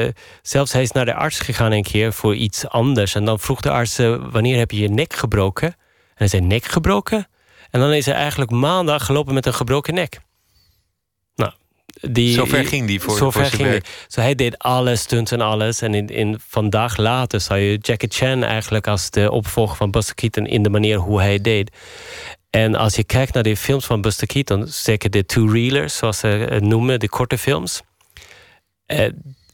[0.43, 3.15] zelfs hij is naar de arts gegaan een keer voor iets anders.
[3.15, 3.97] En dan vroeg de arts:
[4.31, 5.77] Wanneer heb je je nek gebroken?
[6.21, 7.29] Hij zijn nek gebroken.
[7.71, 10.21] En dan is hij eigenlijk maandag gelopen met een gebroken nek.
[11.35, 11.53] Nou,
[12.01, 15.81] die, zover ging die voor, zover voor ging Zo hij deed alles, stunts en alles.
[15.81, 20.15] En in, in vandaag later zou je Jackie Chan eigenlijk als de opvolger van Buster
[20.15, 21.77] Keaton in de manier hoe hij deed.
[22.51, 26.27] En als je kijkt naar de films van Buster Keaton, zeker de two-reelers, zoals ze
[26.27, 27.83] het noemen, de korte films.
[28.87, 29.09] Eh,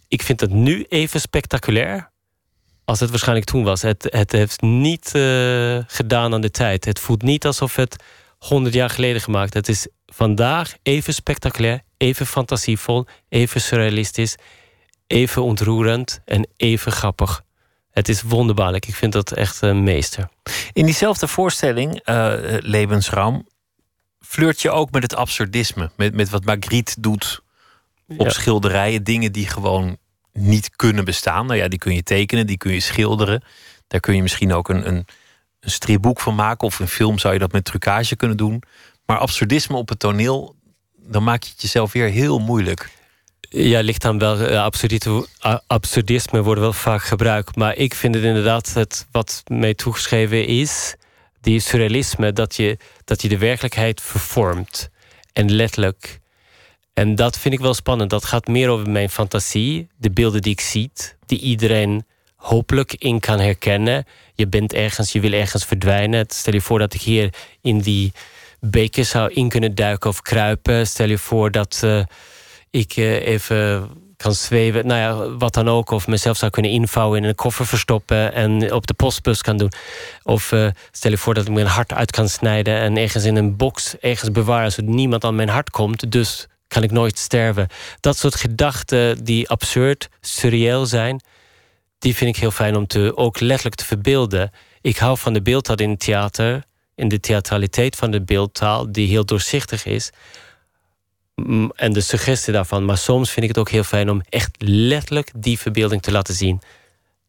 [0.09, 2.11] ik vind het nu even spectaculair
[2.87, 3.83] als het waarschijnlijk toen was.
[3.83, 6.85] Het, het heeft niet uh, gedaan aan de tijd.
[6.85, 8.03] Het voelt niet alsof het
[8.39, 9.55] 100 jaar geleden gemaakt.
[9.55, 14.37] Het is vandaag even spectaculair, even fantasievol, even surrealistisch,
[15.07, 17.43] even ontroerend en even grappig.
[17.91, 18.87] Het is wonderbaarlijk.
[18.87, 20.29] Ik vind dat echt een meester.
[20.73, 23.47] In diezelfde voorstelling, uh, Levensraum,
[24.21, 25.91] flirt je ook met het absurdisme.
[25.97, 27.41] Met, met wat Magritte doet
[28.17, 29.05] op schilderijen.
[29.05, 29.97] Dingen die gewoon
[30.37, 31.47] niet kunnen bestaan.
[31.47, 33.43] Nou ja, die kun je tekenen, die kun je schilderen.
[33.87, 35.07] Daar kun je misschien ook een, een,
[35.61, 36.67] een stripboek van maken.
[36.67, 38.63] Of een film zou je dat met trucage kunnen doen.
[39.07, 40.55] Maar absurdisme op het toneel,
[40.97, 42.91] dan maak je het jezelf weer heel moeilijk.
[43.41, 44.41] Ja, ligt dan wel.
[44.41, 47.57] Eh, absurdisme wordt wel vaak gebruikt.
[47.57, 50.95] Maar ik vind het inderdaad het wat mij toegeschreven is.
[51.41, 54.89] Die surrealisme, dat je, dat je de werkelijkheid vervormt.
[55.33, 56.21] En letterlijk
[56.97, 58.11] en dat vind ik wel spannend.
[58.11, 60.91] Dat gaat meer over mijn fantasie, de beelden die ik zie,
[61.27, 62.05] die iedereen
[62.37, 64.05] hopelijk in kan herkennen.
[64.35, 66.25] Je bent ergens, je wil ergens verdwijnen.
[66.29, 68.13] Stel je voor dat ik hier in die
[68.61, 70.87] beker zou in kunnen duiken of kruipen.
[70.87, 72.03] Stel je voor dat uh,
[72.71, 75.91] ik uh, even kan zweven, nou ja, wat dan ook.
[75.91, 79.73] Of mezelf zou kunnen invouwen in een koffer verstoppen en op de postbus kan doen.
[80.23, 83.37] Of uh, stel je voor dat ik mijn hart uit kan snijden en ergens in
[83.37, 86.13] een box ergens bewaren zodat niemand aan mijn hart komt.
[86.13, 87.69] Dus kan ik nooit sterven.
[88.01, 91.21] Dat soort gedachten die absurd, surreëel zijn,
[91.99, 94.51] die vind ik heel fijn om te, ook letterlijk te verbeelden.
[94.81, 96.65] Ik hou van de beeldtaal in het theater,
[96.95, 100.11] in de theatraliteit van de beeldtaal, die heel doorzichtig is.
[101.75, 102.85] En de suggestie daarvan.
[102.85, 106.35] Maar soms vind ik het ook heel fijn om echt letterlijk die verbeelding te laten
[106.35, 106.61] zien.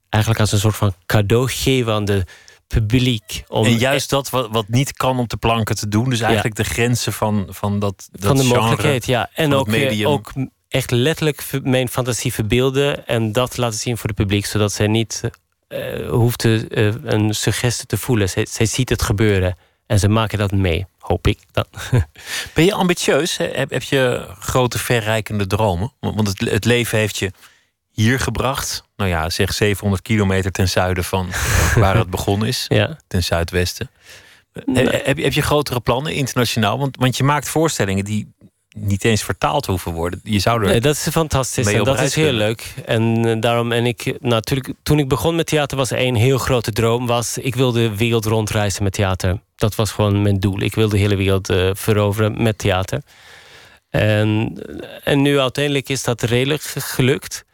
[0.09, 2.23] Eigenlijk als een soort van cadeau geven aan de
[2.67, 3.43] publiek.
[3.47, 6.09] Om en juist dat wat, wat niet kan op de planken te doen.
[6.09, 9.29] Dus eigenlijk de grenzen van, van dat, dat Van de mogelijkheid, ja.
[9.33, 10.31] En ook, eh, ook
[10.67, 13.07] echt letterlijk mijn fantasie verbeelden...
[13.07, 14.45] en dat laten zien voor het publiek.
[14.45, 15.21] Zodat zij niet
[15.69, 18.29] uh, hoeft te, uh, een suggestie te voelen.
[18.29, 19.57] Zij, zij ziet het gebeuren.
[19.85, 21.65] En ze maken dat mee, hoop ik dan.
[22.53, 23.37] Ben je ambitieus?
[23.37, 25.93] Heb, heb je grote, verrijkende dromen?
[25.99, 27.31] Want het, het leven heeft je
[28.01, 28.83] hier gebracht.
[28.95, 31.27] Nou ja, zeg 700 kilometer ten zuiden van
[31.75, 32.65] waar het begonnen is.
[32.67, 32.97] Ja.
[33.07, 33.89] Ten zuidwesten.
[34.73, 36.79] Heb, heb je grotere plannen internationaal?
[36.79, 38.35] Want, want je maakt voorstellingen die
[38.69, 40.19] niet eens vertaald hoeven worden.
[40.23, 42.73] Je zou er nee, dat is fantastisch en dat is heel leuk.
[42.85, 46.71] En eh, daarom, en ik, natuurlijk, toen ik begon met theater was één heel grote
[46.71, 47.07] droom.
[47.07, 49.41] Was, ik wilde de wereld rondreizen met theater.
[49.55, 50.61] Dat was gewoon mijn doel.
[50.61, 53.01] Ik wilde de hele wereld uh, veroveren met theater.
[53.89, 54.53] En,
[55.03, 57.45] en nu uiteindelijk is dat redelijk gelukt.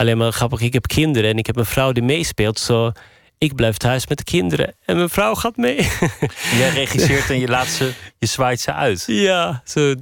[0.00, 2.58] Alleen maar grappig, ik heb kinderen en ik heb een vrouw die meespeelt.
[2.58, 2.92] Zo,
[3.38, 5.76] ik blijf thuis met de kinderen en mijn vrouw gaat mee.
[6.58, 9.04] Jij regisseert en je laat ze, je zwaait ze uit.
[9.06, 9.94] Ja, zo,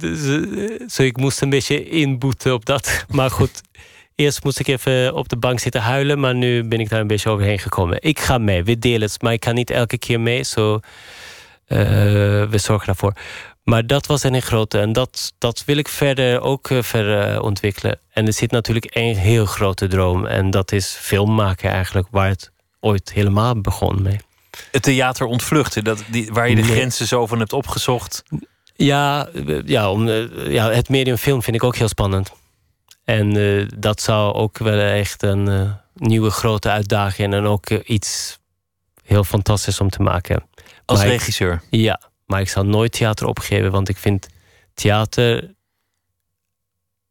[0.87, 3.03] zo, ik moest een beetje inboeten op dat.
[3.17, 3.61] Maar goed,
[4.15, 7.07] eerst moest ik even op de bank zitten huilen, maar nu ben ik daar een
[7.07, 7.97] beetje overheen gekomen.
[8.01, 10.43] Ik ga mee, we delen het, maar ik kan niet elke keer mee.
[10.43, 10.79] Zo, uh,
[12.49, 13.13] we zorgen daarvoor.
[13.69, 17.99] Maar dat was een grote en dat, dat wil ik verder ook uh, verder ontwikkelen.
[18.09, 22.27] En er zit natuurlijk één heel grote droom en dat is film maken eigenlijk, waar
[22.27, 24.19] het ooit helemaal begon mee.
[24.71, 28.23] Het theater ontvluchten, dat, die, waar je de grenzen zo van hebt opgezocht.
[28.75, 29.29] Ja,
[29.65, 32.31] ja, om, eh, ja, het medium film vind ik ook heel spannend.
[33.03, 37.79] En uh, dat zou ook wel echt een uh, nieuwe grote uitdaging en ook uh,
[37.83, 38.39] iets
[39.03, 40.43] heel fantastisch om te maken.
[40.85, 41.61] Als maar regisseur?
[41.69, 44.27] Ik, ja, maar ik zal nooit theater opgeven, want ik vind
[44.73, 45.53] theater.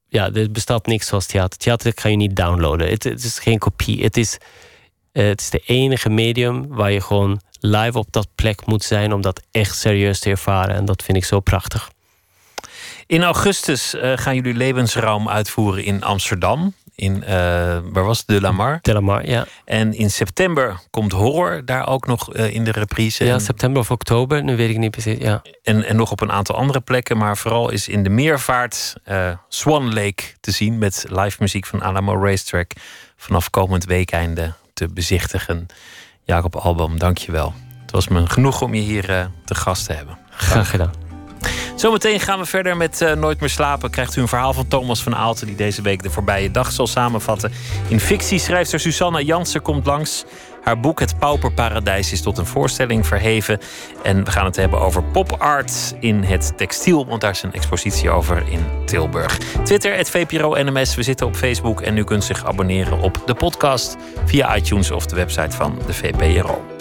[0.09, 1.59] Ja, er bestaat niks zoals theater.
[1.59, 2.89] Theater kan je niet downloaden.
[2.89, 4.03] Het, is geen kopie.
[4.03, 4.39] Het is
[5.13, 9.13] eh, het is de enige medium waar je gewoon live op dat plek moet zijn
[9.13, 10.75] om dat echt serieus te ervaren.
[10.75, 11.91] En dat vind ik zo prachtig.
[13.07, 16.75] In augustus uh, gaan jullie levensraam uitvoeren in Amsterdam.
[16.99, 17.29] In, uh,
[17.83, 18.27] waar was het?
[18.27, 18.79] De Lamar.
[18.83, 19.47] De Lamar, ja.
[19.65, 23.25] En in september komt horror daar ook nog uh, in de reprise.
[23.25, 25.19] Ja, september of oktober, nu weet ik niet precies.
[25.19, 25.43] Ja.
[25.63, 27.17] En, en nog op een aantal andere plekken.
[27.17, 28.95] Maar vooral is in de meervaart
[29.49, 32.73] Swan Lake te zien met live muziek van Alamo Racetrack.
[33.17, 35.67] Vanaf komend weekende te bezichtigen.
[36.25, 37.55] Jacob Album, dank je wel.
[37.83, 40.19] Het was me genoeg om je hier te gast te hebben.
[40.31, 41.08] Graag gedaan.
[41.79, 43.91] Zometeen gaan we verder met uh, Nooit meer slapen.
[43.91, 45.47] Krijgt u een verhaal van Thomas van Aalten...
[45.47, 47.53] die deze week de voorbije dag zal samenvatten.
[47.89, 50.25] In fictie schrijfster Susanna Jansen komt langs.
[50.63, 53.59] Haar boek Het Pauperparadijs is tot een voorstelling verheven.
[54.03, 57.07] En we gaan het hebben over pop art in het textiel.
[57.07, 59.39] Want daar is een expositie over in Tilburg.
[59.65, 60.95] Twitter, het VPRO NMS.
[60.95, 61.81] We zitten op Facebook.
[61.81, 65.95] En u kunt zich abonneren op de podcast via iTunes of de website van de
[65.95, 66.78] VPRO.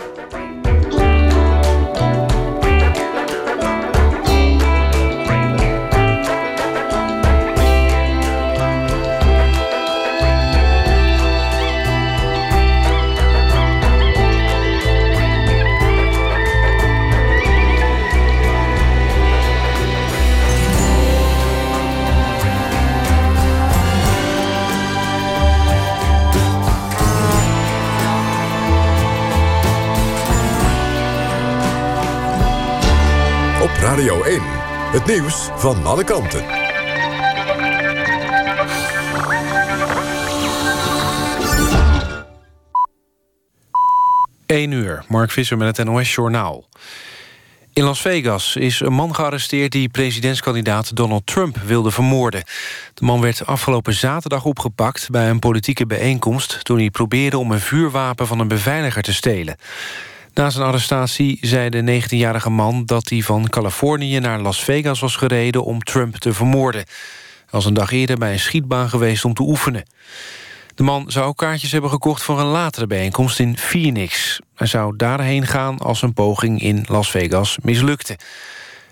[33.88, 34.42] Radio 1.
[34.92, 36.46] Het nieuws van alle kanten.
[44.46, 46.70] 1 uur, Mark Visser met het NOS Journaal.
[47.74, 52.44] In Las Vegas is een man gearresteerd die presidentskandidaat Donald Trump wilde vermoorden.
[52.94, 56.64] De man werd afgelopen zaterdag opgepakt bij een politieke bijeenkomst...
[56.64, 59.56] toen hij probeerde om een vuurwapen van een beveiliger te stelen.
[60.38, 65.16] Na zijn arrestatie zei de 19-jarige man dat hij van Californië naar Las Vegas was
[65.16, 66.82] gereden om Trump te vermoorden.
[66.82, 69.84] Hij was een dag eerder bij een schietbaan geweest om te oefenen.
[70.76, 74.40] De man zou kaartjes hebben gekocht voor een latere bijeenkomst in Phoenix.
[74.56, 78.18] Hij zou daarheen gaan als een poging in Las Vegas mislukte.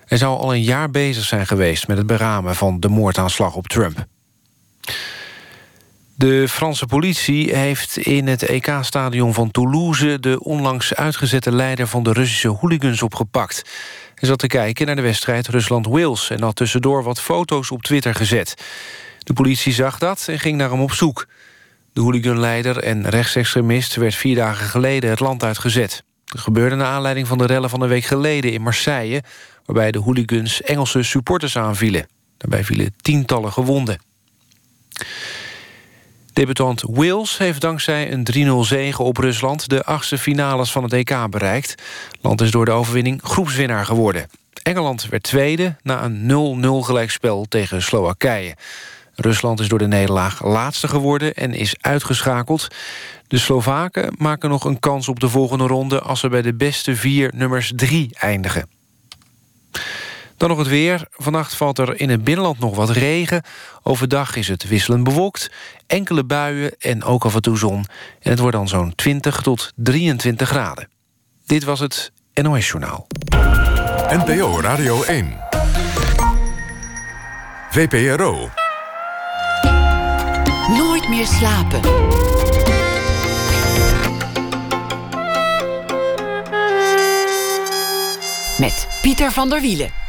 [0.06, 3.68] Hij zou al een jaar bezig zijn geweest met het beramen van de moordaanslag op
[3.68, 4.06] Trump.
[6.18, 10.20] De Franse politie heeft in het EK-stadion van Toulouse...
[10.20, 13.62] de onlangs uitgezette leider van de Russische hooligans opgepakt.
[14.16, 16.30] Hij zat te kijken naar de wedstrijd Rusland-Wales...
[16.30, 18.56] en had tussendoor wat foto's op Twitter gezet.
[19.20, 21.28] De politie zag dat en ging naar hem op zoek.
[21.94, 26.04] De hooliganleider en rechtsextremist werd vier dagen geleden het land uitgezet.
[26.26, 29.24] Dat gebeurde naar aanleiding van de rellen van een week geleden in Marseille...
[29.66, 32.08] waarbij de hooligans Engelse supporters aanvielen.
[32.38, 34.00] Daarbij vielen tientallen gewonden.
[36.36, 39.70] Debutant Wales heeft dankzij een 3-0 zege op Rusland...
[39.70, 41.76] de achtste finales van het EK bereikt.
[42.22, 44.28] Land is door de overwinning groepswinnaar geworden.
[44.64, 48.56] Engeland werd tweede na een 0-0 gelijkspel tegen Slowakije.
[49.14, 52.68] Rusland is door de nederlaag laatste geworden en is uitgeschakeld.
[53.28, 56.00] De Slovaken maken nog een kans op de volgende ronde...
[56.02, 58.70] als ze bij de beste vier nummers drie eindigen.
[60.38, 61.08] Dan nog het weer.
[61.12, 63.44] Vannacht valt er in het binnenland nog wat regen.
[63.84, 65.52] Overdag is het wisselend bewolkt.
[65.88, 67.86] Enkele buien en ook af en toe zon.
[68.22, 70.90] En het wordt dan zo'n 20 tot 23 graden.
[71.46, 73.08] Dit was het NOS Journaal.
[74.10, 75.38] NPO Radio 1.
[77.70, 78.50] VPRO.
[80.78, 81.80] Nooit meer slapen.
[88.60, 90.05] Met Pieter van der Wielen.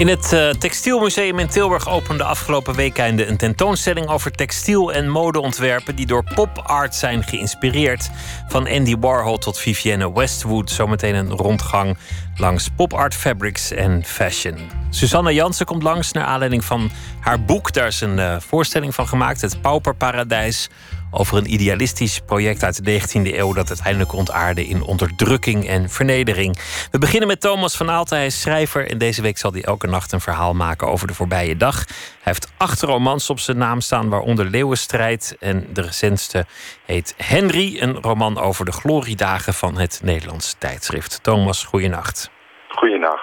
[0.00, 5.96] In het uh, Textielmuseum in Tilburg opende afgelopen weekende een tentoonstelling over textiel en modeontwerpen
[5.96, 8.10] die door pop art zijn geïnspireerd.
[8.48, 10.70] Van Andy Warhol tot Vivienne Westwood.
[10.70, 11.96] Zometeen een rondgang
[12.36, 14.58] langs pop art fabrics en fashion.
[14.90, 16.90] Susanne Jansen komt langs naar aanleiding van
[17.20, 17.72] haar boek.
[17.72, 20.68] Daar is een uh, voorstelling van gemaakt, Het Pauperparadijs
[21.10, 26.58] over een idealistisch project uit de 19e eeuw dat uiteindelijk ontaarde in onderdrukking en vernedering.
[26.90, 28.16] We beginnen met Thomas van Aalten.
[28.16, 31.14] Hij is schrijver en deze week zal hij elke nacht een verhaal maken over de
[31.14, 31.84] voorbije dag.
[31.86, 35.36] Hij heeft acht romans op zijn naam staan, waaronder Leeuwenstrijd.
[35.40, 36.46] En de recentste
[36.86, 41.22] heet Henry, een roman over de gloriedagen van het Nederlands tijdschrift.
[41.22, 42.30] Thomas, goeienacht.
[42.68, 43.22] Goeienacht.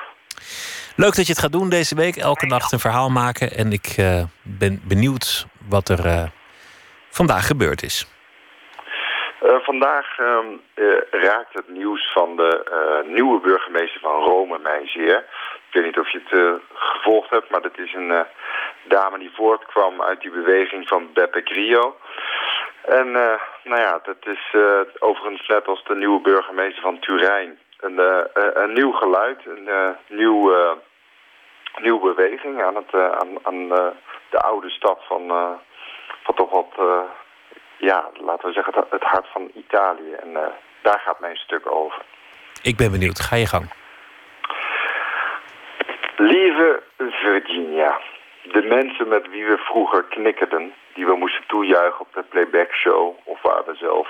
[0.95, 2.15] Leuk dat je het gaat doen deze week.
[2.15, 3.55] Elke nacht een verhaal maken.
[3.55, 6.23] En ik uh, ben benieuwd wat er uh,
[7.17, 7.97] vandaag gebeurd is?
[9.43, 10.37] Uh, vandaag uh,
[10.75, 12.49] uh, raakt het nieuws van de
[13.07, 15.17] nieuwe burgemeester van Rome mij zeer.
[15.67, 18.25] Ik weet niet of je het gevolgd hebt, maar dat is een
[18.83, 21.97] dame die voortkwam uit die beweging van Beppe Grillo.
[22.81, 23.11] En
[23.63, 24.55] nou ja, dat is
[24.99, 27.99] overigens net als de nieuwe burgemeester van Turijn een,
[28.63, 30.53] een nieuw geluid, een nieuw,
[31.77, 33.67] nieuwe beweging aan, het, aan, aan
[34.29, 35.31] de oude stad van
[36.27, 36.99] van toch wat, uh,
[37.77, 40.13] ja, laten we zeggen, het, het hart van Italië.
[40.13, 40.39] En uh,
[40.81, 42.01] daar gaat mijn stuk over.
[42.61, 43.19] Ik ben benieuwd.
[43.19, 43.71] Ga je gang.
[46.17, 47.99] Lieve Virginia,
[48.41, 53.17] de mensen met wie we vroeger knikkerden, die we moesten toejuichen op de playback show,
[53.23, 54.07] of waar we zelf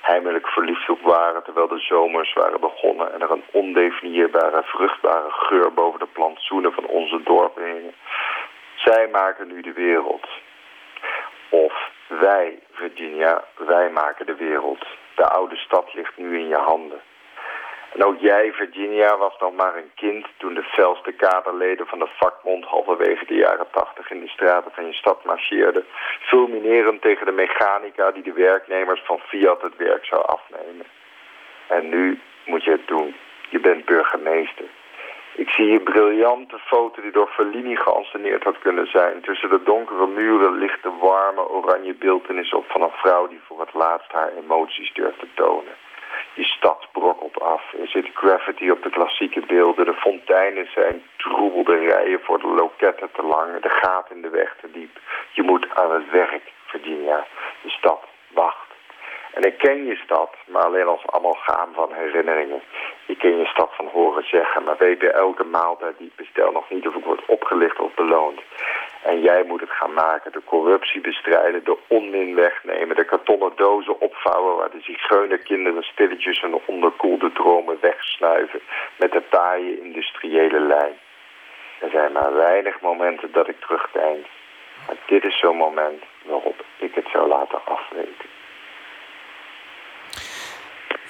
[0.00, 5.72] heimelijk verliefd op waren terwijl de zomers waren begonnen en er een ondefinieerbare vruchtbare geur
[5.72, 7.94] boven de plantsoenen van onze dorpen hing.
[8.74, 10.26] Zij maken nu de wereld.
[12.18, 14.86] Wij, Virginia, wij maken de wereld.
[15.14, 17.00] De oude stad ligt nu in je handen.
[17.92, 22.08] En ook jij, Virginia, was nog maar een kind toen de felste kaderleden van de
[22.16, 25.84] vakbond halverwege de jaren tachtig in de straten van je stad marcheerden,
[26.20, 30.86] fulminerend tegen de mechanica die de werknemers van Fiat het werk zou afnemen.
[31.66, 33.16] En nu moet je het doen.
[33.48, 34.64] Je bent burgemeester.
[35.34, 39.20] Ik zie hier briljante foto die door Fellini geanceneerd had kunnen zijn.
[39.20, 43.60] Tussen de donkere muren ligt de warme oranje beeldenis op van een vrouw die voor
[43.60, 45.74] het laatst haar emoties durft te tonen.
[46.34, 47.72] Die stad brokkelt af.
[47.80, 49.84] Er zit graffiti op de klassieke beelden.
[49.84, 53.60] De fonteinen zijn troebelde rijen voor de loketten te lang.
[53.60, 54.98] De gaten in de weg te diep.
[55.32, 57.26] Je moet aan het werk, Virginia.
[57.62, 58.68] De stad wacht.
[59.34, 62.62] En ik ken je stad, maar alleen als amalgaam van herinneringen.
[63.06, 66.52] Ik ken je stad van horen zeggen, maar weet bij elke maaltijd die ik bestel
[66.52, 68.40] nog niet of ik word opgelicht of beloond.
[69.02, 74.00] En jij moet het gaan maken, de corruptie bestrijden, de onmin wegnemen, de kartonnen dozen
[74.00, 78.60] opvouwen waar de zigeunerkinderen stilletjes hun onderkoelde dromen wegsnuiven
[78.96, 80.98] met de taaie industriële lijn.
[81.80, 84.26] Er zijn maar weinig momenten dat ik terugdeink,
[84.86, 88.39] maar dit is zo'n moment waarop ik het zou laten afweten.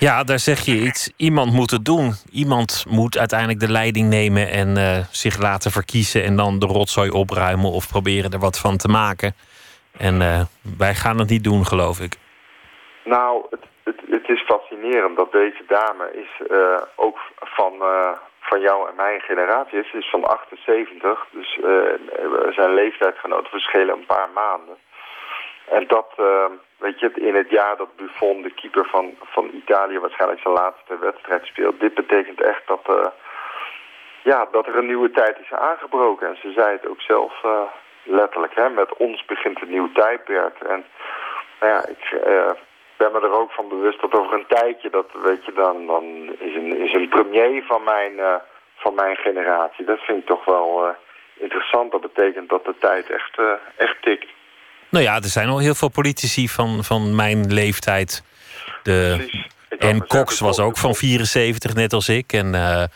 [0.09, 1.13] Ja, daar zeg je iets.
[1.17, 2.13] Iemand moet het doen.
[2.33, 7.11] Iemand moet uiteindelijk de leiding nemen en uh, zich laten verkiezen en dan de rotzooi
[7.11, 9.35] opruimen of proberen er wat van te maken.
[9.99, 10.41] En eh,
[10.79, 12.15] wij gaan het niet doen, geloof ik.
[13.05, 17.19] Nou, het, het, het is fascinerend dat deze dame is uh, ook
[17.57, 17.73] van,
[18.41, 19.91] van jou en mijn generatie is.
[19.91, 21.59] Ze is van 78, dus
[22.55, 24.77] zijn leeftijdsgenoten verschillen een paar maanden.
[25.71, 26.09] En dat,
[26.81, 30.99] weet je, in het jaar dat Buffon, de keeper van, van Italië, waarschijnlijk zijn laatste
[30.99, 31.81] wedstrijd speelt.
[31.81, 33.13] Dit betekent echt dat,
[34.23, 36.29] ja, dat er een nieuwe tijd is aangebroken.
[36.29, 37.45] En ze zei het ook zelf
[38.03, 40.61] letterlijk, hè, met ons begint een nieuw tijdperk.
[40.61, 40.85] En
[41.61, 42.21] nou ja, ik
[42.97, 46.05] ben me er ook van bewust dat over een tijdje, dat weet je dan, dan
[46.39, 48.13] is een, is een premier van mijn,
[48.75, 49.85] van mijn generatie.
[49.85, 50.95] Dat vind ik toch wel
[51.35, 51.93] interessant.
[51.93, 53.39] Dat betekent dat de tijd echt,
[53.77, 54.27] echt tikt.
[54.91, 58.23] Nou ja, er zijn al heel veel politici van, van mijn leeftijd.
[58.83, 59.29] De,
[59.79, 62.33] en Cox was ook van 74, net als ik.
[62.33, 62.89] En ja.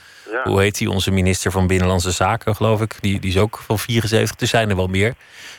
[0.43, 2.97] hoe heet hij, onze minister van Binnenlandse Zaken, geloof ik.
[3.01, 5.15] Die, die is ook van 74, er zijn er wel meer.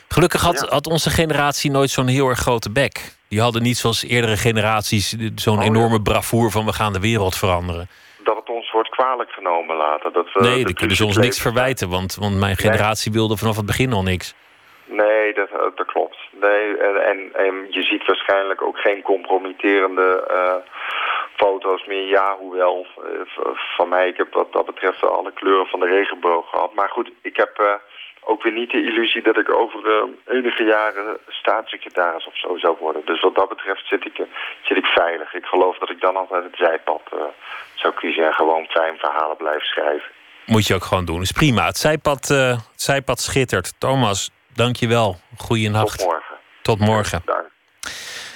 [0.08, 0.74] Gelukkig had, ja.
[0.74, 3.16] had onze generatie nooit zo'n heel erg grote bek.
[3.28, 7.36] Die hadden niet zoals eerdere generaties zo'n oh, enorme bravoer van we gaan de wereld
[7.36, 7.90] veranderen.
[8.24, 10.12] Dat het ons wordt kwalijk genomen later.
[10.12, 13.56] Dat we, nee, dan kunnen ze ons niks verwijten, want, want mijn generatie wilde vanaf
[13.56, 14.34] het begin al niks.
[14.86, 15.50] Nee, dat.
[16.42, 20.56] Nee, en, en, je ziet waarschijnlijk ook geen compromitterende uh,
[21.36, 22.08] foto's meer.
[22.08, 23.22] Ja, hoewel, uh,
[23.78, 26.74] van mij, ik heb wat dat betreft alle kleuren van de regenboog gehad.
[26.74, 27.60] Maar goed, ik heb...
[27.62, 27.74] Uh,
[28.28, 33.02] ook weer niet de illusie dat ik over enige jaren staatssecretaris of zo zou worden.
[33.06, 34.22] Dus wat dat betreft zit ik,
[34.62, 35.34] zit ik veilig.
[35.34, 37.02] Ik geloof dat ik dan altijd het zijpad
[37.74, 40.10] zou kiezen en gewoon fijn verhalen blijven schrijven.
[40.46, 41.22] Moet je ook gewoon doen.
[41.22, 41.66] Is prima.
[41.66, 43.80] Het zijpad, het zijpad schittert.
[43.80, 45.20] Thomas, dank je wel.
[45.38, 45.98] Goeienacht.
[45.98, 46.36] Tot morgen.
[46.62, 47.22] Tot morgen.
[47.26, 47.54] Dank.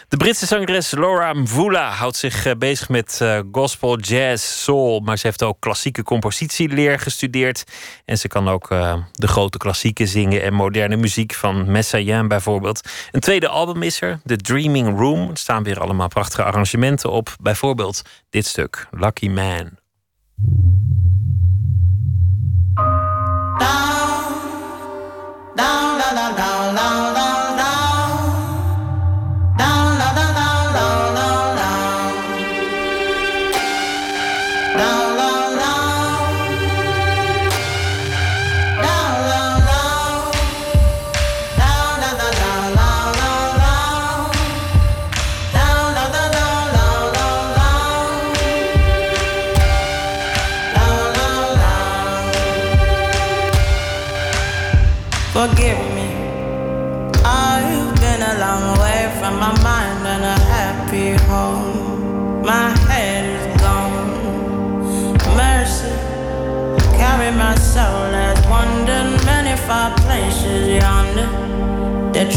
[0.10, 5.00] De Britse zangeres Laura Mvula houdt zich eh, bezig met uh, gospel, jazz, soul.
[5.00, 7.64] Maar ze heeft ook klassieke compositieleer gestudeerd.
[8.06, 12.90] En ze kan ook uh, de grote klassieken zingen en moderne muziek van Messiaen bijvoorbeeld.
[13.12, 15.30] Een tweede album is er, The Dreaming Room.
[15.30, 17.36] Er staan weer allemaal prachtige arrangementen op.
[17.42, 19.78] Bijvoorbeeld dit stuk, Lucky Man.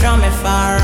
[0.03, 0.82] They draw me far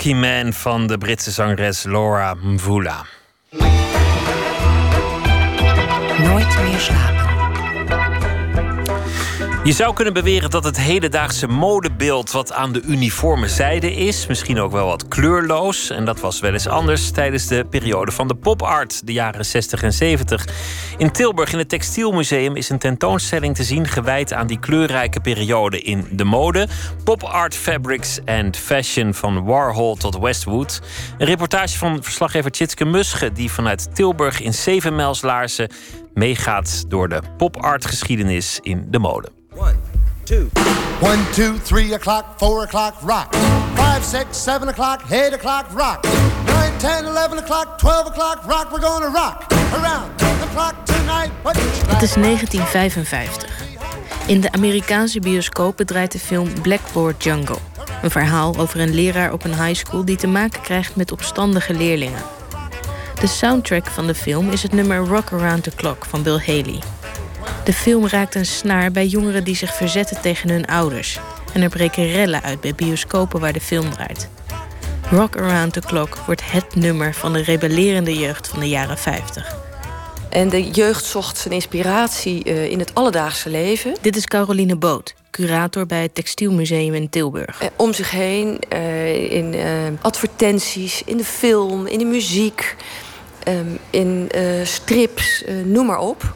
[0.00, 3.04] Lucky Man van de Britse zangeres Laura Mvula.
[6.18, 7.19] Nooit meer slapen.
[9.64, 14.60] Je zou kunnen beweren dat het hedendaagse modebeeld wat aan de uniforme zijde is, misschien
[14.60, 15.90] ook wel wat kleurloos.
[15.90, 19.44] En dat was wel eens anders tijdens de periode van de pop art, de jaren
[19.44, 20.46] 60 en 70.
[20.98, 25.80] In Tilburg in het Textielmuseum is een tentoonstelling te zien gewijd aan die kleurrijke periode
[25.80, 26.68] in de mode.
[27.04, 30.80] Pop art fabrics and fashion van Warhol tot Westwood.
[31.18, 35.70] Een reportage van verslaggever Tjitske Musche, die vanuit Tilburg in zevenmijlslaarzen
[36.14, 39.39] meegaat door de pop art geschiedenis in de mode.
[39.54, 39.76] One,
[40.24, 40.48] two.
[41.00, 43.34] One, two, three o'clock, four o'clock, rock.
[43.74, 46.04] Five, six, seven o'clock, eight o'clock, rock.
[46.46, 48.70] Nine, ten, eleven o'clock, twelve o'clock, rock.
[48.70, 51.30] We're gonna rock around the clock tonight.
[51.86, 53.68] Het is 1955.
[54.26, 57.58] In de Amerikaanse bioscopen draait de film Blackboard Jungle.
[58.02, 61.74] Een verhaal over een leraar op een high school die te maken krijgt met opstandige
[61.74, 62.22] leerlingen.
[63.20, 66.80] De soundtrack van de film is het nummer Rock Around the Clock van Bill Haley.
[67.64, 71.18] De film raakt een snaar bij jongeren die zich verzetten tegen hun ouders.
[71.52, 74.28] En er breken rellen uit bij bioscopen waar de film draait.
[75.10, 79.56] Rock Around the Clock wordt het nummer van de rebellerende jeugd van de jaren 50.
[80.28, 83.94] En de jeugd zocht zijn inspiratie uh, in het alledaagse leven.
[84.00, 87.62] Dit is Caroline Boot, curator bij het Textielmuseum in Tilburg.
[87.62, 89.54] Uh, om zich heen, uh, in
[90.00, 92.76] advertenties, in de film, in de muziek,
[93.48, 94.30] um, in
[94.64, 96.34] strips, noem maar op.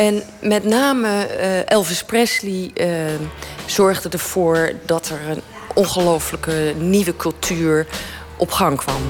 [0.00, 2.86] En met name uh, Elvis Presley uh,
[3.66, 5.42] zorgde ervoor dat er een
[5.74, 7.86] ongelooflijke nieuwe cultuur
[8.36, 9.02] op gang kwam.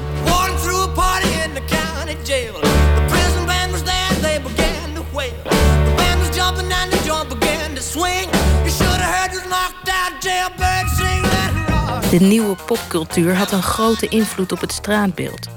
[12.10, 15.48] De nieuwe popcultuur had een grote invloed op het straatbeeld.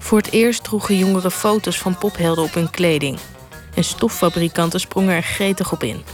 [0.00, 3.18] Voor het eerst droegen jongeren foto's van pophelden op hun kleding
[3.76, 6.04] en stoffabrikanten sprongen er gretig op in.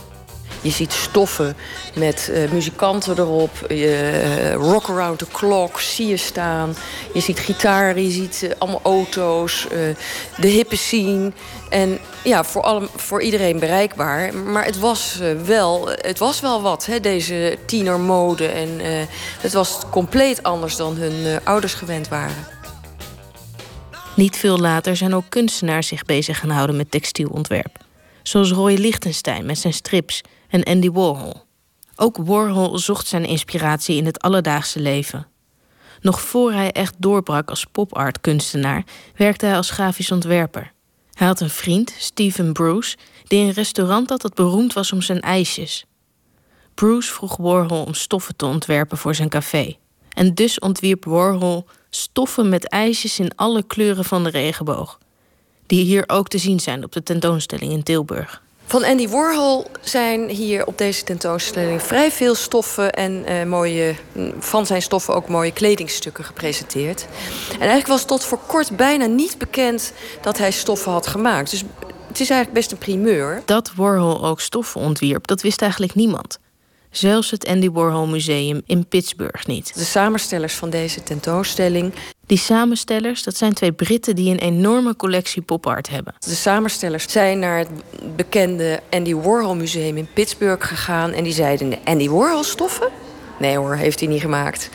[0.63, 1.57] Je ziet stoffen
[1.95, 3.51] met uh, muzikanten erop.
[3.69, 6.77] Uh, rock around the clock zie je staan.
[7.15, 9.67] Je ziet gitaren, je ziet uh, allemaal auto's.
[10.37, 11.33] de hippe scene.
[11.69, 14.35] En ja, voor, alle, voor iedereen bereikbaar.
[14.35, 18.47] Maar het was, wel, het was wel wat, hè, deze tienermode.
[18.47, 18.81] En
[19.41, 22.62] het was compleet anders dan hun ouders gewend waren.
[24.17, 27.85] Niet veel later zijn ook kunstenaars zich bezig gaan houden met textielontwerp.
[28.23, 31.35] Zoals Roy Lichtenstein met zijn strips en Andy Warhol.
[31.97, 35.27] Ook Warhol zocht zijn inspiratie in het alledaagse leven.
[36.01, 38.85] Nog voor hij echt doorbrak als pop-art-kunstenaar,
[39.17, 40.73] werkte hij als grafisch ontwerper.
[41.13, 45.21] Hij had een vriend, Stephen Bruce, die een restaurant had dat beroemd was om zijn
[45.21, 45.85] ijsjes.
[46.75, 49.77] Bruce vroeg Warhol om stoffen te ontwerpen voor zijn café.
[50.15, 54.99] En dus ontwierp Warhol stoffen met ijsjes in alle kleuren van de regenboog.
[55.67, 58.43] Die hier ook te zien zijn op de tentoonstelling in Tilburg.
[58.73, 63.95] Van Andy Warhol zijn hier op deze tentoonstelling vrij veel stoffen en uh, mooie,
[64.39, 67.07] van zijn stoffen ook mooie kledingstukken gepresenteerd.
[67.53, 71.51] En eigenlijk was tot voor kort bijna niet bekend dat hij stoffen had gemaakt.
[71.51, 71.65] Dus
[72.09, 73.43] het is eigenlijk best een primeur.
[73.45, 76.39] Dat Warhol ook stoffen ontwierp, dat wist eigenlijk niemand.
[76.93, 79.75] Zelfs het Andy Warhol Museum in Pittsburgh niet.
[79.75, 81.93] De samenstellers van deze tentoonstelling.
[82.27, 86.15] Die samenstellers, dat zijn twee Britten die een enorme collectie pop-art hebben.
[86.19, 87.69] De samenstellers zijn naar het
[88.17, 92.89] bekende Andy Warhol Museum in Pittsburgh gegaan en die zeiden: Andy Warhol stoffen?
[93.39, 94.71] Nee hoor, heeft hij niet gemaakt.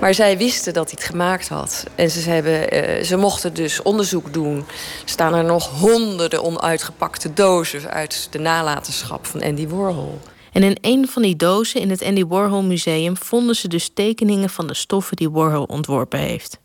[0.00, 1.84] Maar zij wisten dat hij het gemaakt had.
[1.94, 4.56] En ze, hebben, uh, ze mochten dus onderzoek doen.
[4.56, 4.64] Er
[5.04, 10.18] staan er nog honderden onuitgepakte dozen uit de nalatenschap van Andy Warhol.
[10.56, 14.50] En in een van die dozen in het Andy Warhol Museum vonden ze dus tekeningen
[14.50, 16.58] van de stoffen die Warhol ontworpen heeft.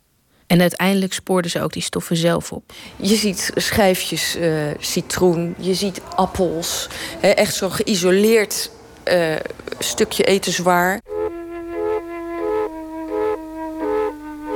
[0.47, 2.73] En uiteindelijk spoorden ze ook die stoffen zelf op.
[2.95, 6.87] Je ziet schijfjes uh, citroen, je ziet appels.
[7.19, 8.71] Hè, echt zo'n geïsoleerd
[9.05, 9.35] uh,
[9.79, 11.01] stukje etenswaar.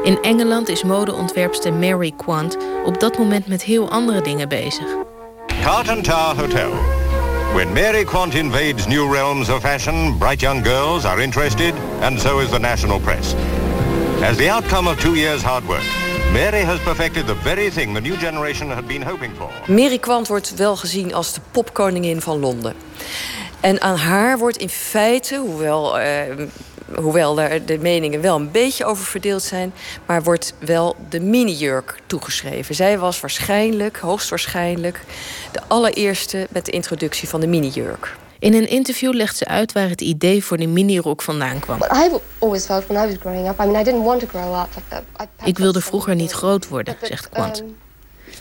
[0.03, 4.87] In Engeland is modeontwerpster Mary Quant op dat moment met heel andere dingen bezig.
[5.61, 7.04] Carton Tower Hotel.
[7.55, 12.39] When Mary Quant invades new realms of fashion, bright young girls are interested, and so
[12.39, 13.33] is the national press.
[14.21, 15.83] As the outcome of two years' hard work,
[16.33, 19.49] Mary has perfected the very thing the new generation had been hoping for.
[19.67, 22.73] Mary Quant wordt wel gezien als de popkoningin van Londen.
[23.59, 26.05] En aan haar wordt in feite, hoewel uh,
[26.95, 29.73] hoewel daar de meningen wel een beetje over verdeeld zijn,
[30.05, 32.75] maar wordt wel de minijurk toegeschreven.
[32.75, 35.01] Zij was waarschijnlijk, hoogstwaarschijnlijk,
[35.51, 38.15] de allereerste met de introductie van de minijurk.
[38.39, 41.79] In een interview legt ze uit waar het idee voor de minirok vandaan kwam.
[45.43, 47.63] Ik wilde vroeger niet groot worden, zegt Quant.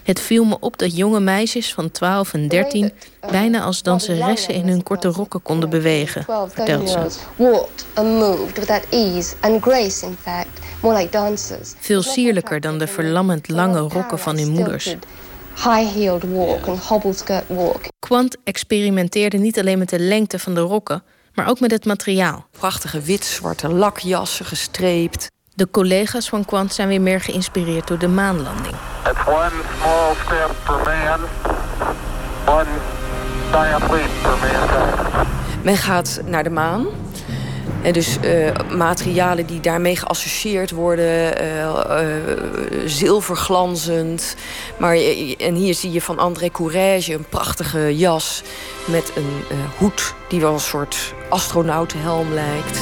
[0.04, 2.92] Het viel me op dat jonge meisjes van 12 en 13
[3.30, 7.06] bijna als danseressen in hun korte rokken konden bewegen, vertelt ze.
[7.36, 11.72] Walked and moved with that ease and grace, in fact, more like dancers.
[11.78, 14.96] Veel sierlijker dan de verlammend lange rokken van hun moeders.
[15.54, 17.80] High-heeled walk hobble-skirt walk.
[17.98, 21.02] Quant experimenteerde niet alleen met de lengte van de rokken,
[21.34, 22.46] maar ook met het materiaal.
[22.50, 25.30] Prachtige wit-zwarte lakjassen gestreept.
[25.56, 28.74] De collega's van Quant zijn weer meer geïnspireerd door de maanlanding.
[29.10, 31.20] It's one small step for man,
[32.46, 32.70] one
[33.50, 35.28] giant leap for mankind.
[35.62, 36.86] Men gaat naar de maan.
[37.82, 42.16] En dus eh, materialen die daarmee geassocieerd worden, eh, eh,
[42.86, 44.36] zilverglanzend.
[44.78, 44.96] Maar,
[45.38, 48.42] en hier zie je van André Courrèges een prachtige jas
[48.84, 52.80] met een eh, hoed die wel een soort astronautenhelm lijkt.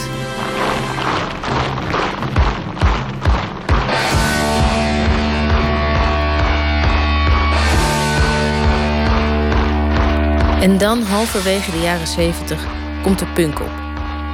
[10.63, 12.67] En dan, halverwege de jaren 70,
[13.03, 13.71] komt de punk op.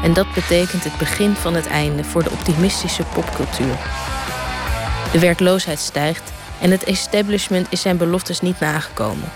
[0.03, 3.79] En dat betekent het begin van het einde voor de optimistische popcultuur.
[5.13, 9.33] De werkloosheid stijgt en het establishment is zijn beloftes niet nagekomen.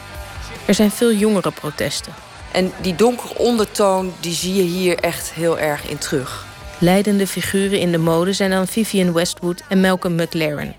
[0.67, 2.13] Er zijn veel jongere protesten.
[2.53, 6.47] En die donkere ondertoon die zie je hier echt heel erg in terug.
[6.79, 10.75] Leidende figuren in de mode zijn dan Vivienne Westwood en Malcolm McLaren.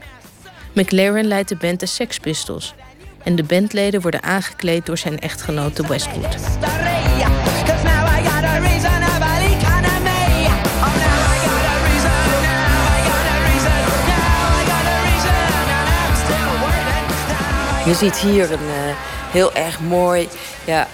[0.74, 2.74] McLaren leidt de band de Sex Pistols.
[3.24, 6.38] En de bandleden worden aangekleed door zijn echtgenote Westwood.
[17.86, 18.96] Je ziet hier een eh,
[19.32, 20.28] heel erg mooi
[20.66, 20.88] ja,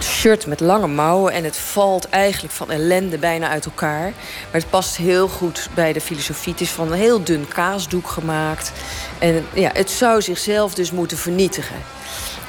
[0.00, 1.32] shirt met lange mouwen.
[1.32, 4.02] En het valt eigenlijk van ellende bijna uit elkaar.
[4.50, 6.52] Maar het past heel goed bij de filosofie.
[6.52, 8.72] Het is van een heel dun kaasdoek gemaakt.
[9.18, 11.76] En ja, het zou zichzelf dus moeten vernietigen.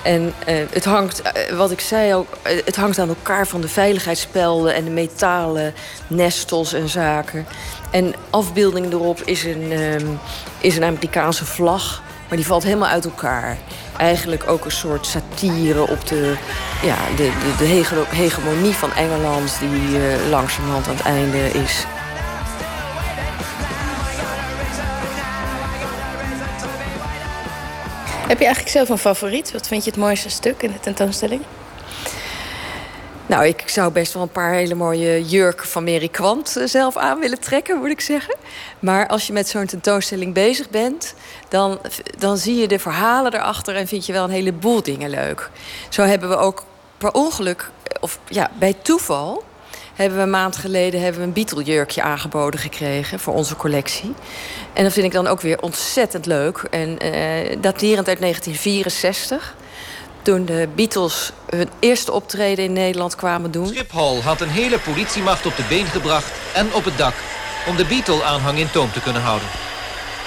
[0.04, 3.62] En eh, het hangt, eh, wat ik zei ook, eh, het hangt aan elkaar van
[3.62, 5.74] de veiligheidsspelden en de metalen
[6.08, 7.48] nestels en zaken.
[7.92, 10.06] En afbeelding erop is een, ehm,
[10.60, 13.58] is een Amerikaanse vlag, maar die valt helemaal uit elkaar.
[13.98, 16.36] Eigenlijk ook een soort satire op de,
[16.84, 21.86] ja, de, de, de hege- hegemonie van Engeland, die eh, langzamerhand aan het einde is.
[28.28, 29.52] Heb je eigenlijk zelf een favoriet?
[29.52, 31.42] Wat vind je het mooiste stuk in de tentoonstelling?
[33.28, 36.98] Nou, ik zou best wel een paar hele mooie jurken van Mary Kwant eh, zelf
[36.98, 38.36] aan willen trekken, moet ik zeggen.
[38.80, 41.14] Maar als je met zo'n tentoonstelling bezig bent,
[41.50, 41.80] dan,
[42.18, 45.50] dan zie je de verhalen erachter en vind je wel een heleboel dingen leuk.
[45.90, 46.64] Zo hebben we ook
[46.98, 49.44] per ongeluk, eh, of ja, bij toeval,
[49.96, 54.14] hebben we een maand geleden hebben we een Beatle-jurkje aangeboden gekregen voor onze collectie.
[54.74, 56.58] En dat vind ik dan ook weer ontzettend leuk.
[56.58, 59.56] En eh, daterend uit 1964
[60.28, 63.68] toen de Beatles hun eerste optreden in Nederland kwamen doen.
[63.68, 67.14] Schiphol had een hele politiemacht op de been gebracht en op het dak...
[67.68, 69.48] om de Beatle-aanhang in toom te kunnen houden.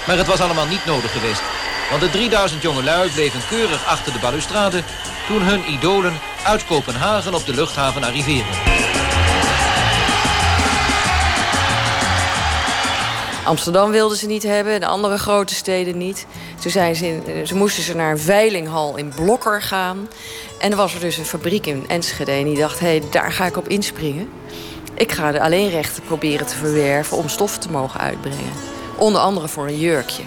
[0.07, 1.41] Maar het was allemaal niet nodig geweest.
[1.89, 4.83] Want de 3000 jongelui bleven keurig achter de balustrade...
[5.27, 8.80] toen hun idolen uit Kopenhagen op de luchthaven arriveerden.
[13.45, 16.25] Amsterdam wilden ze niet hebben, de andere grote steden niet.
[16.59, 20.07] Toen zijn ze, ze moesten ze naar een veilinghal in Blokker gaan.
[20.59, 22.79] En er was er dus een fabriek in Enschede en die dacht...
[22.79, 24.29] hé, hey, daar ga ik op inspringen.
[24.93, 28.51] Ik ga de alleenrechten proberen te verwerven om stoffen te mogen uitbrengen.
[28.97, 30.23] Onder andere voor een jurkje.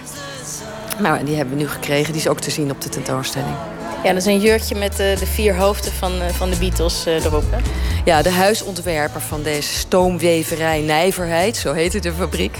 [0.99, 2.11] Nou, en die hebben we nu gekregen.
[2.11, 3.74] Die is ook te zien op de tentoonstelling.
[4.05, 7.05] Ja, dat is een jurkje met eh, de vier hoofden van, eh, van de Beatles
[7.05, 7.43] eh, erop.
[7.51, 7.57] Hè?
[8.05, 12.57] Ja, de huisontwerper van deze stoomweverij Nijverheid, zo heette de fabriek...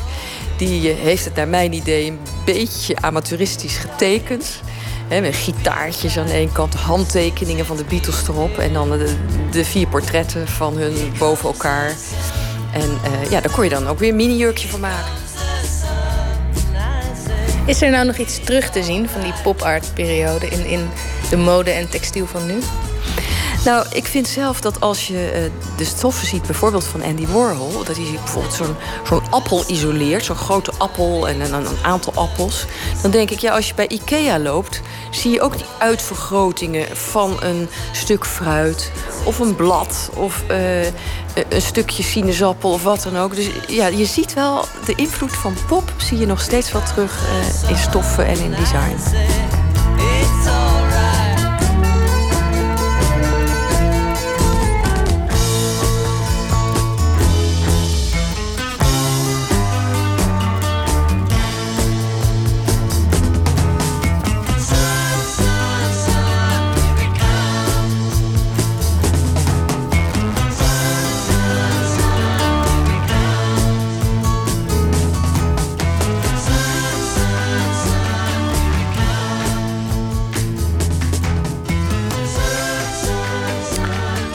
[0.58, 4.62] die heeft het naar mijn idee een beetje amateuristisch getekend.
[5.10, 8.58] Met gitaartjes aan de ene kant, handtekeningen van de Beatles erop...
[8.58, 9.16] en dan de,
[9.52, 11.94] de vier portretten van hun boven elkaar.
[12.74, 13.00] En
[13.30, 15.12] ja, daar kon je dan ook weer een mini-jurkje van maken.
[17.66, 20.90] Is er nou nog iets terug te zien van die pop-art-periode in, in
[21.30, 22.60] de mode en textiel van nu?
[23.66, 27.84] Nou, ik vind zelf dat als je uh, de stoffen ziet, bijvoorbeeld van Andy Warhol,
[27.84, 32.66] dat hij bijvoorbeeld zo'n appel isoleert, zo'n grote appel en een, een, aantal appels,
[33.02, 34.82] dan denk ik, ja, als je bij IKEA loopt,
[35.12, 38.92] zie je ook die uitvergrotingen van een stuk fruit
[39.24, 40.84] of een blad of uh,
[41.50, 43.36] een stukje sinaasappel of wat dan ook.
[43.36, 47.24] Dus ja, je ziet wel de invloed van pop, zie je nog steeds wel terug
[47.70, 48.98] in stoffen en in design.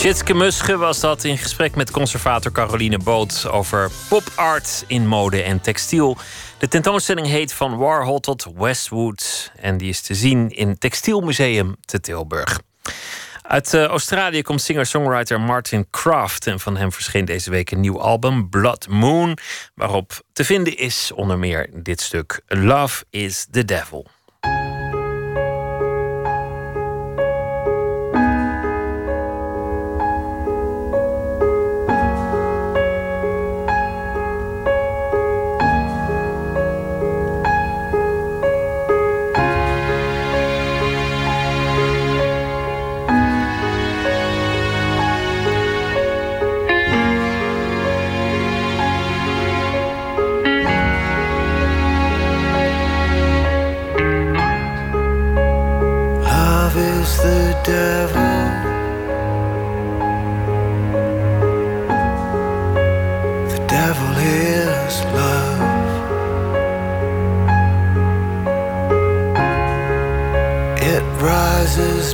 [0.00, 5.42] Tjitske Musche was dat in gesprek met conservator Caroline Boot over pop art in mode
[5.42, 6.16] en textiel.
[6.58, 12.00] De tentoonstelling heet Van Warhol tot Westwood en die is te zien in Textielmuseum te
[12.00, 12.60] Tilburg.
[13.42, 16.46] Uit uh, Australië komt singer-songwriter Martin Kraft.
[16.46, 19.38] En van hem verscheen deze week een nieuw album, Blood Moon.
[19.74, 24.06] Waarop te vinden is onder meer dit stuk: Love is the Devil.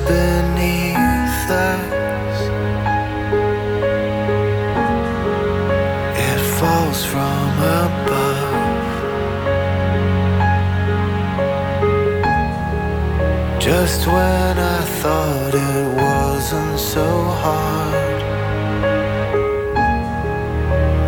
[0.01, 2.39] beneath us,
[6.29, 7.49] it falls from
[7.83, 8.95] above.
[13.61, 17.09] Just when I thought it wasn't so
[17.43, 18.19] hard,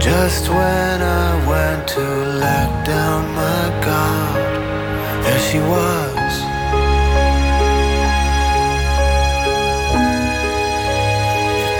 [0.00, 2.06] just when I went to
[2.44, 4.54] let down my guard,
[5.24, 6.17] there she was.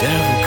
[0.01, 0.38] devil.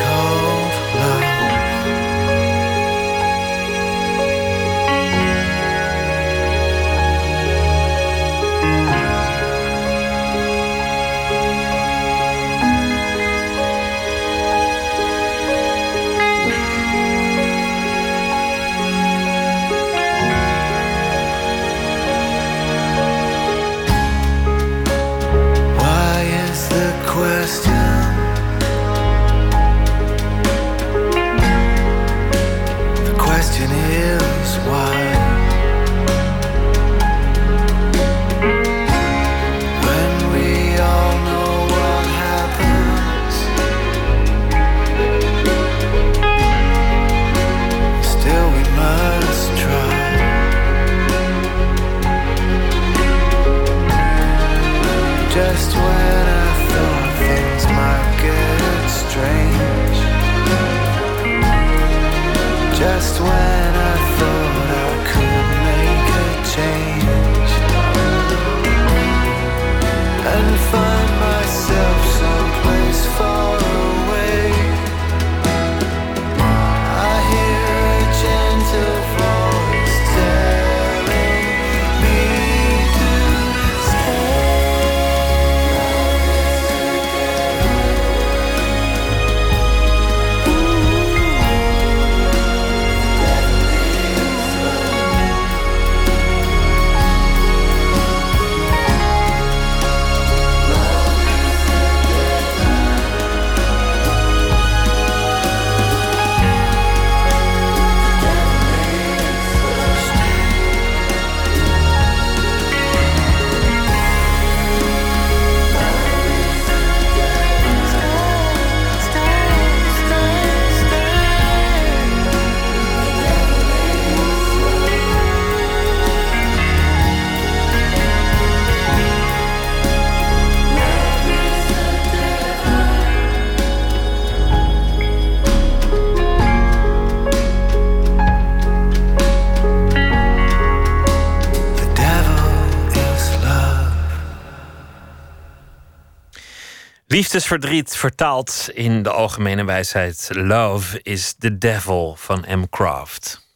[147.32, 150.30] Liefdesverdriet vertaald in de algemene wijsheid.
[150.32, 152.64] Love is the devil van M.
[152.70, 153.48] Craft.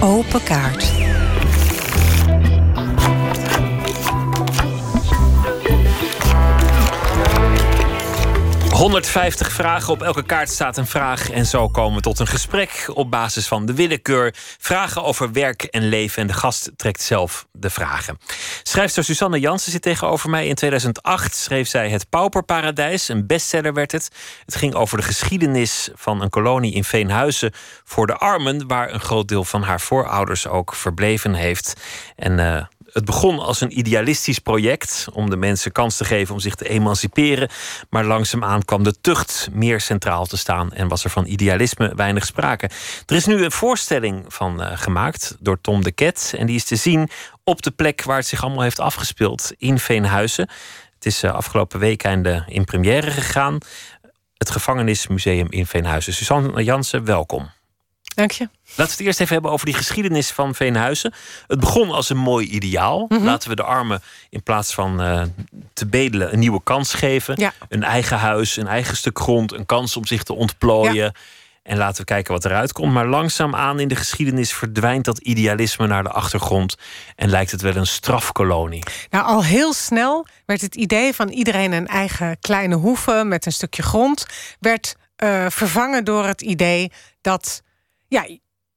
[0.00, 0.92] Open kaart.
[8.80, 9.92] 150 vragen.
[9.92, 11.30] Op elke kaart staat een vraag.
[11.30, 14.34] En zo komen we tot een gesprek op basis van de willekeur.
[14.58, 16.22] Vragen over werk en leven.
[16.22, 18.18] En de gast trekt zelf de vragen.
[18.70, 20.46] Schrijfster Susanne Jansen zit tegenover mij.
[20.46, 23.08] In 2008 schreef zij Het Pauperparadijs.
[23.08, 24.10] Een bestseller werd het.
[24.44, 27.52] Het ging over de geschiedenis van een kolonie in Veenhuizen
[27.84, 28.66] voor de armen.
[28.66, 31.80] Waar een groot deel van haar voorouders ook verbleven heeft.
[32.16, 32.38] En.
[32.38, 36.54] Uh, Het begon als een idealistisch project om de mensen kans te geven om zich
[36.54, 37.48] te emanciperen.
[37.90, 42.26] Maar langzaamaan kwam de tucht meer centraal te staan en was er van idealisme weinig
[42.26, 42.70] sprake.
[43.06, 46.34] Er is nu een voorstelling van uh, gemaakt door Tom de Ket.
[46.36, 47.08] En die is te zien
[47.44, 50.48] op de plek waar het zich allemaal heeft afgespeeld in Veenhuizen.
[50.94, 53.58] Het is uh, afgelopen weekend in première gegaan.
[54.36, 56.12] Het Gevangenismuseum in Veenhuizen.
[56.12, 57.50] Suzanne Jansen, welkom.
[58.14, 58.48] Dank je.
[58.64, 61.14] Laten we het eerst even hebben over die geschiedenis van Veenhuizen.
[61.46, 63.04] Het begon als een mooi ideaal.
[63.08, 63.24] Mhm.
[63.24, 65.22] Laten we de armen in plaats van uh,
[65.72, 67.34] te bedelen een nieuwe kans geven.
[67.38, 67.52] Ja.
[67.68, 70.94] Een eigen huis, een eigen stuk grond, een kans om zich te ontplooien.
[70.94, 71.12] Ja.
[71.62, 72.92] En laten we kijken wat eruit komt.
[72.92, 76.76] Maar langzaamaan in de geschiedenis verdwijnt dat idealisme naar de achtergrond.
[77.16, 78.82] En lijkt het wel een strafkolonie.
[79.10, 83.52] Nou, al heel snel werd het idee van iedereen een eigen kleine hoeve met een
[83.52, 84.26] stukje grond.
[84.60, 87.62] werd uh, vervangen door het idee dat.
[88.10, 88.26] Ja,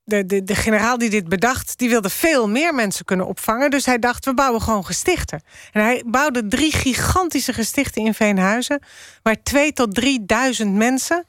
[0.04, 3.70] de, de, de generaal die dit bedacht, die wilde veel meer mensen kunnen opvangen.
[3.70, 5.44] Dus hij dacht, we bouwen gewoon gestichten.
[5.72, 8.80] En hij bouwde drie gigantische gestichten in Veenhuizen...
[9.22, 11.26] waar twee tot drieduizend mensen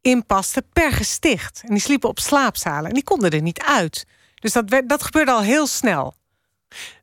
[0.00, 1.60] in pasten per gesticht.
[1.62, 4.06] En die sliepen op slaapzalen en die konden er niet uit.
[4.34, 6.14] Dus dat, werd, dat gebeurde al heel snel.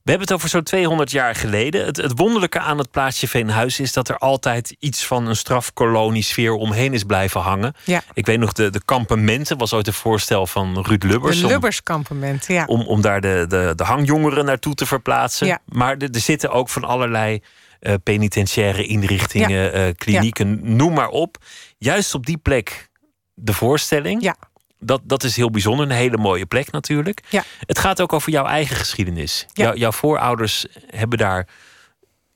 [0.03, 1.85] We hebben het over zo'n 200 jaar geleden.
[1.85, 6.53] Het, het, wonderlijke aan het plaatsje Veenhuizen is dat er altijd iets van een strafkolonie-sfeer
[6.53, 7.73] omheen is blijven hangen.
[7.83, 8.01] Ja.
[8.13, 11.41] Ik weet nog, de, de kampementen was ooit een voorstel van Ruud Lubbers.
[11.41, 12.65] De Lubbers-kampementen, ja.
[12.65, 15.47] Om, om daar de, de, de hangjongeren naartoe te verplaatsen.
[15.47, 15.59] Ja.
[15.65, 17.41] Maar er, er zitten ook van allerlei
[17.81, 19.87] uh, penitentiaire inrichtingen, Ja.
[19.87, 21.37] uh, klinieken, noem maar op.
[21.77, 22.89] Juist op die plek
[23.33, 24.21] de voorstelling.
[24.21, 24.35] Ja.
[24.79, 25.85] Dat, dat is heel bijzonder.
[25.85, 27.23] Een hele mooie plek natuurlijk.
[27.29, 27.43] Ja.
[27.59, 29.45] Het gaat ook over jouw eigen geschiedenis.
[29.53, 29.63] Ja.
[29.63, 31.47] Jou- jouw voorouders hebben daar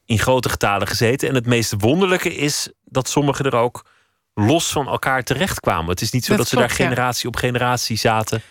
[0.05, 1.29] in grote getalen gezeten.
[1.29, 3.85] En het meest wonderlijke is dat sommigen er ook
[4.33, 5.89] los van elkaar terechtkwamen.
[5.89, 6.75] Het is niet zo dat, Dat ze daar ja.
[6.75, 8.41] generatie op generatie zaten.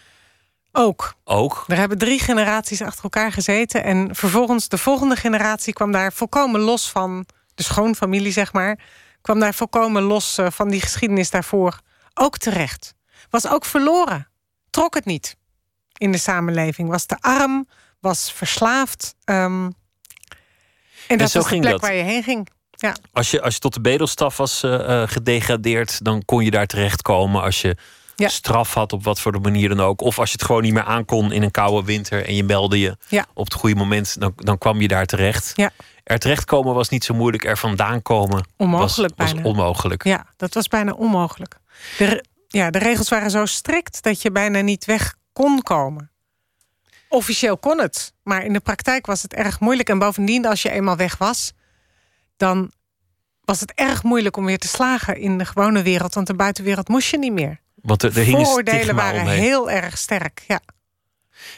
[0.73, 1.15] Ook.
[1.25, 1.65] Ook.
[1.69, 3.85] Er hebben drie generaties achter elkaar gezeten.
[3.85, 7.27] En vervolgens de volgende generatie kwam daar volkomen los van...
[7.55, 8.79] de schoonfamilie, zeg maar...
[9.21, 11.81] kwam daar volkomen los eh, van die geschiedenis daarvoor
[12.15, 12.95] ook terecht.
[13.33, 14.29] Was ook verloren.
[14.71, 15.37] Trok het niet
[15.97, 16.89] in de samenleving.
[16.89, 17.69] Was te arm,
[18.01, 19.15] was verslaafd.
[19.25, 19.71] ehm,
[21.09, 21.81] en dat was de plek dat.
[21.81, 22.49] waar je heen ging.
[22.71, 22.97] Ja.
[23.13, 26.67] Als je, als je tot de bedelstaf was eh, eh, gedegradeerd, dan kon je daar
[26.67, 27.43] terechtkomen.
[27.43, 27.77] Als je
[28.17, 28.29] Ja.
[28.29, 30.01] straf had, op wat voor de manier dan ook.
[30.01, 32.79] Of als je het gewoon niet meer aankon in een koude winter en je meldde
[32.79, 33.27] je Ja.
[33.35, 35.53] op het goede moment, dan, dan kwam je daar terecht.
[35.55, 35.71] Ja.
[36.05, 40.05] Er terechtkomen was niet zo moeilijk, er vandaan komen Onmogelijk was, was onmogelijk.
[40.05, 41.57] Ja, dat was bijna onmogelijk.
[42.53, 46.11] Ja, de regels waren zo strikt dat je bijna niet weg kon komen.
[47.09, 49.89] Officieel kon het, maar in de praktijk was het erg moeilijk.
[49.89, 51.53] En bovendien, als je eenmaal weg was,
[52.37, 52.73] dan
[53.45, 56.15] was het erg moeilijk om weer te slagen in de gewone wereld.
[56.15, 57.61] Want de buitenwereld moest je niet meer.
[57.75, 59.41] Want er, er hing een Vooroordelen waren omheen.
[59.41, 60.45] heel erg sterk.
[60.47, 60.61] Ja.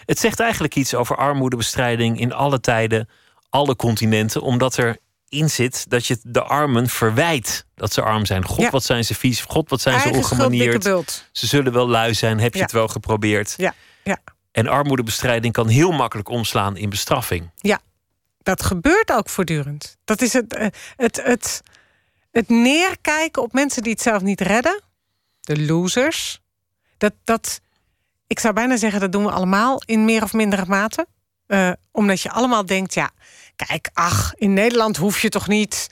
[0.04, 3.08] Het zegt eigenlijk iets over armoedebestrijding in alle tijden,
[3.48, 4.98] alle continenten, omdat er
[5.28, 8.44] in zit dat je de armen verwijt dat ze arm zijn.
[8.44, 8.70] God, Ja.
[8.70, 9.40] wat zijn ze vies.
[9.40, 10.84] God, wat zijn Eigen ze ongemanierd.
[11.32, 12.40] Ze zullen wel lui zijn.
[12.40, 13.54] Heb je het wel geprobeerd?
[13.56, 13.74] Ja,
[14.04, 14.18] ja,
[14.52, 17.50] En armoedebestrijding kan heel makkelijk omslaan in bestraffing.
[17.56, 17.80] ja.
[18.42, 19.96] Dat gebeurt ook voortdurend.
[20.04, 21.62] Dat is het, eh, het, het,
[22.30, 24.82] het neerkijken op mensen die het zelf niet redden.
[25.40, 26.40] De losers.
[26.98, 27.60] Dat, dat,
[28.26, 31.06] ik zou bijna zeggen, dat doen we allemaal in meer of mindere mate.
[31.46, 33.10] Eh, omdat je allemaal denkt, ja,
[33.56, 35.88] kijk, ach, in Nederland hoef je toch niet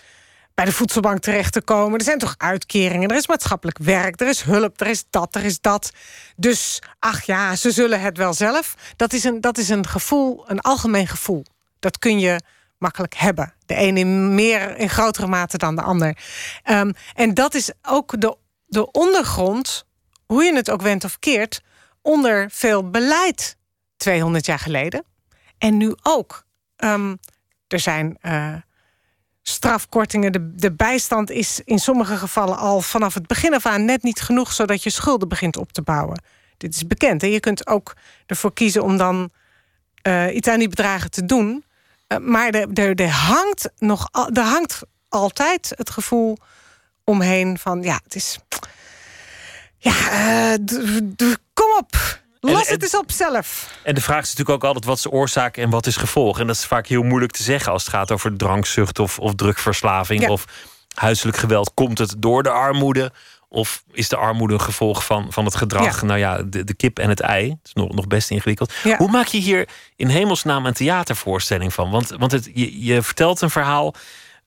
[0.54, 1.98] bij de voedselbank terecht te komen.
[1.98, 5.44] Er zijn toch uitkeringen, er is maatschappelijk werk, er is hulp, er is dat, er
[5.44, 5.92] is dat.
[6.36, 8.74] Dus, ach ja, ze zullen het wel zelf.
[8.96, 11.44] Dat is een, dat is een gevoel, een algemeen gevoel.
[11.78, 12.40] Dat kun je
[12.78, 13.54] makkelijk hebben.
[13.66, 16.16] De een in meer, in grotere mate dan de ander.
[16.62, 18.36] Ehm, en dat is ook de,
[18.66, 19.84] de ondergrond,
[20.26, 21.60] hoe je het ook went of keert,
[22.02, 23.56] onder veel beleid
[23.96, 25.04] 200 jaar geleden.
[25.58, 26.44] En nu ook.
[26.76, 27.14] Ehm,
[27.72, 28.54] er zijn eh,
[29.42, 30.32] strafkortingen.
[30.32, 34.20] De, de bijstand is in sommige gevallen al vanaf het begin af aan net niet
[34.20, 36.22] genoeg, zodat je schulden begint op te bouwen.
[36.56, 37.22] Dit is bekend.
[37.22, 37.94] En je kunt ook
[38.26, 39.30] ervoor kiezen om dan
[40.02, 41.64] eh, iets aan die bedragen te doen.
[42.06, 46.38] Eh, maar er, hangt nog er hangt altijd het gevoel
[47.04, 48.38] omheen van ja, het is.
[49.76, 50.56] Ja,
[51.54, 52.11] kom op.
[52.50, 53.70] Los En- het eens op zelf.
[53.82, 56.38] En de vraag is natuurlijk ook altijd wat is de oorzaak en wat is gevolg.
[56.40, 59.34] En dat is vaak heel moeilijk te zeggen als het gaat over drankzucht of, of
[59.34, 60.28] drugverslaving Ja.
[60.28, 60.44] of
[60.94, 61.70] huiselijk geweld.
[61.74, 63.12] Komt het door de armoede?
[63.48, 66.00] Of is de armoede een gevolg van, van het gedrag?
[66.00, 66.06] Ja.
[66.06, 67.48] Nou ja, de, de kip en het ei.
[67.48, 68.72] Het is nog, nog best ingewikkeld.
[68.84, 68.96] Ja.
[68.96, 71.90] Hoe maak je hier in hemelsnaam een theatervoorstelling van?
[71.90, 73.94] Want, want het, je, je vertelt een verhaal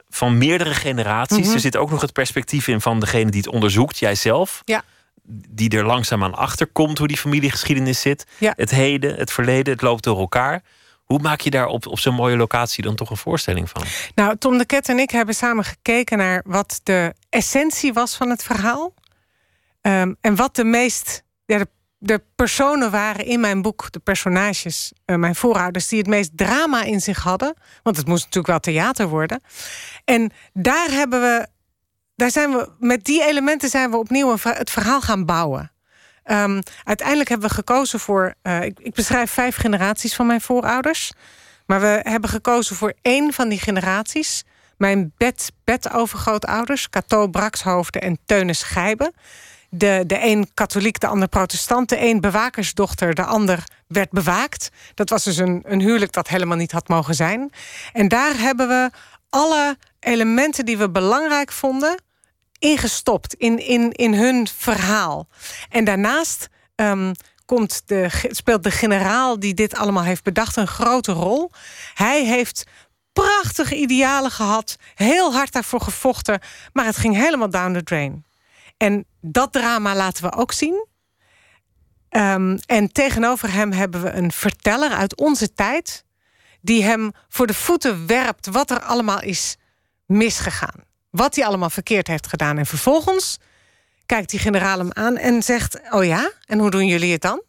[0.10, 1.46] van meerdere generaties.
[1.46, 1.54] Mhm.
[1.54, 4.62] Er zit ook nog het perspectief in van degene die het onderzoekt, jijzelf.
[4.66, 4.84] Ja.
[5.28, 8.26] Die er langzaam aan achter komt hoe die familiegeschiedenis zit.
[8.38, 8.54] Ja.
[8.56, 10.64] Het heden, het verleden, het loopt door elkaar.
[11.06, 13.84] Hoe maak je daar op, op zo'n mooie locatie dan toch een voorstelling van?
[14.16, 18.30] Nou, Tom de Ket en ik hebben samen gekeken naar wat de essentie was van
[18.30, 18.94] het verhaal.
[19.82, 21.24] Ehm, en wat de meest.
[21.46, 26.08] Ja, de, de personen waren in mijn boek, de personages, eh, mijn voorouders, die het
[26.08, 27.54] meest drama in zich hadden.
[27.84, 29.42] Want het moest natuurlijk wel theater worden.
[30.06, 31.48] En daar hebben we.
[32.16, 35.72] Daar zijn we, met die elementen zijn we opnieuw het verhaal gaan bouwen.
[36.24, 38.34] Ehm, uiteindelijk hebben we gekozen voor.
[38.42, 41.12] eh, ik, ik beschrijf vijf generaties van mijn voorouders.
[41.66, 44.44] Maar we hebben gekozen voor één van die generaties.
[44.78, 49.14] Mijn bed, bedovergrootouders, Cato Brakshoofden en Teunis Gijben.
[49.70, 51.90] De, de een katholiek, de ander protestant.
[51.90, 54.70] De een bewakersdochter, de ander werd bewaakt.
[54.94, 57.52] Dat was dus een, een huwelijk dat helemaal niet had mogen zijn.
[57.94, 58.90] En daar hebben we
[59.30, 62.04] alle elementen die we belangrijk vonden
[62.66, 65.28] ingestopt in, in, in hun verhaal.
[65.70, 67.14] En daarnaast ehm,
[67.46, 71.52] komt de, speelt de generaal die dit allemaal heeft bedacht een grote rol.
[71.94, 72.64] Hij heeft
[73.14, 76.40] prachtige idealen gehad, heel hard daarvoor gevochten,
[76.74, 78.26] maar het ging helemaal down the drain.
[78.78, 80.88] En dat drama laten we ook zien.
[82.10, 86.04] Ehm, en tegenover hem hebben we een verteller uit onze tijd,
[86.62, 89.58] die hem voor de voeten werpt wat er allemaal is
[90.06, 90.85] misgegaan.
[91.16, 92.58] Wat hij allemaal verkeerd heeft gedaan.
[92.58, 93.38] En vervolgens
[94.06, 97.44] kijkt die generaal hem aan en zegt: Oh ja, en hoe doen jullie het dan?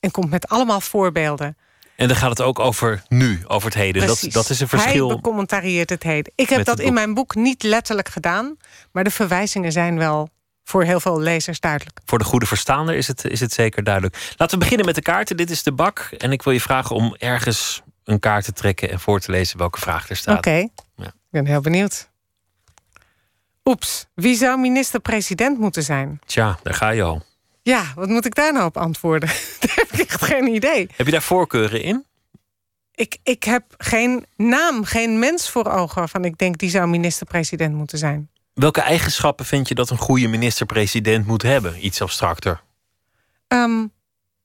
[0.00, 1.56] En komt met allemaal voorbeelden.
[1.96, 4.06] En dan gaat het ook over nu, over het heden.
[4.06, 4.32] Dat, Precies.
[4.34, 5.06] dat is een verschil.
[5.06, 6.32] Hij becommentarieert het heden.
[6.36, 8.56] Ik heb dat in mijn boek niet letterlijk gedaan,
[8.92, 10.28] maar de verwijzingen zijn wel
[10.64, 12.00] voor heel veel lezers duidelijk.
[12.04, 14.32] Voor de goede verstaander is het, is het zeker duidelijk.
[14.36, 15.36] Laten we beginnen met de kaarten.
[15.36, 15.98] Dit is de bak.
[16.18, 19.58] En ik wil je vragen om ergens een kaart te trekken en voor te lezen
[19.58, 20.38] welke vraag er staat.
[20.38, 21.06] Oké, Ja.
[21.06, 22.08] ik ben heel benieuwd.
[23.64, 26.20] Oeps, wie zou minister-president moeten zijn?
[26.26, 27.22] Tja, daar ga je al.
[27.62, 29.28] Ja, wat moet ik daar nou op antwoorden?
[29.60, 30.88] daar heb ik echt geen idee.
[30.96, 32.04] Heb je daar voorkeuren in?
[32.94, 37.74] Ik, ik heb geen naam, geen mens voor ogen waarvan ik denk die zou minister-president
[37.74, 38.30] moeten zijn.
[38.54, 41.86] Welke eigenschappen vind je dat een goede minister-president moet hebben?
[41.86, 42.62] Iets abstracter.
[43.48, 43.86] Ehm,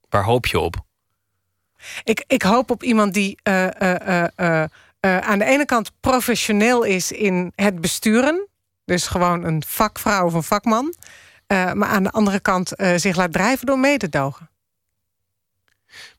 [0.10, 0.76] Waar hoop je op?
[2.04, 4.70] ik, ik hoop op iemand die eh, eh, eh,
[5.20, 8.48] aan de ene kant professioneel is in het besturen.
[8.90, 10.94] Dus gewoon een vakvrouw of een vakman.
[11.48, 14.50] Eh, maar aan de andere kant eh, zich laat drijven door mededogen.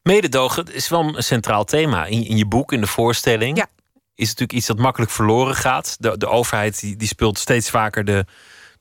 [0.02, 2.04] Mededogen is wel een centraal thema.
[2.04, 3.66] In, in je boek, in de voorstelling, Ja.
[4.14, 5.96] is natuurlijk iets dat makkelijk verloren gaat.
[5.98, 8.24] De, de overheid die, die speelt steeds vaker de,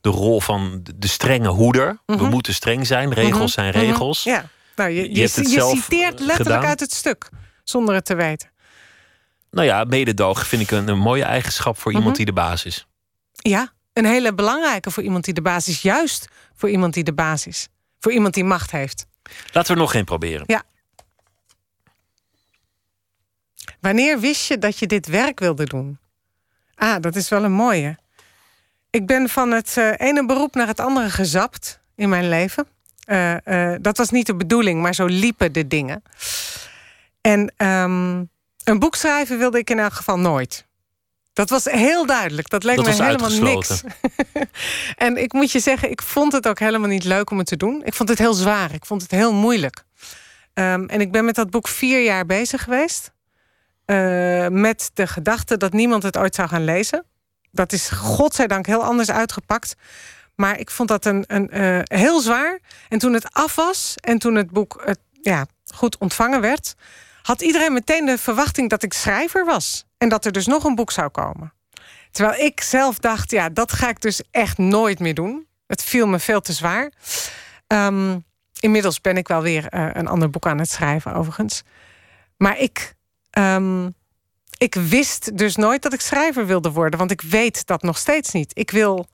[0.02, 1.98] de rol van de, de strenge hoeder.
[2.06, 2.30] We Mhm.
[2.30, 3.88] moeten streng zijn, regels zijn Mhm, mhm.
[3.90, 4.24] regels.
[4.24, 4.45] Ja,
[4.76, 6.66] nou, je, Je je, citeert letterlijk gedaan.
[6.66, 7.30] uit het stuk,
[7.64, 8.49] zonder het te weten.
[9.52, 12.18] Nou ja, mededogen vind ik een, een mooie eigenschap voor iemand Mhm.
[12.18, 12.88] die de baas is.
[13.32, 15.82] Ja, een hele belangrijke voor iemand die de baas is.
[15.82, 17.68] Juist voor iemand die de baas is.
[17.99, 19.06] Voor iemand die macht heeft.
[19.52, 20.44] Laten we nog één proberen.
[20.45, 20.64] Ja.
[23.80, 25.99] Wanneer wist je dat je dit werk wilde doen?
[26.76, 27.98] Ah, dat is wel een mooie.
[28.90, 32.68] Ik ben van het eh, ene beroep naar het andere gezapt in mijn leven.
[33.03, 36.03] Eh, eh, dat was niet de bedoeling, maar zo liepen de dingen.
[37.22, 38.24] En ehm,
[38.64, 40.68] een boek schrijven wilde ik in elk geval nooit.
[41.40, 42.49] Dat was heel duidelijk.
[42.49, 43.82] Dat leek Dat me helemaal niks.
[44.95, 47.57] en ik moet je zeggen, ik vond het ook helemaal niet leuk om het te
[47.57, 47.82] doen.
[47.86, 48.74] Ik vond het heel zwaar.
[48.74, 49.84] Ik vond het heel moeilijk.
[50.53, 53.11] Ehm, en ik ben met dat boek vier jaar bezig geweest.
[53.86, 57.06] Eh, met de gedachte dat niemand het ooit zou gaan lezen.
[57.52, 59.76] Dat is godzijdank heel anders uitgepakt.
[60.36, 62.60] Maar ik vond dat een, een, eh, heel zwaar.
[62.90, 66.76] En toen het af was en toen het boek eh, ja, goed ontvangen werd...
[67.22, 69.88] had iedereen meteen de verwachting dat ik schrijver was.
[70.00, 71.54] En dat er dus nog een boek zou komen.
[72.12, 75.48] Terwijl ik zelf dacht, ja, dat ga ik dus echt nooit meer doen.
[75.68, 76.92] Het viel me veel te zwaar.
[77.68, 78.20] Ehm,
[78.60, 81.64] inmiddels ben ik wel weer eh, een ander boek aan het schrijven, overigens.
[82.38, 82.96] Maar ik,
[83.30, 83.90] ehm,
[84.58, 87.00] ik wist dus nooit dat ik schrijver wilde worden.
[87.00, 88.52] Want ik weet dat nog steeds niet.
[88.58, 89.08] Ik wil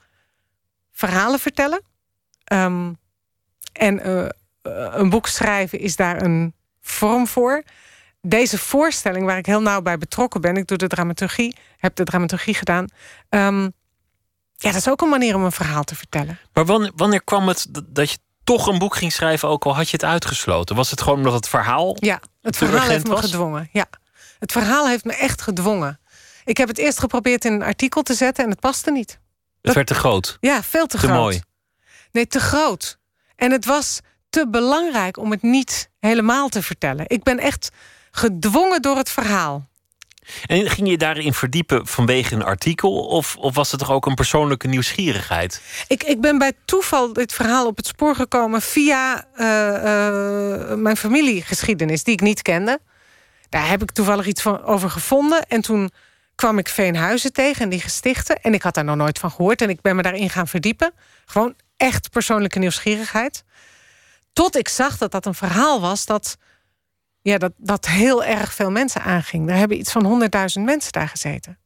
[0.92, 1.82] verhalen vertellen.
[2.44, 2.94] Ehm,
[3.74, 4.30] en eh, eh,
[4.92, 7.64] een boek schrijven is daar een vorm voor.
[8.28, 12.04] Deze voorstelling, waar ik heel nauw bij betrokken ben, ik doe de dramaturgie, heb de
[12.04, 12.86] dramaturgie gedaan.
[13.30, 13.62] ehm,
[14.58, 16.40] ja, dat is ook een manier om een verhaal te vertellen.
[16.54, 19.86] Maar wanneer, wanneer kwam het dat je toch een boek ging schrijven, ook al had
[19.90, 20.76] je het uitgesloten?
[20.76, 21.96] Was het gewoon omdat het verhaal.
[22.00, 23.20] Ja, het verhaal heeft me was?
[23.22, 23.70] gedwongen.
[23.72, 23.86] Ja,
[24.40, 26.00] het verhaal heeft me echt gedwongen.
[26.46, 29.20] Ik heb het eerst geprobeerd in een artikel te zetten en het paste niet.
[29.62, 30.38] Het werd te groot.
[30.40, 31.18] Ja, veel te, Te groot.
[31.20, 31.42] mooi.
[32.12, 32.98] Nee, te groot.
[33.36, 34.00] En het was
[34.30, 37.06] te belangrijk om het niet helemaal te vertellen.
[37.08, 37.70] Ik ben echt
[38.16, 39.68] gedwongen door het verhaal.
[40.46, 43.06] En ging je daarin verdiepen vanwege een artikel?
[43.06, 45.62] Of, of was het toch ook een persoonlijke nieuwsgierigheid?
[45.88, 50.98] Ik, ik ben bij toeval dit verhaal op het spoor gekomen via eh, eh, mijn
[50.98, 52.80] familiegeschiedenis, die ik niet kende.
[53.50, 55.46] daar heb ik toevallig iets van over gevonden.
[55.48, 55.92] En toen
[56.36, 58.42] kwam ik Veenhuizen tegen en die gestichten.
[58.42, 59.62] En ik had daar nog nooit van gehoord.
[59.62, 60.94] En ik ben me daarin gaan verdiepen.
[61.26, 63.44] Gewoon echt persoonlijke nieuwsgierigheid.
[64.34, 66.38] Tot ik zag dat dat een verhaal was dat,
[67.32, 69.50] ja, dat, dat heel erg veel mensen aanging.
[69.50, 71.58] Er hebben iets van 100.000 mensen daar gezeten.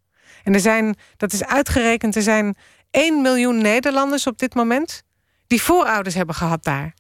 [0.43, 2.57] En er zijn, dat is uitgerekend, er zijn
[2.91, 5.03] 1 miljoen Nederlanders op dit moment
[5.47, 6.93] die voorouders hebben gehad daar.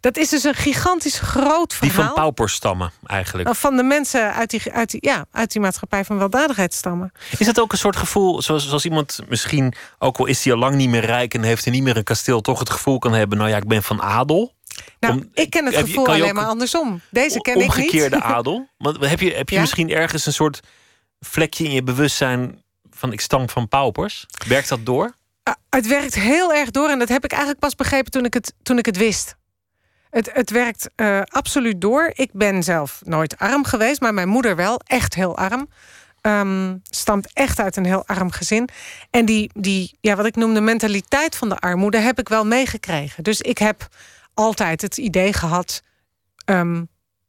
[0.00, 1.96] Dat is dus een gigantisch groot verhaal.
[1.96, 3.44] Die van pauperstammen eigenlijk.
[3.44, 7.12] Nou, Van de mensen uit die, uit die, ja, uit die maatschappij van weldadigheidsstammen.
[7.38, 10.58] Is dat ook een soort gevoel, zoals, zoals iemand misschien, ook al is hij al
[10.58, 13.12] lang niet meer rijk en heeft hij niet meer een kasteel, toch het gevoel kan
[13.12, 14.54] hebben: nou ja, ik ben van adel.
[15.00, 17.00] Nou, Om- ik ken het gevoel je alleen maar andersom.
[17.10, 17.68] Deze ken ik niet.
[17.68, 18.68] Omgekeerde adel.
[18.78, 19.60] Want heb je, heb je Ja.
[19.60, 20.60] misschien ergens een soort
[21.20, 24.26] vlekje in je bewustzijn van ik stam van paupers?
[24.48, 25.14] Werkt dat door?
[25.42, 28.34] Ah, Het werkt heel erg door en dat heb ik eigenlijk pas begrepen toen ik
[28.34, 29.36] het, toen ik het wist.
[30.10, 32.10] Het, het werkt eh, absoluut door.
[32.14, 34.80] Ik ben zelf nooit arm geweest, maar mijn moeder wel.
[34.84, 35.68] Echt heel arm.
[36.20, 38.68] Ehm, stamt echt uit een heel arm gezin.
[39.10, 42.44] En die, die, ja, wat ik noem de mentaliteit van de armoede, heb ik wel
[42.46, 43.22] meegekregen.
[43.24, 43.88] Dus ik heb
[44.40, 45.82] altijd het idee gehad
[46.44, 46.82] ehm,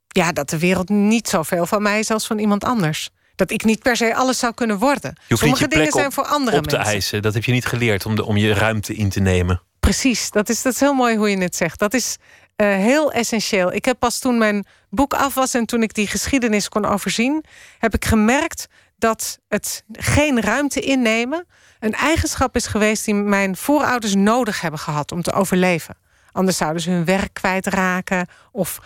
[0.07, 3.09] ja, dat de wereld niet zoveel van mij is als van iemand anders.
[3.35, 5.11] Dat ik niet per se alles zou kunnen worden.
[5.15, 6.93] Je hoeft Sommige dingen zijn voor andere op te mensen.
[6.93, 7.21] eisen.
[7.21, 9.61] Dat heb je niet geleerd om, de, om je ruimte in te nemen.
[9.79, 11.79] Precies, dat is, dat is heel mooi hoe je het zegt.
[11.79, 12.17] Dat is
[12.55, 13.73] eh, heel essentieel.
[13.73, 17.43] Ik heb pas toen mijn boek af was en toen ik die geschiedenis kon overzien,
[17.77, 18.67] heb ik gemerkt
[18.97, 21.45] dat het geen ruimte innemen
[21.79, 25.97] een eigenschap is geweest die mijn voorouders nodig hebben gehad om te overleven.
[26.31, 28.79] Anders zouden ze hun werk kwijtraken of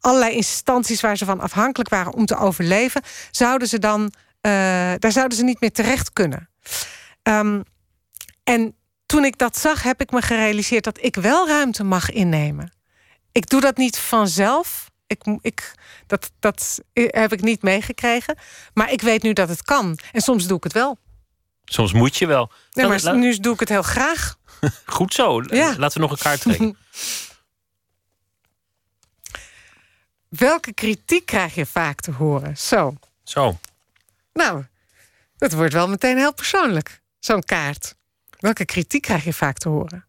[0.00, 4.52] allerlei instanties waar ze van afhankelijk waren om te overleven, zouden ze dan, eh,
[4.98, 6.48] daar zouden ze niet meer terecht kunnen.
[7.22, 7.60] Ehm,
[8.44, 8.74] en
[9.06, 12.72] toen ik dat zag, heb ik me gerealiseerd dat ik wel ruimte mag innemen.
[13.32, 14.90] Ik doe dat niet vanzelf.
[15.06, 15.74] Ik, ik,
[16.06, 18.38] dat, dat heb ik niet meegekregen.
[18.74, 19.98] Maar ik weet nu dat het kan.
[20.12, 20.98] En soms doe ik het wel.
[21.64, 22.52] Soms moet je wel.
[22.72, 24.36] Nee, maar nu doe ik het heel graag.
[24.96, 25.42] Goed zo.
[25.42, 25.74] Ja.
[25.78, 26.76] Laten we nog een kaart trekken.
[30.28, 32.58] Welke kritiek krijg je vaak te horen?
[32.58, 32.94] Zo.
[33.22, 33.58] Zo.
[34.32, 34.64] Nou,
[35.36, 37.00] dat wordt wel meteen heel persoonlijk.
[37.18, 37.94] Zo'n kaart.
[38.38, 40.04] Welke kritiek krijg je vaak te horen?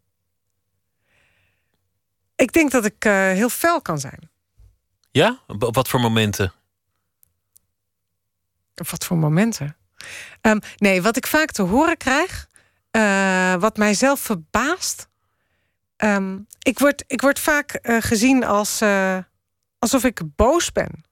[2.35, 4.29] Ik denk dat ik eh, heel fel kan zijn.
[5.11, 5.39] Ja?
[5.47, 6.53] Op op wat voor momenten?
[8.75, 9.75] Op wat voor momenten?
[10.41, 12.49] Ehm, nee, wat ik vaak te horen krijg,
[12.91, 15.09] eh, wat mijzelf verbaast.
[15.97, 19.17] ehm, ik, word, ik word vaak eh, gezien als eh,
[19.79, 21.03] alsof ik boos ben.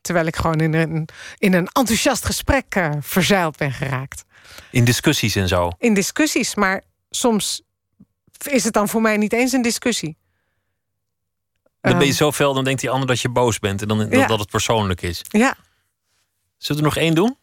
[0.00, 4.24] Terwijl ik gewoon in een, in een enthousiast gesprek verzeild ben geraakt.
[4.70, 5.70] In discussies en zo.
[5.78, 7.62] In discussies, maar soms
[8.50, 10.16] is het dan voor mij niet eens een discussie.
[11.80, 13.82] Dan ben je Ehm, zo fel, dan denkt die ander dat je boos bent.
[13.82, 15.22] En dan dat, dat het persoonlijk is.
[15.28, 15.56] Ja.
[16.58, 17.36] Zullen we er nog één doen?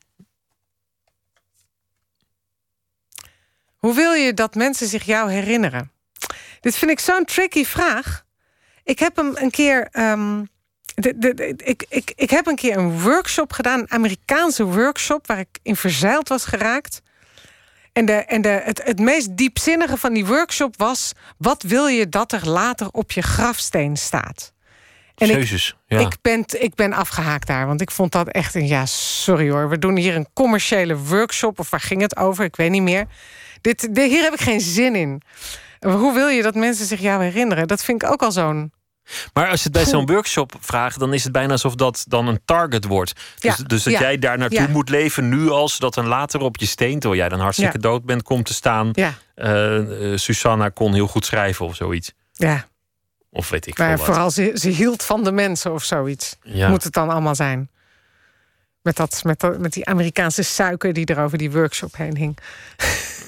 [3.82, 5.92] Hoe wil je dat mensen zich jou herinneren?
[6.60, 8.24] Dit vind ik zo'n tricky vraag.
[8.84, 9.88] Ik heb hem een keer.
[9.92, 10.44] ehm,
[10.96, 15.28] de, de, de- ik, ik, ik heb een keer een workshop gedaan, een Amerikaanse workshop,
[15.28, 17.02] waar ik in verzeild was geraakt.
[17.94, 22.10] En, de, en de, het, het meest diepzinnige van die workshop was: wat wil je
[22.10, 24.54] dat er later op je grafsteen staat?
[25.16, 25.36] En ik.
[25.86, 26.00] Ja.
[26.00, 28.68] ik, ben, ik ben afgehaakt daar, want ik vond dat echt een...
[28.68, 31.60] Ja, sorry hoor, we doen hier een commerciële workshop...
[31.60, 33.06] of waar ging het over, ik weet niet meer.
[33.62, 35.22] Dit, dit- hier heb ik geen zin in.
[35.80, 37.68] Hoe wil je dat mensen zich jou herinneren?
[37.68, 38.72] Dat vind ik ook al zo'n...
[39.34, 42.28] Maar als je het bij zo'n workshop vraagt, dan is het bijna alsof dat dan
[42.28, 43.14] een target wordt.
[43.40, 44.68] Dus, Ja, dus dat ja, jij daar naartoe ja.
[44.68, 48.06] moet leven nu al, zodat dan later op je steen, terwijl jij dan hartstikke dood
[48.06, 48.92] bent, komt te staan.
[48.94, 52.12] Eh, eh, Susanna kon heel goed schrijven of zoiets.
[52.34, 52.66] Ja,
[53.30, 56.38] Of weet ik veel maar vooral ze, ze hield van de mensen of zoiets.
[56.44, 57.70] Moet het dan allemaal zijn.
[58.82, 62.38] Met, dat, met, dat, met die Amerikaanse suiker die er over die workshop heen hing.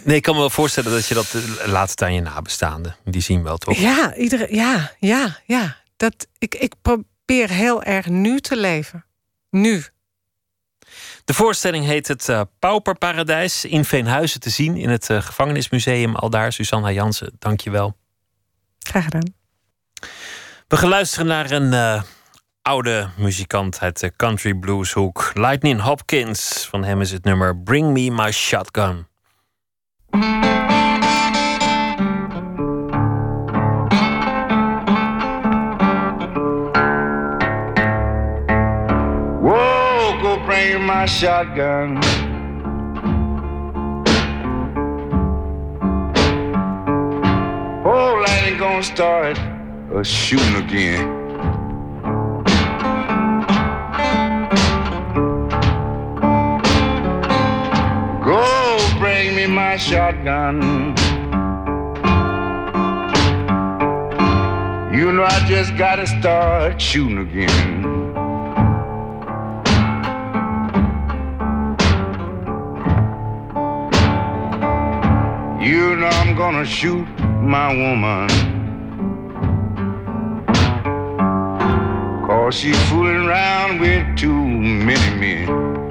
[0.04, 2.96] Nee, ik kan me wel voorstellen dat je dat eh, laat het aan je nabestaanden.
[3.04, 3.78] Die zien wel toch?
[3.78, 5.78] Ja, iedere, ja, ja, ja.
[5.98, 9.06] Dat, ik, ik probeer heel erg nu te leven.
[9.50, 9.84] Nu.
[11.26, 16.16] De voorstelling heet het eh, Pauperparadijs in Veenhuizen te zien in het eh, gevangenismuseum.
[16.16, 17.98] Al daar, Susanna Jansen, dank je wel.
[18.80, 19.34] Graag gedaan.
[20.68, 22.04] We gaan luisteren naar een
[22.62, 25.32] oude muzikant uit de country blueshoek.
[25.34, 26.68] Lightning Hopkins.
[26.70, 29.08] Van hem is het nummer Bring Me My Shotgun.
[30.14, 30.20] Whoa,
[40.22, 41.98] go bring my shotgun.
[47.84, 49.40] Oh, lightning gonna start
[49.96, 51.23] a shooting again.
[59.64, 60.58] My shotgun.
[64.94, 67.84] You know I just gotta start shooting again.
[75.68, 77.08] You know I'm gonna shoot
[77.56, 78.30] my woman.
[82.28, 84.44] Cause she's fooling around with too
[84.90, 85.83] many men.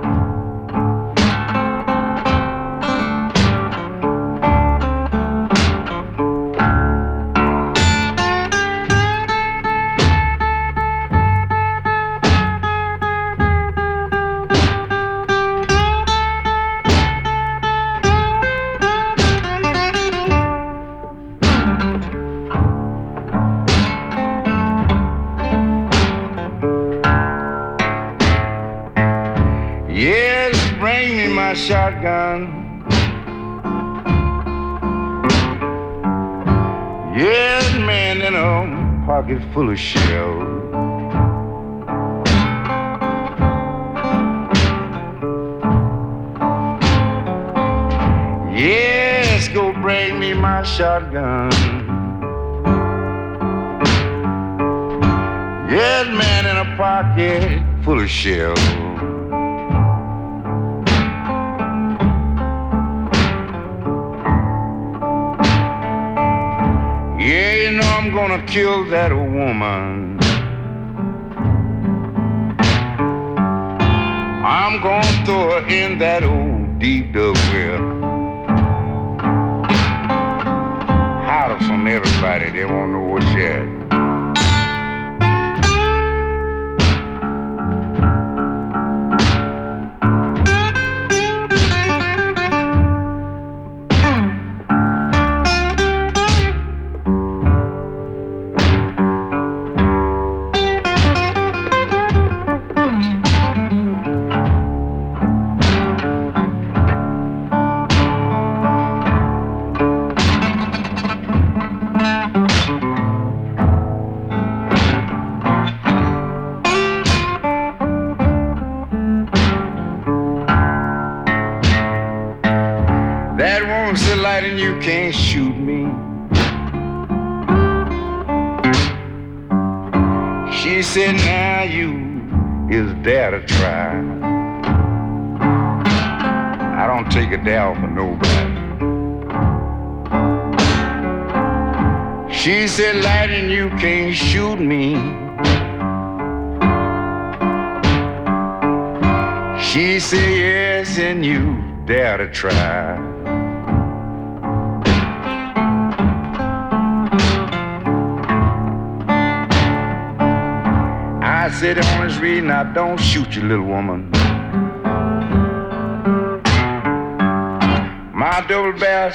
[39.53, 40.02] Full of shells.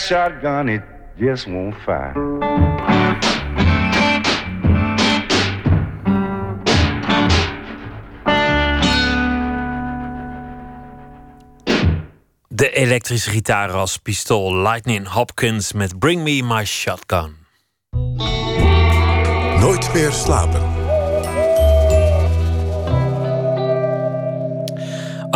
[0.08, 0.82] Shotgun, it
[1.20, 2.14] just won't fire.
[12.48, 17.36] De elektrische gitaar als pistool Lightning Hopkins met Bring Me My Shotgun.
[19.60, 20.77] Nooit meer slapen.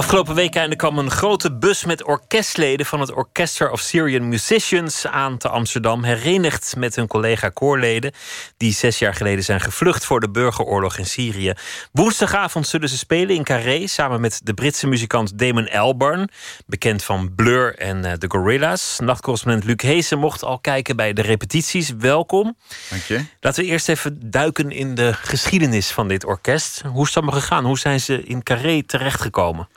[0.02, 5.38] Afgelopen weekend kwam een grote bus met orkestleden van het Orchestra of Syrian Musicians aan
[5.38, 8.12] te Amsterdam, herenigd met hun collega koorleden
[8.58, 11.54] die zes jaar geleden zijn gevlucht voor de burgeroorlog in Syrië.
[11.92, 16.30] Woensdagavond zullen ze spelen in Carré samen met de Britse muzikant Damon Albarn,
[16.66, 19.00] bekend van Blur en uh, de Gorillas.
[19.00, 21.94] Nachtcorrespondent Luc Heesen mocht al kijken bij de repetities.
[21.98, 22.58] Welkom.
[22.90, 23.26] Dank je.
[23.40, 26.82] Laten we eerst even duiken in de geschiedenis van dit orkest.
[26.86, 27.66] Hoe is het allemaal gegaan?
[27.66, 29.68] Hoe zijn ze in Carré terechtgekomen?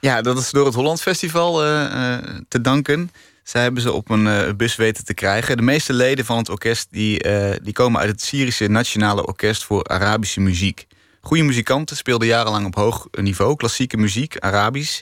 [0.00, 2.18] Ja, dat is door het Holland Festival uh, uh,
[2.48, 3.10] te danken.
[3.42, 5.56] Zij hebben ze op een uh, bus weten te krijgen.
[5.56, 7.22] De meeste leden van het orkest die,
[7.62, 10.86] die komen uit het Syrische Nationale Orkest voor Arabische Muziek.
[11.20, 15.00] Goede muzikanten speelden jarenlang op hoog niveau, klassieke muziek, Arabisch.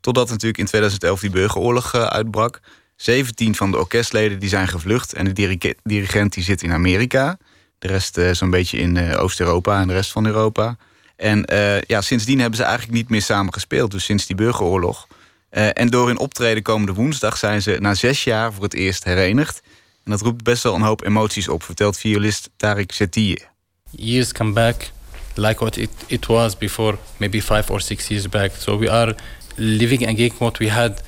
[0.00, 2.60] Totdat natuurlijk in 2011 die burgeroorlog uitbrak.
[2.96, 7.38] 17 van de orkestleden die zijn gevlucht en de dirigent die zit in Amerika.
[7.78, 10.76] De rest zo'n beetje in Oost-Europa en de rest van Europa.
[11.20, 13.90] En uh, ja, sindsdien hebben ze eigenlijk niet meer samen gespeeld.
[13.90, 15.06] Dus sinds die burgeroorlog.
[15.50, 19.04] Uh, en door hun optreden komende woensdag zijn ze na zes jaar voor het eerst
[19.04, 19.62] herenigd.
[20.04, 23.38] En dat roept best wel een hoop emoties op, vertelt violist Tariq Setiye.
[23.90, 24.90] Years come back
[25.34, 28.52] like what it, it was before, maybe five or six years back.
[28.58, 29.14] So we are
[29.56, 31.02] living again what we had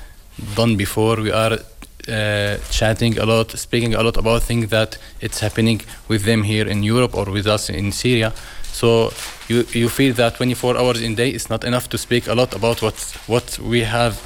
[0.55, 1.21] done before.
[1.21, 1.59] We are
[2.07, 6.69] uh, chatting a lot, speaking a lot about things that it's happening with them here
[6.69, 8.33] in Europe or with us in Syria.
[8.73, 9.11] So
[9.47, 12.53] you you feel that 24 hours in day is not enough to speak a lot
[12.53, 14.17] about what what we have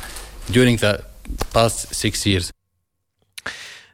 [0.46, 1.04] during the
[1.52, 2.52] past six years.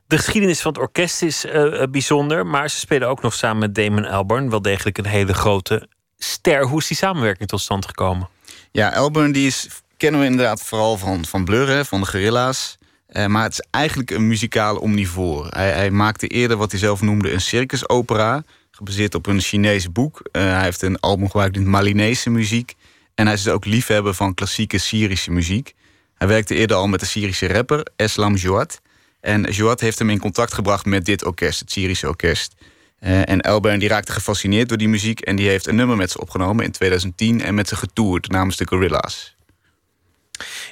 [0.07, 3.75] De geschiedenis van het orkest is uh, bijzonder, maar ze spelen ook nog samen met
[3.75, 6.65] Damon Albarn wel degelijk een hele grote ster.
[6.65, 8.29] Hoe is die samenwerking tot stand gekomen?
[8.71, 9.67] Ja, Albarn die is,
[9.97, 12.77] kennen we inderdaad vooral van, van Blur, hè, van de Gorilla's.
[13.09, 15.47] Uh, maar het is eigenlijk een muzikale omnivoor.
[15.49, 18.43] Hij, hij, maakte eerder wat hij zelf noemde een circusopera,
[18.75, 20.21] gebaseerd op een Chinees boek.
[20.31, 22.75] Uh, hij heeft een album gebruikt in Malinese muziek.
[23.15, 25.73] En hij is dus ook liefhebber van klassieke Syrische muziek.
[26.15, 28.81] Hij werkte eerder al met de Syrische rapper Eslam Jouad.
[29.21, 32.55] En Jouad heeft hem in contact gebracht met dit orkest, het Syrische orkest.
[32.99, 35.19] Uh, en Elbern die raakte gefascineerd door die muziek...
[35.19, 37.41] en die heeft een nummer met ze opgenomen in 2010...
[37.41, 39.35] en met ze getoerd namens de Gorilla's.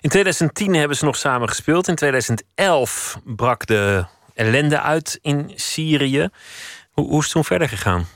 [0.02, 1.88] In 2010 hebben ze nog samen gespeeld.
[1.88, 6.30] In 2011 brak de ellende uit in Syrië.
[6.92, 8.08] Hoe, hoe is het toen verder gegaan?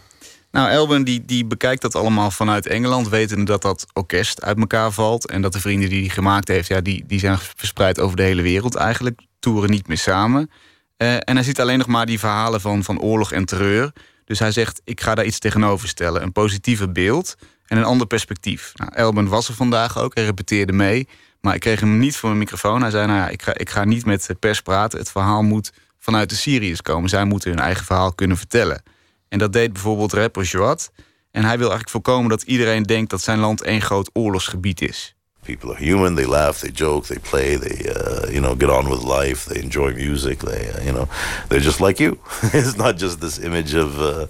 [0.51, 4.91] Nou, Elben die, die bekijkt dat allemaal vanuit Engeland, wetende dat dat orkest uit elkaar
[4.91, 5.29] valt.
[5.29, 8.23] En dat de vrienden die hij gemaakt heeft, ja, die, die zijn verspreid over de
[8.23, 9.21] hele wereld eigenlijk.
[9.39, 10.49] Toeren niet meer samen.
[10.97, 13.93] Uh, en hij ziet alleen nog maar die verhalen van, van oorlog en terreur.
[14.25, 16.21] Dus hij zegt, ik ga daar iets tegenover stellen.
[16.21, 17.35] Een positiever beeld
[17.65, 18.71] en een ander perspectief.
[18.75, 21.07] Nou, Elben was er vandaag ook, hij repeteerde mee.
[21.41, 22.81] Maar ik kreeg hem niet voor mijn microfoon.
[22.81, 24.99] Hij zei, nou ja, ik ga, ik ga niet met de pers praten.
[24.99, 25.71] Het verhaal moet
[26.05, 27.09] vanuit de Syriërs komen.
[27.09, 28.83] Zij moeten hun eigen verhaal kunnen vertellen.
[29.27, 30.91] En dat deed bijvoorbeeld rapper Joat.
[31.31, 35.15] En hij wil eigenlijk voorkomen dat iedereen denkt dat zijn land één groot oorlogsgebied is.
[35.41, 36.15] People are human.
[36.15, 39.49] They laugh, they joke, they play, they uh, you know get on with life.
[39.49, 40.39] They enjoy music.
[40.39, 41.07] They uh, you know
[41.47, 42.17] they're just like you.
[42.53, 44.25] it's not just this image of uh,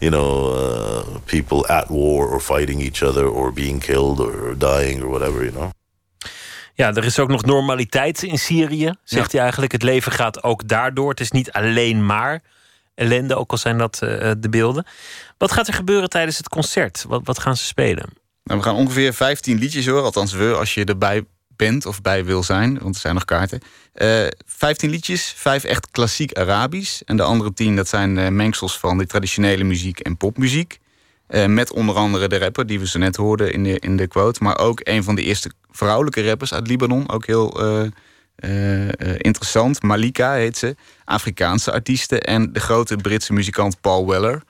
[0.00, 5.02] you know uh, people at war or fighting each other or being killed or dying
[5.02, 5.44] or whatever.
[5.44, 5.70] You know.
[6.80, 9.72] Ja, er is ook nog normaliteit in Syrië, zegt hij eigenlijk.
[9.72, 11.10] Het leven gaat ook daardoor.
[11.10, 12.42] Het is niet alleen maar
[12.94, 14.86] ellende, ook al zijn dat uh, de beelden.
[15.38, 17.04] Wat gaat er gebeuren tijdens het concert?
[17.08, 18.04] Wat, wat gaan ze spelen?
[18.44, 20.04] Nou, we gaan ongeveer 15 liedjes horen.
[20.04, 23.60] Althans, we, als je erbij bent of bij wil zijn, want er zijn nog kaarten.
[23.94, 27.00] Uh, 15 liedjes, vijf echt klassiek Arabisch.
[27.00, 30.78] En de andere 10, dat zijn uh, mengsels van de traditionele muziek en popmuziek.
[31.30, 34.06] Uh, met onder andere de rapper die we zo net hoorden in de, in de
[34.06, 34.42] quote.
[34.42, 37.10] Maar ook een van de eerste vrouwelijke rappers uit Libanon.
[37.10, 37.88] Ook heel uh,
[38.40, 39.82] uh, interessant.
[39.82, 40.76] Malika heet ze.
[41.04, 42.20] Afrikaanse artiesten.
[42.20, 44.42] En de grote Britse muzikant Paul Weller.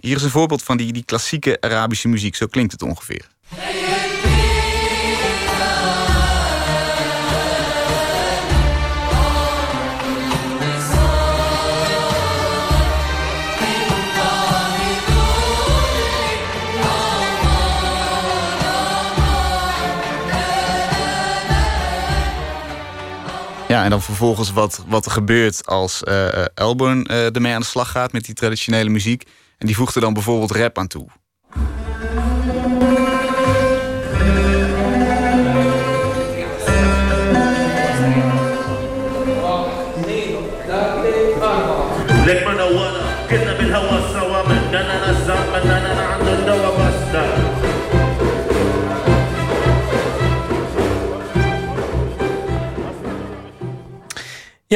[0.00, 2.34] hier is een voorbeeld van die, die klassieke Arabische muziek.
[2.34, 3.28] Zo klinkt het ongeveer.
[23.68, 27.66] Ja, en dan vervolgens wat, wat er gebeurt als uh, Elburn uh, ermee aan de
[27.66, 29.22] slag gaat met die traditionele muziek.
[29.58, 31.06] En die voegt er dan bijvoorbeeld rap aan toe.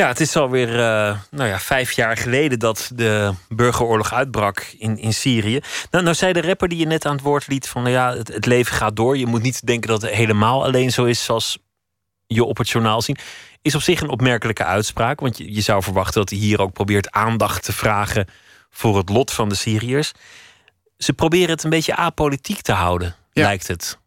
[0.01, 4.98] Ja, het is alweer uh, nou ja, vijf jaar geleden dat de burgeroorlog uitbrak in,
[4.98, 5.60] in Syrië.
[5.90, 8.16] Nou, nou zei de rapper die je net aan het woord liet van nou ja,
[8.16, 9.16] het, het leven gaat door.
[9.16, 11.59] Je moet niet denken dat het helemaal alleen zo is zoals
[12.27, 13.22] je op het journaal ziet.
[13.62, 15.20] Is op zich een opmerkelijke uitspraak.
[15.20, 18.27] Want je, je zou verwachten dat hij hier ook probeert aandacht te vragen
[18.70, 20.12] voor het lot van de Syriërs.
[20.97, 23.43] Ze proberen het een beetje apolitiek te houden, ja.
[23.43, 23.98] lijkt het.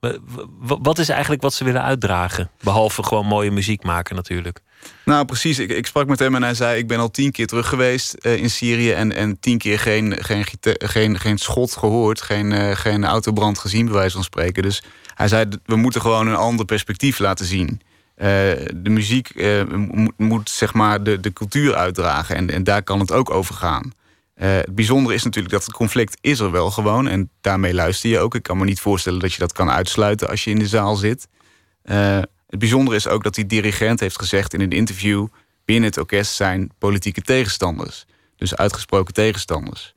[0.60, 2.49] Wat is eigenlijk wat ze willen uitdragen?
[2.61, 4.61] Behalve gewoon mooie muziek maken natuurlijk.
[5.06, 5.60] Nou, precies.
[5.60, 8.16] Ik, ik, sprak met hem en hij zei: Ik ben al tien keer terug geweest
[8.22, 8.92] uh, in Syrië.
[8.92, 10.46] En, en tien keer geen, geen,
[10.78, 12.22] geen, geen schot gehoord.
[12.22, 14.64] Geen, uh, geen autobrand gezien, bij wijze van spreken.
[14.64, 14.84] Dus
[15.16, 17.82] hij zei: We moeten gewoon een ander perspectief laten zien.
[18.18, 18.28] Uh,
[18.76, 19.32] de muziek
[19.70, 22.36] moet, moet, zeg maar de, de cultuur uitdragen.
[22.36, 23.92] En, en daar kan het ook over gaan.
[24.36, 27.08] het bijzondere is natuurlijk dat het conflict is er wel gewoon.
[27.08, 28.36] En daarmee luister je ook.
[28.36, 30.96] Ik kan me niet voorstellen dat je dat kan uitsluiten als je in de zaal
[30.96, 31.28] zit.
[32.54, 35.28] Het bijzondere is ook dat die dirigent heeft gezegd in een interview...
[35.66, 38.06] binnen het orkest zijn politieke tegenstanders.
[38.36, 39.94] Dus uitgesproken tegenstanders.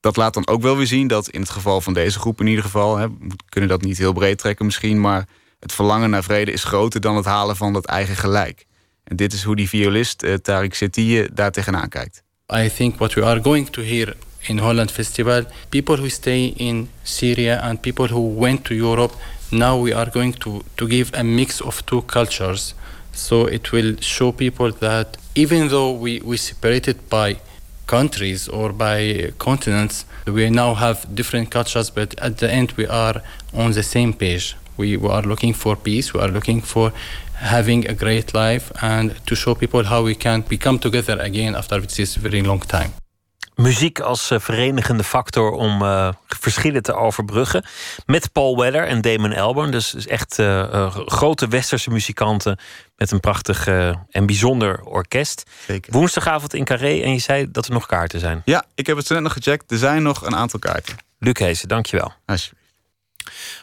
[0.00, 2.46] Dat laat dan ook wel weer zien dat in het geval van deze groep in
[2.46, 2.96] ieder geval...
[2.96, 5.00] Hè, we kunnen dat niet heel breed trekken misschien...
[5.00, 5.26] maar
[5.58, 8.66] het verlangen naar vrede is groter dan het halen van dat eigen gelijk.
[9.04, 12.22] En dit is hoe die violist uh, Tariq Setie daar tegenaan kijkt.
[12.54, 15.44] I think what we are going to hear in Holland Festival...
[15.68, 19.14] people who stay in Syria and people who went to Europe
[19.54, 22.74] now we are going to, to give a mix of two cultures.
[23.12, 27.38] So it will show people that even though we, we separated by
[27.86, 33.22] countries or by continents, we now have different cultures, but at the end we are
[33.52, 34.56] on the same page.
[34.76, 36.92] We, we are looking for peace, we are looking for
[37.34, 41.80] having a great life and to show people how we can become together again after
[41.80, 42.92] this very long time.
[43.54, 47.64] Muziek als eh, verenigende factor om uh, verschillen te overbruggen.
[48.06, 49.70] Met Paul Weller en Damon Albarn.
[49.70, 52.58] Dus, dus echt uh, grote westerse muzikanten
[52.96, 53.66] met een prachtig
[54.10, 55.42] en bijzonder orkest.
[55.66, 55.92] Zeker.
[55.92, 58.42] Woensdagavond in Carré en je zei dat er nog kaarten zijn.
[58.44, 59.70] Ja, ik heb het zo net nog gecheckt.
[59.70, 60.96] Er zijn nog een aantal kaarten.
[61.18, 62.12] Luc Heesen, dankjewel.
[62.26, 62.62] Alsjeblieft.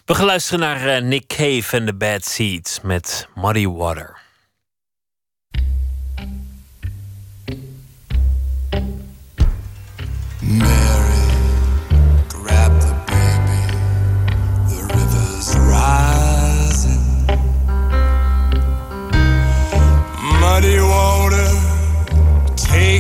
[0.06, 4.21] We gaan luisteren naar Nick Cave en The Bad Seeds met Muddy Water.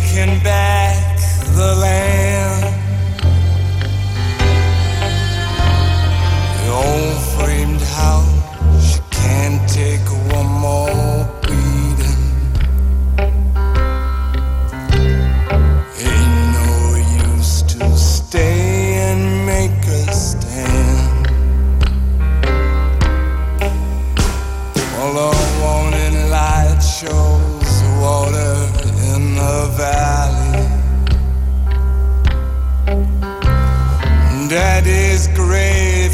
[0.01, 1.17] Taking back
[1.55, 2.20] the land.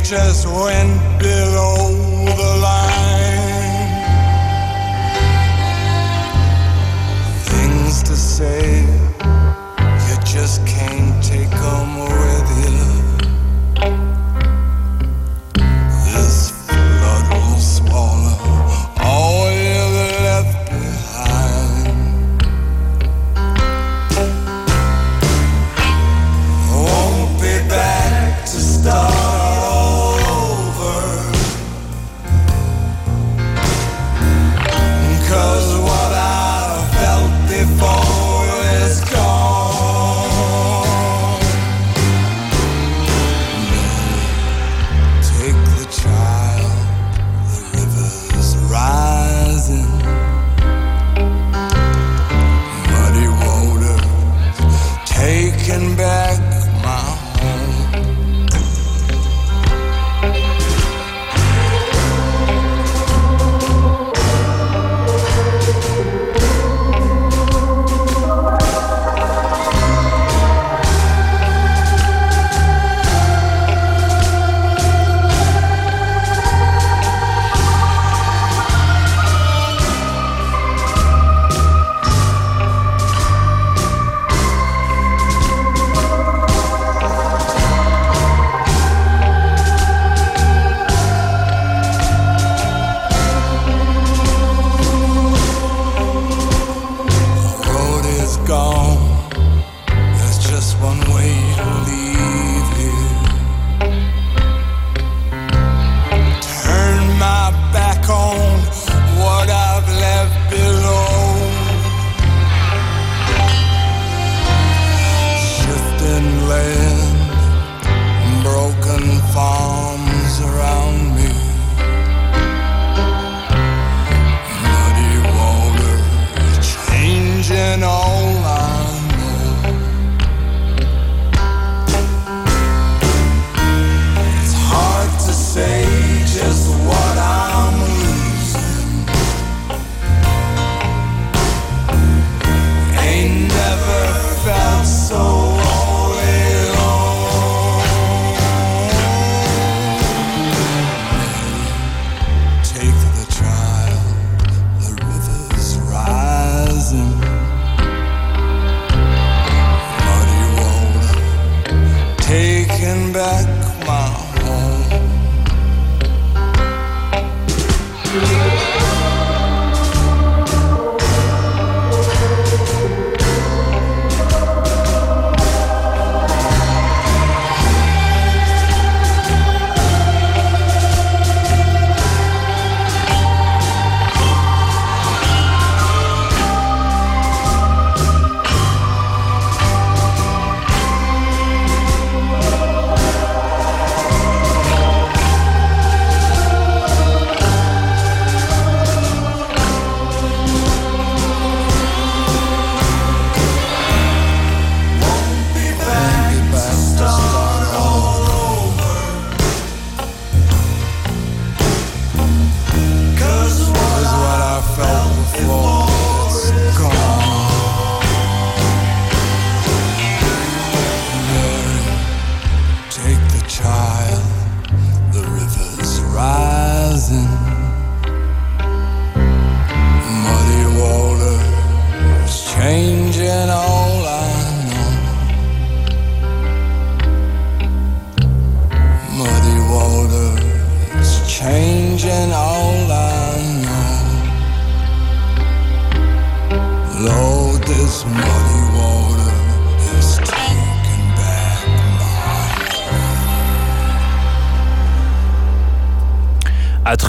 [0.09, 1.91] Just went below
[2.38, 3.91] the line.
[7.43, 8.85] Things to say,
[10.07, 12.86] you just can't take 'em with you.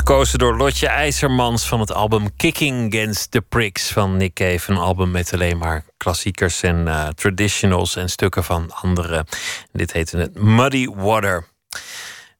[0.09, 4.73] Uitgekozen door Lotje IJzermans van het album Kicking Against the Pricks van Nick Cave.
[4.73, 9.27] Een album met alleen maar klassiekers en uh, traditionals en stukken van anderen.
[9.73, 11.47] Dit heette het Muddy Water.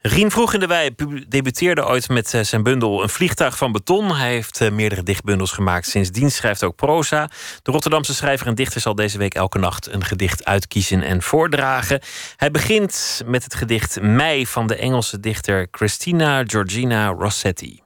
[0.01, 0.95] Rien Vroeg in de Wei
[1.29, 4.17] debuteerde ooit met eh, zijn bundel Een vliegtuig van beton.
[4.17, 5.89] Hij heeft eh, meerdere dichtbundels gemaakt.
[5.89, 7.31] Sindsdien schrijft ook proza.
[7.63, 12.01] De Rotterdamse schrijver en dichter zal deze week elke nacht een gedicht uitkiezen en voordragen.
[12.37, 17.83] Hij begint met het gedicht Mei van de Engelse dichter Christina Georgina Rossetti.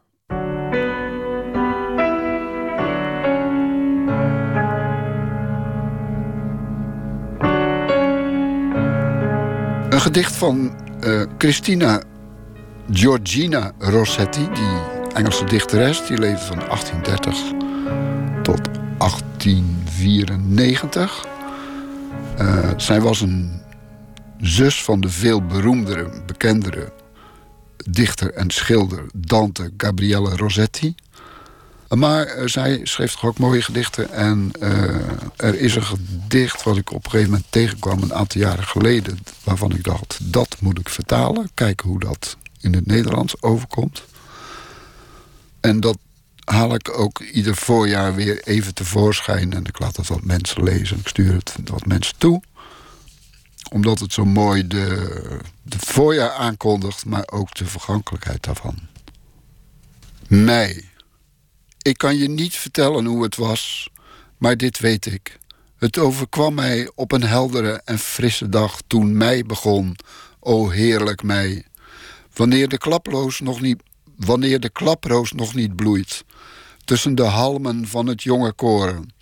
[9.89, 12.03] Een gedicht van uh, Christina
[12.91, 14.81] Georgina Rossetti, die
[15.15, 17.53] Engelse dichteres, die leefde van 1830
[18.43, 18.61] tot
[18.99, 21.27] 1894.
[22.41, 23.61] Uh, zij was een
[24.39, 26.93] zus van de veel beroemdere, bekendere
[27.91, 30.95] dichter en schilder Dante Gabriele Rossetti.
[31.95, 34.11] Maar uh, zij schreef toch ook mooie gedichten.
[34.11, 34.71] En uh,
[35.37, 38.03] er is een gedicht wat ik op een gegeven moment tegenkwam...
[38.03, 40.19] een aantal jaren geleden, waarvan ik dacht...
[40.21, 44.03] dat moet ik vertalen, kijken hoe dat in het Nederlands overkomt.
[45.61, 45.99] En dat
[46.45, 49.53] haal ik ook ieder voorjaar weer even tevoorschijn.
[49.53, 50.99] En ik laat het wat mensen lezen.
[50.99, 52.43] Ik stuur het wat mensen toe.
[53.71, 58.79] Omdat het zo mooi de, de voorjaar aankondigt, maar ook de vergankelijkheid daarvan.
[60.29, 60.91] Mei.
[61.83, 63.91] Ik kan je niet vertellen hoe het was,
[64.39, 65.39] maar dit weet ik.
[65.77, 69.97] Het overkwam mij op een heldere en frisse dag toen mei begon.
[70.41, 71.65] O heerlijk mei.
[72.35, 73.83] Wanneer de klaproos nog niet,
[74.17, 76.25] wanneer de klaproos nog niet bloeit,
[76.85, 79.15] tussen de halmen van het jonge koren,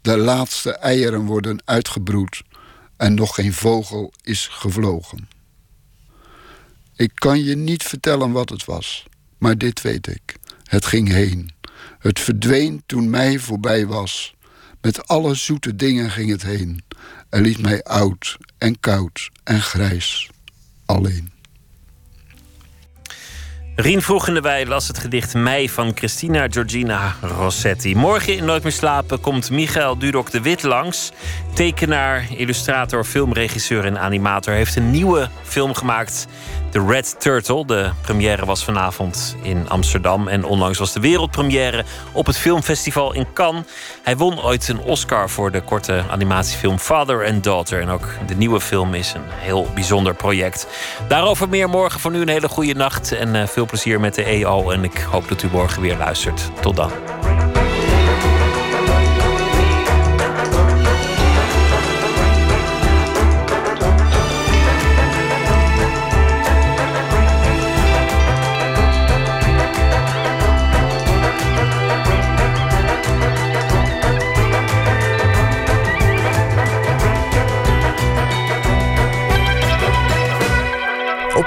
[0.00, 2.42] de laatste eieren worden uitgebroed
[2.96, 5.28] en nog geen vogel is gevlogen.
[6.96, 9.06] Ik kan je niet vertellen wat het was,
[9.38, 10.36] maar dit weet ik.
[10.64, 11.50] Het ging heen.
[12.02, 14.34] Het verdween toen mij voorbij was.
[14.80, 16.84] Met alle zoete dingen ging het heen.
[17.28, 20.30] En liet mij oud en koud en grijs
[20.86, 21.31] alleen.
[23.76, 27.96] Rien vroeg in de wei las het gedicht Mei van Christina Georgina Rossetti.
[27.96, 31.12] Morgen in Nooit meer slapen komt Michael Dudok de Wit langs.
[31.54, 34.54] Tekenaar, illustrator, filmregisseur en animator.
[34.54, 36.26] heeft een nieuwe film gemaakt
[36.70, 37.66] The Red Turtle.
[37.66, 40.28] De première was vanavond in Amsterdam.
[40.28, 43.64] En onlangs was de wereldpremière op het filmfestival in Cannes.
[44.02, 47.80] Hij won ooit een Oscar voor de korte animatiefilm Father and Daughter.
[47.80, 50.66] En ook de nieuwe film is een heel bijzonder project.
[51.08, 52.00] Daarover meer morgen.
[52.00, 53.12] Voor nu een hele goede nacht.
[53.12, 54.70] En eh, veel plezier met de EO.
[54.70, 56.50] En ik hoop dat u morgen weer luistert.
[56.60, 56.90] Tot dan.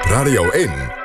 [0.07, 1.04] Radio 1.